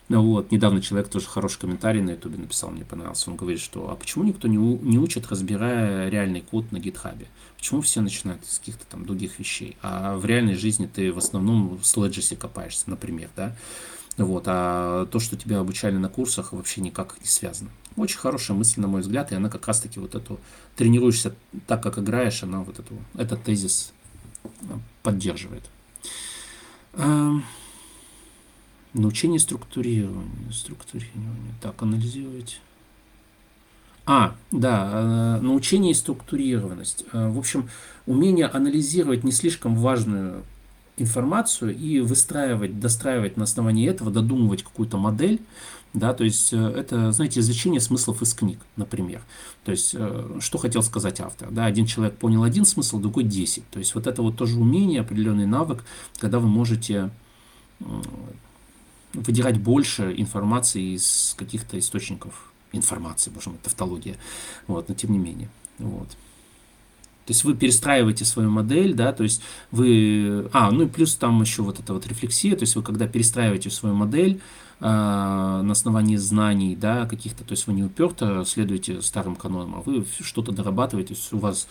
Ну 0.09 0.23
вот, 0.23 0.53
недавно 0.53 0.81
человек 0.81 1.09
тоже 1.09 1.27
хороший 1.27 1.59
комментарий 1.59 2.01
на 2.01 2.11
ютубе 2.11 2.39
написал, 2.39 2.71
мне 2.71 2.85
понравился. 2.85 3.29
Он 3.31 3.37
говорит, 3.37 3.61
что 3.61 3.91
а 3.91 3.97
почему 3.97 4.23
никто 4.23 4.47
не, 4.47 4.57
у, 4.57 4.79
не 4.79 4.99
учит, 4.99 5.29
разбирая 5.29 6.09
реальный 6.09 6.43
код 6.43 6.71
на 6.71 6.79
гитхабе? 6.79 7.27
Почему 7.57 7.81
все 7.81 8.01
начинают 8.01 8.47
с 8.47 8.61
каких-то 8.61 8.87
там 8.87 9.05
других 9.05 9.41
вещей? 9.41 9.77
А 9.83 10.17
в 10.17 10.25
реальной 10.25 10.55
жизни 10.55 10.87
ты 10.87 11.13
в 11.13 11.19
основном 11.19 11.77
в 11.77 11.83
Sledges 11.83 12.37
копаешься, 12.37 12.89
например, 12.89 13.31
да? 13.35 13.57
Вот, 14.17 14.45
а 14.47 15.07
то, 15.07 15.19
что 15.19 15.37
тебя 15.37 15.59
обучали 15.59 15.97
на 15.97 16.09
курсах, 16.09 16.53
вообще 16.53 16.81
никак 16.81 17.17
не 17.21 17.27
связано. 17.27 17.71
Очень 17.97 18.19
хорошая 18.19 18.57
мысль, 18.57 18.81
на 18.81 18.87
мой 18.87 19.01
взгляд, 19.01 19.33
и 19.33 19.35
она 19.35 19.51
как 19.51 19.67
раз-таки 19.67 19.99
вот 19.99 20.15
эту, 20.15 20.39
тренируешься 20.77 21.35
так, 21.67 21.83
как 21.83 21.99
играешь, 21.99 22.43
она 22.43 22.61
вот 22.61 22.79
эту, 22.79 22.95
этот 23.15 23.43
тезис 23.43 23.93
поддерживает. 25.03 25.65
Научение 28.97 29.39
структурирования. 29.39 30.51
Структурирование. 30.51 31.53
Так, 31.61 31.83
анализировать. 31.83 32.61
А, 34.07 34.35
да, 34.51 35.39
э, 35.39 35.43
научение 35.43 35.91
и 35.91 35.95
структурированность. 35.95 37.05
Э, 37.13 37.29
в 37.29 37.39
общем, 37.39 37.69
умение 38.07 38.47
анализировать 38.47 39.23
не 39.23 39.33
слишком 39.33 39.77
важную 39.77 40.45
информацию 40.97 41.77
и 41.77 42.01
выстраивать, 42.01 42.81
достраивать 42.81 43.37
на 43.37 43.45
основании 43.45 43.87
этого, 43.87 44.11
додумывать 44.11 44.63
какую-то 44.63 44.97
модель, 44.97 45.41
да, 45.93 46.15
то 46.15 46.25
есть 46.25 46.55
э, 46.55 46.57
это, 46.57 47.13
знаете, 47.13 47.41
извлечение 47.41 47.81
смыслов 47.81 48.23
из 48.23 48.33
книг, 48.33 48.61
например. 48.77 49.23
То 49.65 49.73
есть, 49.73 49.95
что 50.39 50.59
хотел 50.59 50.83
сказать 50.83 51.21
автор, 51.21 51.51
да, 51.51 51.67
один 51.67 51.85
человек 51.85 52.17
понял 52.17 52.45
один 52.45 52.65
смысл, 52.65 52.99
другой 52.99 53.25
десять. 53.25 53.69
То 53.71 53.79
есть 53.79 53.95
вот 53.95 54.07
это 54.07 54.23
вот 54.23 54.37
тоже 54.37 54.59
умение, 54.59 55.01
определенный 55.01 55.47
навык, 55.47 55.85
когда 56.19 56.39
вы 56.39 56.49
можете 56.49 57.11
выдирать 59.17 59.59
больше 59.59 60.14
информации 60.17 60.95
из 60.95 61.35
каких-то 61.37 61.79
источников 61.79 62.53
информации, 62.73 63.31
боже 63.31 63.51
мой, 63.51 63.59
тавтология, 63.62 64.17
вот, 64.67 64.89
но 64.89 64.95
тем 64.95 65.12
не 65.12 65.19
менее, 65.19 65.49
вот. 65.79 66.09
То 66.09 67.33
есть 67.33 67.43
вы 67.43 67.55
перестраиваете 67.55 68.25
свою 68.25 68.51
модель, 68.51 68.95
да, 68.95 69.12
то 69.12 69.25
есть 69.25 69.43
вы... 69.73 70.49
А, 70.53 70.71
ну 70.71 70.85
и 70.85 70.87
плюс 70.87 71.17
там 71.17 71.41
еще 71.41 71.62
вот 71.62 71.81
эта 71.81 71.93
вот 71.93 72.07
рефлексия, 72.07 72.55
то 72.55 72.62
есть 72.62 72.77
вы 72.77 72.83
когда 72.83 73.09
перестраиваете 73.09 73.69
свою 73.69 73.97
модель, 73.97 74.41
а, 74.79 75.62
на 75.62 75.73
основании 75.73 76.17
знаний, 76.17 76.77
да, 76.77 77.07
каких-то, 77.07 77.43
то 77.43 77.53
есть 77.53 77.67
вы 77.67 77.73
не 77.73 77.83
уперто 77.83 78.45
следуете 78.45 79.03
старым 79.03 79.35
канонам, 79.35 79.77
а 79.77 79.81
вы 79.81 80.07
что-то 80.21 80.53
дорабатываете, 80.53 81.14
то 81.14 81.21
есть 81.21 81.33
у 81.33 81.39
вас 81.39 81.67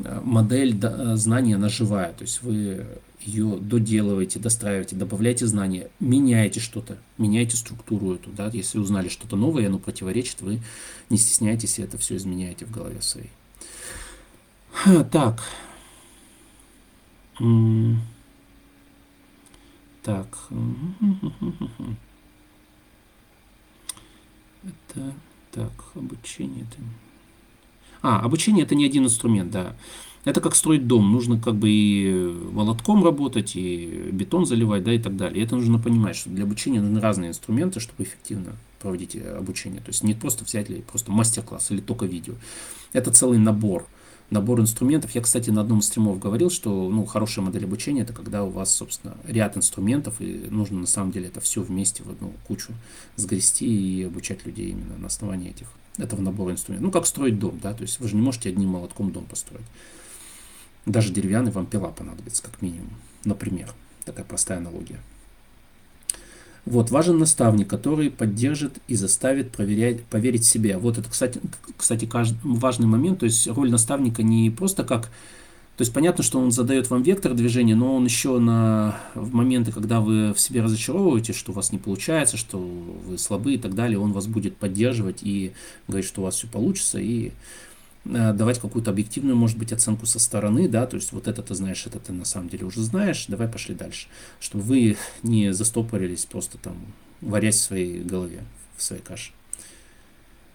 э, 0.00 0.20
модель 0.22 0.74
да, 0.74 1.16
знаний, 1.16 1.54
она 1.54 1.68
то 1.70 2.14
есть 2.20 2.42
вы 2.42 2.86
ее 3.24 3.56
доделываете, 3.58 4.38
достраиваете, 4.38 4.96
добавляете 4.96 5.46
знания, 5.46 5.90
меняете 6.00 6.60
что-то, 6.60 6.98
меняете 7.18 7.56
структуру 7.56 8.14
эту, 8.14 8.30
да, 8.30 8.50
если 8.52 8.78
узнали 8.78 9.08
что-то 9.08 9.36
новое, 9.36 9.66
оно 9.66 9.78
противоречит, 9.78 10.40
вы 10.40 10.60
не 11.10 11.16
стесняйтесь 11.16 11.78
это 11.78 11.98
все 11.98 12.16
изменяете 12.16 12.64
в 12.64 12.70
голове 12.70 13.00
своей. 13.00 13.30
Так. 15.10 15.42
Так. 20.02 20.26
Это, 24.64 25.14
так, 25.50 25.72
обучение. 25.94 26.64
Это... 26.64 26.82
А, 28.02 28.20
обучение 28.20 28.64
это 28.64 28.74
не 28.74 28.84
один 28.84 29.04
инструмент, 29.04 29.50
да. 29.50 29.76
Это 30.24 30.40
как 30.40 30.54
строить 30.54 30.86
дом. 30.86 31.10
Нужно 31.10 31.40
как 31.40 31.56
бы 31.56 31.68
и 31.68 32.12
молотком 32.52 33.04
работать, 33.04 33.56
и 33.56 34.08
бетон 34.12 34.46
заливать, 34.46 34.84
да, 34.84 34.92
и 34.92 34.98
так 34.98 35.16
далее. 35.16 35.42
И 35.42 35.44
это 35.44 35.56
нужно 35.56 35.78
понимать, 35.78 36.16
что 36.16 36.30
для 36.30 36.44
обучения 36.44 36.80
нужны 36.80 37.00
разные 37.00 37.30
инструменты, 37.30 37.80
чтобы 37.80 38.04
эффективно 38.04 38.52
проводить 38.80 39.16
обучение. 39.16 39.80
То 39.80 39.88
есть 39.88 40.04
не 40.04 40.14
просто 40.14 40.44
взять 40.44 40.68
ли 40.68 40.82
просто 40.82 41.10
мастер-класс 41.10 41.70
или 41.72 41.80
только 41.80 42.06
видео. 42.06 42.34
Это 42.92 43.10
целый 43.10 43.38
набор 43.38 43.86
набор 44.32 44.60
инструментов. 44.60 45.14
Я, 45.14 45.20
кстати, 45.20 45.50
на 45.50 45.60
одном 45.60 45.80
из 45.80 45.86
стримов 45.86 46.18
говорил, 46.18 46.50
что 46.50 46.88
ну, 46.88 47.04
хорошая 47.04 47.44
модель 47.44 47.64
обучения 47.64 48.02
это 48.02 48.12
когда 48.12 48.42
у 48.42 48.50
вас, 48.50 48.74
собственно, 48.74 49.16
ряд 49.24 49.56
инструментов, 49.56 50.20
и 50.20 50.46
нужно 50.50 50.80
на 50.80 50.86
самом 50.86 51.12
деле 51.12 51.28
это 51.28 51.40
все 51.40 51.60
вместе 51.60 52.02
в 52.02 52.10
одну 52.10 52.32
кучу 52.46 52.72
сгрести 53.16 53.66
и 53.66 54.04
обучать 54.04 54.44
людей 54.46 54.70
именно 54.70 54.96
на 54.96 55.06
основании 55.06 55.50
этих, 55.50 55.68
этого 55.98 56.22
набора 56.22 56.52
инструментов. 56.52 56.86
Ну, 56.86 56.90
как 56.90 57.06
строить 57.06 57.38
дом, 57.38 57.60
да, 57.62 57.74
то 57.74 57.82
есть 57.82 58.00
вы 58.00 58.08
же 58.08 58.16
не 58.16 58.22
можете 58.22 58.48
одним 58.48 58.70
молотком 58.70 59.12
дом 59.12 59.24
построить. 59.26 59.66
Даже 60.86 61.12
деревянный 61.12 61.52
вам 61.52 61.66
пила 61.66 61.88
понадобится, 61.88 62.42
как 62.42 62.60
минимум. 62.60 62.90
Например, 63.24 63.72
такая 64.04 64.24
простая 64.24 64.58
аналогия. 64.58 64.98
Вот, 66.64 66.90
важен 66.90 67.18
наставник, 67.18 67.68
который 67.68 68.10
поддержит 68.10 68.78
и 68.86 68.94
заставит 68.94 69.50
проверять, 69.50 70.04
поверить 70.04 70.42
в 70.42 70.48
себя. 70.48 70.78
Вот 70.78 70.96
это, 70.96 71.10
кстати, 71.10 71.40
кстати 71.76 72.04
каждый, 72.04 72.38
важный 72.44 72.86
момент. 72.86 73.20
То 73.20 73.26
есть 73.26 73.48
роль 73.48 73.70
наставника 73.70 74.22
не 74.22 74.50
просто 74.50 74.84
как... 74.84 75.10
То 75.76 75.82
есть 75.82 75.92
понятно, 75.92 76.22
что 76.22 76.38
он 76.38 76.52
задает 76.52 76.90
вам 76.90 77.02
вектор 77.02 77.34
движения, 77.34 77.74
но 77.74 77.96
он 77.96 78.04
еще 78.04 78.38
на, 78.38 78.96
в 79.14 79.34
моменты, 79.34 79.72
когда 79.72 80.00
вы 80.00 80.32
в 80.32 80.38
себе 80.38 80.62
разочаровываете, 80.62 81.32
что 81.32 81.50
у 81.50 81.54
вас 81.54 81.72
не 81.72 81.78
получается, 81.78 82.36
что 82.36 82.58
вы 82.58 83.18
слабы 83.18 83.54
и 83.54 83.58
так 83.58 83.74
далее, 83.74 83.98
он 83.98 84.12
вас 84.12 84.26
будет 84.26 84.56
поддерживать 84.56 85.20
и 85.22 85.52
говорить, 85.88 86.06
что 86.06 86.20
у 86.20 86.24
вас 86.24 86.36
все 86.36 86.46
получится, 86.46 87.00
и 87.00 87.32
давать 88.04 88.58
какую-то 88.58 88.90
объективную, 88.90 89.36
может 89.36 89.58
быть, 89.58 89.72
оценку 89.72 90.06
со 90.06 90.18
стороны, 90.18 90.68
да, 90.68 90.86
то 90.86 90.96
есть 90.96 91.12
вот 91.12 91.28
это 91.28 91.42
ты 91.42 91.54
знаешь, 91.54 91.86
это 91.86 92.00
ты 92.00 92.12
на 92.12 92.24
самом 92.24 92.48
деле 92.48 92.64
уже 92.64 92.80
знаешь, 92.82 93.26
давай 93.28 93.48
пошли 93.48 93.74
дальше, 93.74 94.08
чтобы 94.40 94.64
вы 94.64 94.96
не 95.22 95.52
застопорились 95.52 96.24
просто 96.24 96.58
там, 96.58 96.76
варясь 97.20 97.56
в 97.56 97.62
своей 97.62 98.02
голове, 98.02 98.42
в 98.76 98.82
своей 98.82 99.02
каше. 99.02 99.32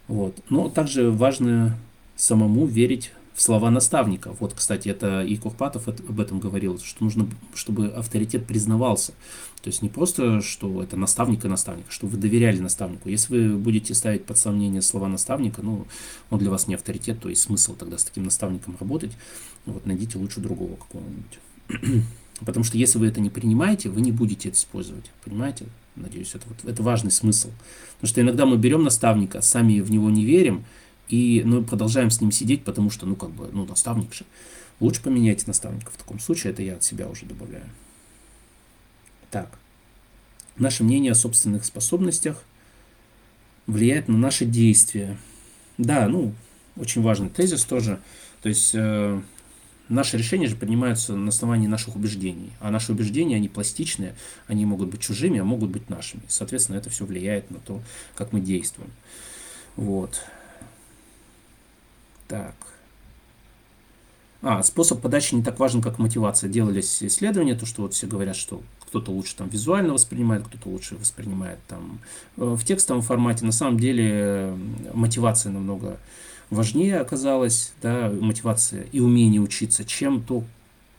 Вот. 0.08 0.38
Но 0.50 0.70
также 0.70 1.12
важно 1.12 1.78
самому 2.16 2.66
верить 2.66 3.12
в 3.38 3.42
слова 3.44 3.70
наставника. 3.70 4.36
Вот, 4.40 4.56
кстати, 4.56 4.90
это 4.90 5.22
и 5.22 5.38
Курпатов 5.38 5.88
об 5.88 6.20
этом 6.20 6.40
говорил, 6.40 6.80
что 6.80 7.04
нужно, 7.04 7.30
чтобы 7.54 7.86
авторитет 7.86 8.48
признавался. 8.48 9.12
То 9.62 9.70
есть 9.70 9.84
не 9.84 9.90
просто, 9.90 10.42
что 10.42 10.82
это 10.82 10.98
наставник 10.98 11.46
и 11.46 11.48
наставник, 11.48 11.86
а 11.88 11.92
что 11.92 12.08
вы 12.08 12.18
доверяли 12.18 12.58
наставнику. 12.58 13.10
Если 13.10 13.38
вы 13.38 13.58
будете 13.58 13.94
ставить 13.94 14.26
под 14.26 14.40
сомнение 14.40 14.82
слова 14.82 15.08
наставника, 15.08 15.62
ну, 15.62 15.86
он 16.32 16.40
для 16.40 16.50
вас 16.50 16.68
не 16.68 16.74
авторитет, 16.74 17.20
то 17.22 17.30
есть 17.30 17.44
смысл 17.44 17.76
тогда 17.76 18.00
с 18.00 18.06
таким 18.06 18.24
наставником 18.24 18.76
работать. 18.80 19.12
Вот, 19.68 19.86
найдите 19.86 20.18
лучше 20.18 20.40
другого 20.40 20.76
какого-нибудь. 20.76 22.06
Потому 22.40 22.64
что 22.64 22.80
если 22.80 22.98
вы 22.98 23.06
это 23.06 23.22
не 23.22 23.30
принимаете, 23.30 23.90
вы 23.90 24.02
не 24.02 24.12
будете 24.12 24.50
это 24.50 24.58
использовать. 24.58 25.12
Понимаете? 25.24 25.68
Надеюсь, 25.96 26.34
это, 26.34 26.46
вот, 26.48 26.68
это 26.68 26.82
важный 26.82 27.12
смысл. 27.12 27.52
Потому 28.00 28.10
что 28.10 28.22
иногда 28.22 28.48
мы 28.48 28.58
берем 28.58 28.84
наставника, 28.84 29.42
сами 29.42 29.80
в 29.80 29.92
него 29.92 30.10
не 30.10 30.26
верим, 30.26 30.66
и 31.08 31.42
ну, 31.46 31.64
продолжаем 31.64 32.10
с 32.10 32.22
ним 32.22 32.32
сидеть, 32.32 32.64
потому 32.64 32.90
что, 32.90 33.06
ну, 33.06 33.16
как 33.16 33.32
бы, 33.32 33.50
ну, 33.52 33.66
наставник 33.66 34.14
же. 34.14 34.26
Лучше 34.80 35.02
поменяйте 35.02 35.46
наставника 35.48 35.92
в 35.92 35.98
таком 35.98 36.20
случае, 36.20 36.54
это 36.54 36.62
я 36.62 36.76
от 36.76 36.84
себя 36.84 37.08
уже 37.08 37.26
добавляю. 37.26 37.70
Так. 39.32 39.58
Наше 40.58 40.84
мнение 40.84 41.12
о 41.12 41.16
собственных 41.16 41.66
способностях 41.66 42.44
влияет 43.66 44.08
на 44.08 44.18
наши 44.18 44.46
действия. 44.46 45.18
Да, 45.78 46.08
ну, 46.08 46.34
очень 46.76 47.02
важный 47.02 47.30
тезис 47.30 47.64
тоже. 47.64 48.00
То 48.42 48.50
есть 48.50 48.72
э, 48.74 49.22
наши 49.90 50.18
решения 50.18 50.48
же 50.48 50.56
принимаются 50.56 51.16
на 51.16 51.30
основании 51.30 51.68
наших 51.68 51.96
убеждений. 51.96 52.52
А 52.60 52.72
наши 52.72 52.92
убеждения, 52.92 53.36
они 53.36 53.50
пластичные, 53.50 54.16
они 54.48 54.66
могут 54.66 54.90
быть 54.90 55.02
чужими, 55.02 55.40
а 55.40 55.44
могут 55.44 55.70
быть 55.70 55.90
нашими. 55.90 56.24
соответственно, 56.28 56.78
это 56.78 56.90
все 56.90 57.06
влияет 57.06 57.52
на 57.52 57.60
то, 57.60 57.82
как 58.16 58.32
мы 58.32 58.42
действуем. 58.42 58.92
Вот. 59.76 60.22
Так. 62.28 62.56
А, 64.42 64.62
способ 64.64 65.02
подачи 65.02 65.36
не 65.36 65.44
так 65.44 65.60
важен, 65.60 65.82
как 65.82 65.98
мотивация. 65.98 66.50
Делались 66.50 67.04
исследования, 67.04 67.56
то, 67.56 67.66
что 67.66 67.82
вот 67.84 67.94
все 67.94 68.08
говорят, 68.08 68.36
что 68.36 68.62
кто-то 68.88 69.12
лучше 69.12 69.36
там 69.36 69.50
визуально 69.50 69.94
воспринимает, 69.94 70.46
кто-то 70.48 70.70
лучше 70.70 70.96
воспринимает 70.96 71.60
там 71.68 72.00
э, 72.38 72.56
в 72.58 72.64
текстовом 72.64 73.02
формате. 73.02 73.46
На 73.46 73.52
самом 73.52 73.80
деле 73.80 74.54
мотивация 74.94 75.52
намного 75.52 75.98
важнее 76.50 77.00
оказалась, 77.00 77.74
да, 77.82 78.10
мотивация 78.10 78.84
и 78.92 79.00
умение 79.00 79.42
учиться, 79.42 79.84
чем 79.84 80.22
то, 80.22 80.44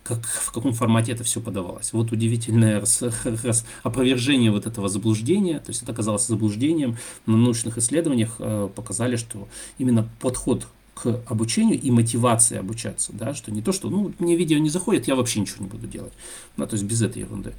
как, 0.05 0.25
в 0.25 0.53
каком 0.53 0.73
формате 0.75 1.13
это 1.13 1.25
все 1.25 1.41
подавалось. 1.41 1.93
Вот 1.93 2.13
удивительное 2.13 2.81
раз, 2.81 3.03
раз, 3.45 3.65
опровержение 3.83 4.51
вот 4.51 4.67
этого 4.67 4.89
заблуждения, 4.89 5.59
то 5.59 5.71
есть 5.71 5.83
это 5.83 5.93
оказалось 5.93 6.27
заблуждением, 6.27 6.97
на 7.27 7.37
научных 7.37 7.79
исследованиях 7.79 8.37
э, 8.39 8.69
показали, 8.75 9.17
что 9.17 9.49
именно 9.79 10.09
подход 10.21 10.67
к 11.03 11.23
обучению 11.27 11.81
и 11.81 11.91
мотивации 11.91 12.59
обучаться, 12.59 13.13
да, 13.13 13.35
что 13.35 13.53
не 13.53 13.63
то, 13.63 13.73
что, 13.73 13.89
ну, 13.89 14.13
мне 14.19 14.37
видео 14.37 14.59
не 14.59 14.69
заходит, 14.69 15.07
я 15.07 15.15
вообще 15.15 15.41
ничего 15.41 15.65
не 15.65 15.71
буду 15.71 15.87
делать, 15.87 16.13
да, 16.57 16.67
то 16.67 16.75
есть 16.75 16.85
без 16.85 17.01
этой 17.03 17.23
ерунды. 17.23 17.53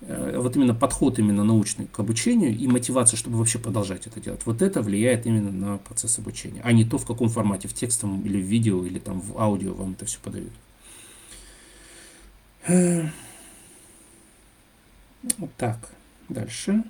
Э, 0.00 0.38
вот 0.38 0.56
именно 0.56 0.74
подход 0.74 1.18
именно 1.18 1.44
научный 1.44 1.86
к 1.86 2.00
обучению 2.00 2.56
и 2.56 2.66
мотивация, 2.66 3.16
чтобы 3.16 3.38
вообще 3.38 3.58
продолжать 3.58 4.06
это 4.06 4.20
делать, 4.20 4.40
вот 4.46 4.62
это 4.62 4.82
влияет 4.82 5.26
именно 5.26 5.52
на 5.52 5.78
процесс 5.78 6.18
обучения, 6.18 6.60
а 6.64 6.72
не 6.72 6.84
то, 6.84 6.98
в 6.98 7.06
каком 7.06 7.28
формате, 7.28 7.68
в 7.68 7.74
текстовом 7.74 8.22
или 8.22 8.40
в 8.40 8.44
видео, 8.44 8.84
или 8.84 8.98
там 8.98 9.20
в 9.20 9.38
аудио 9.38 9.74
вам 9.74 9.92
это 9.92 10.06
все 10.06 10.18
подают. 10.18 10.52
Э, 12.66 13.06
вот 15.38 15.50
так, 15.56 15.88
дальше. 16.28 16.82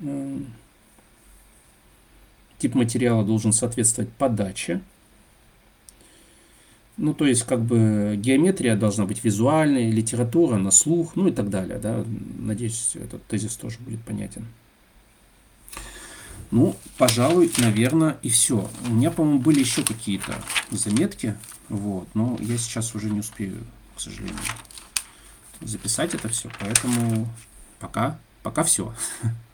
Э, 0.00 0.38
Тип 2.58 2.74
материала 2.74 3.24
должен 3.24 3.52
соответствовать 3.52 4.10
подаче. 4.10 4.80
Ну, 6.96 7.12
то 7.12 7.26
есть, 7.26 7.42
как 7.42 7.60
бы 7.60 8.14
геометрия 8.16 8.74
должна 8.74 9.04
быть 9.04 9.22
визуальной, 9.22 9.90
литература 9.90 10.56
на 10.56 10.70
слух, 10.70 11.14
ну 11.14 11.28
и 11.28 11.32
так 11.32 11.50
далее. 11.50 11.78
Да? 11.78 12.04
Надеюсь, 12.38 12.92
этот 12.94 13.24
тезис 13.26 13.56
тоже 13.56 13.78
будет 13.80 14.00
понятен. 14.02 14.46
Ну, 16.50 16.76
пожалуй, 16.96 17.52
наверное, 17.58 18.16
и 18.22 18.30
все. 18.30 18.70
У 18.88 18.94
меня, 18.94 19.10
по-моему, 19.10 19.40
были 19.40 19.60
еще 19.60 19.82
какие-то 19.82 20.34
заметки, 20.70 21.36
вот, 21.68 22.08
но 22.14 22.38
я 22.40 22.56
сейчас 22.56 22.94
уже 22.94 23.10
не 23.10 23.20
успею, 23.20 23.58
к 23.96 24.00
сожалению, 24.00 24.38
записать 25.60 26.14
это 26.14 26.28
все, 26.28 26.48
поэтому 26.60 27.28
пока, 27.80 28.18
пока 28.42 28.62
все. 28.62 28.94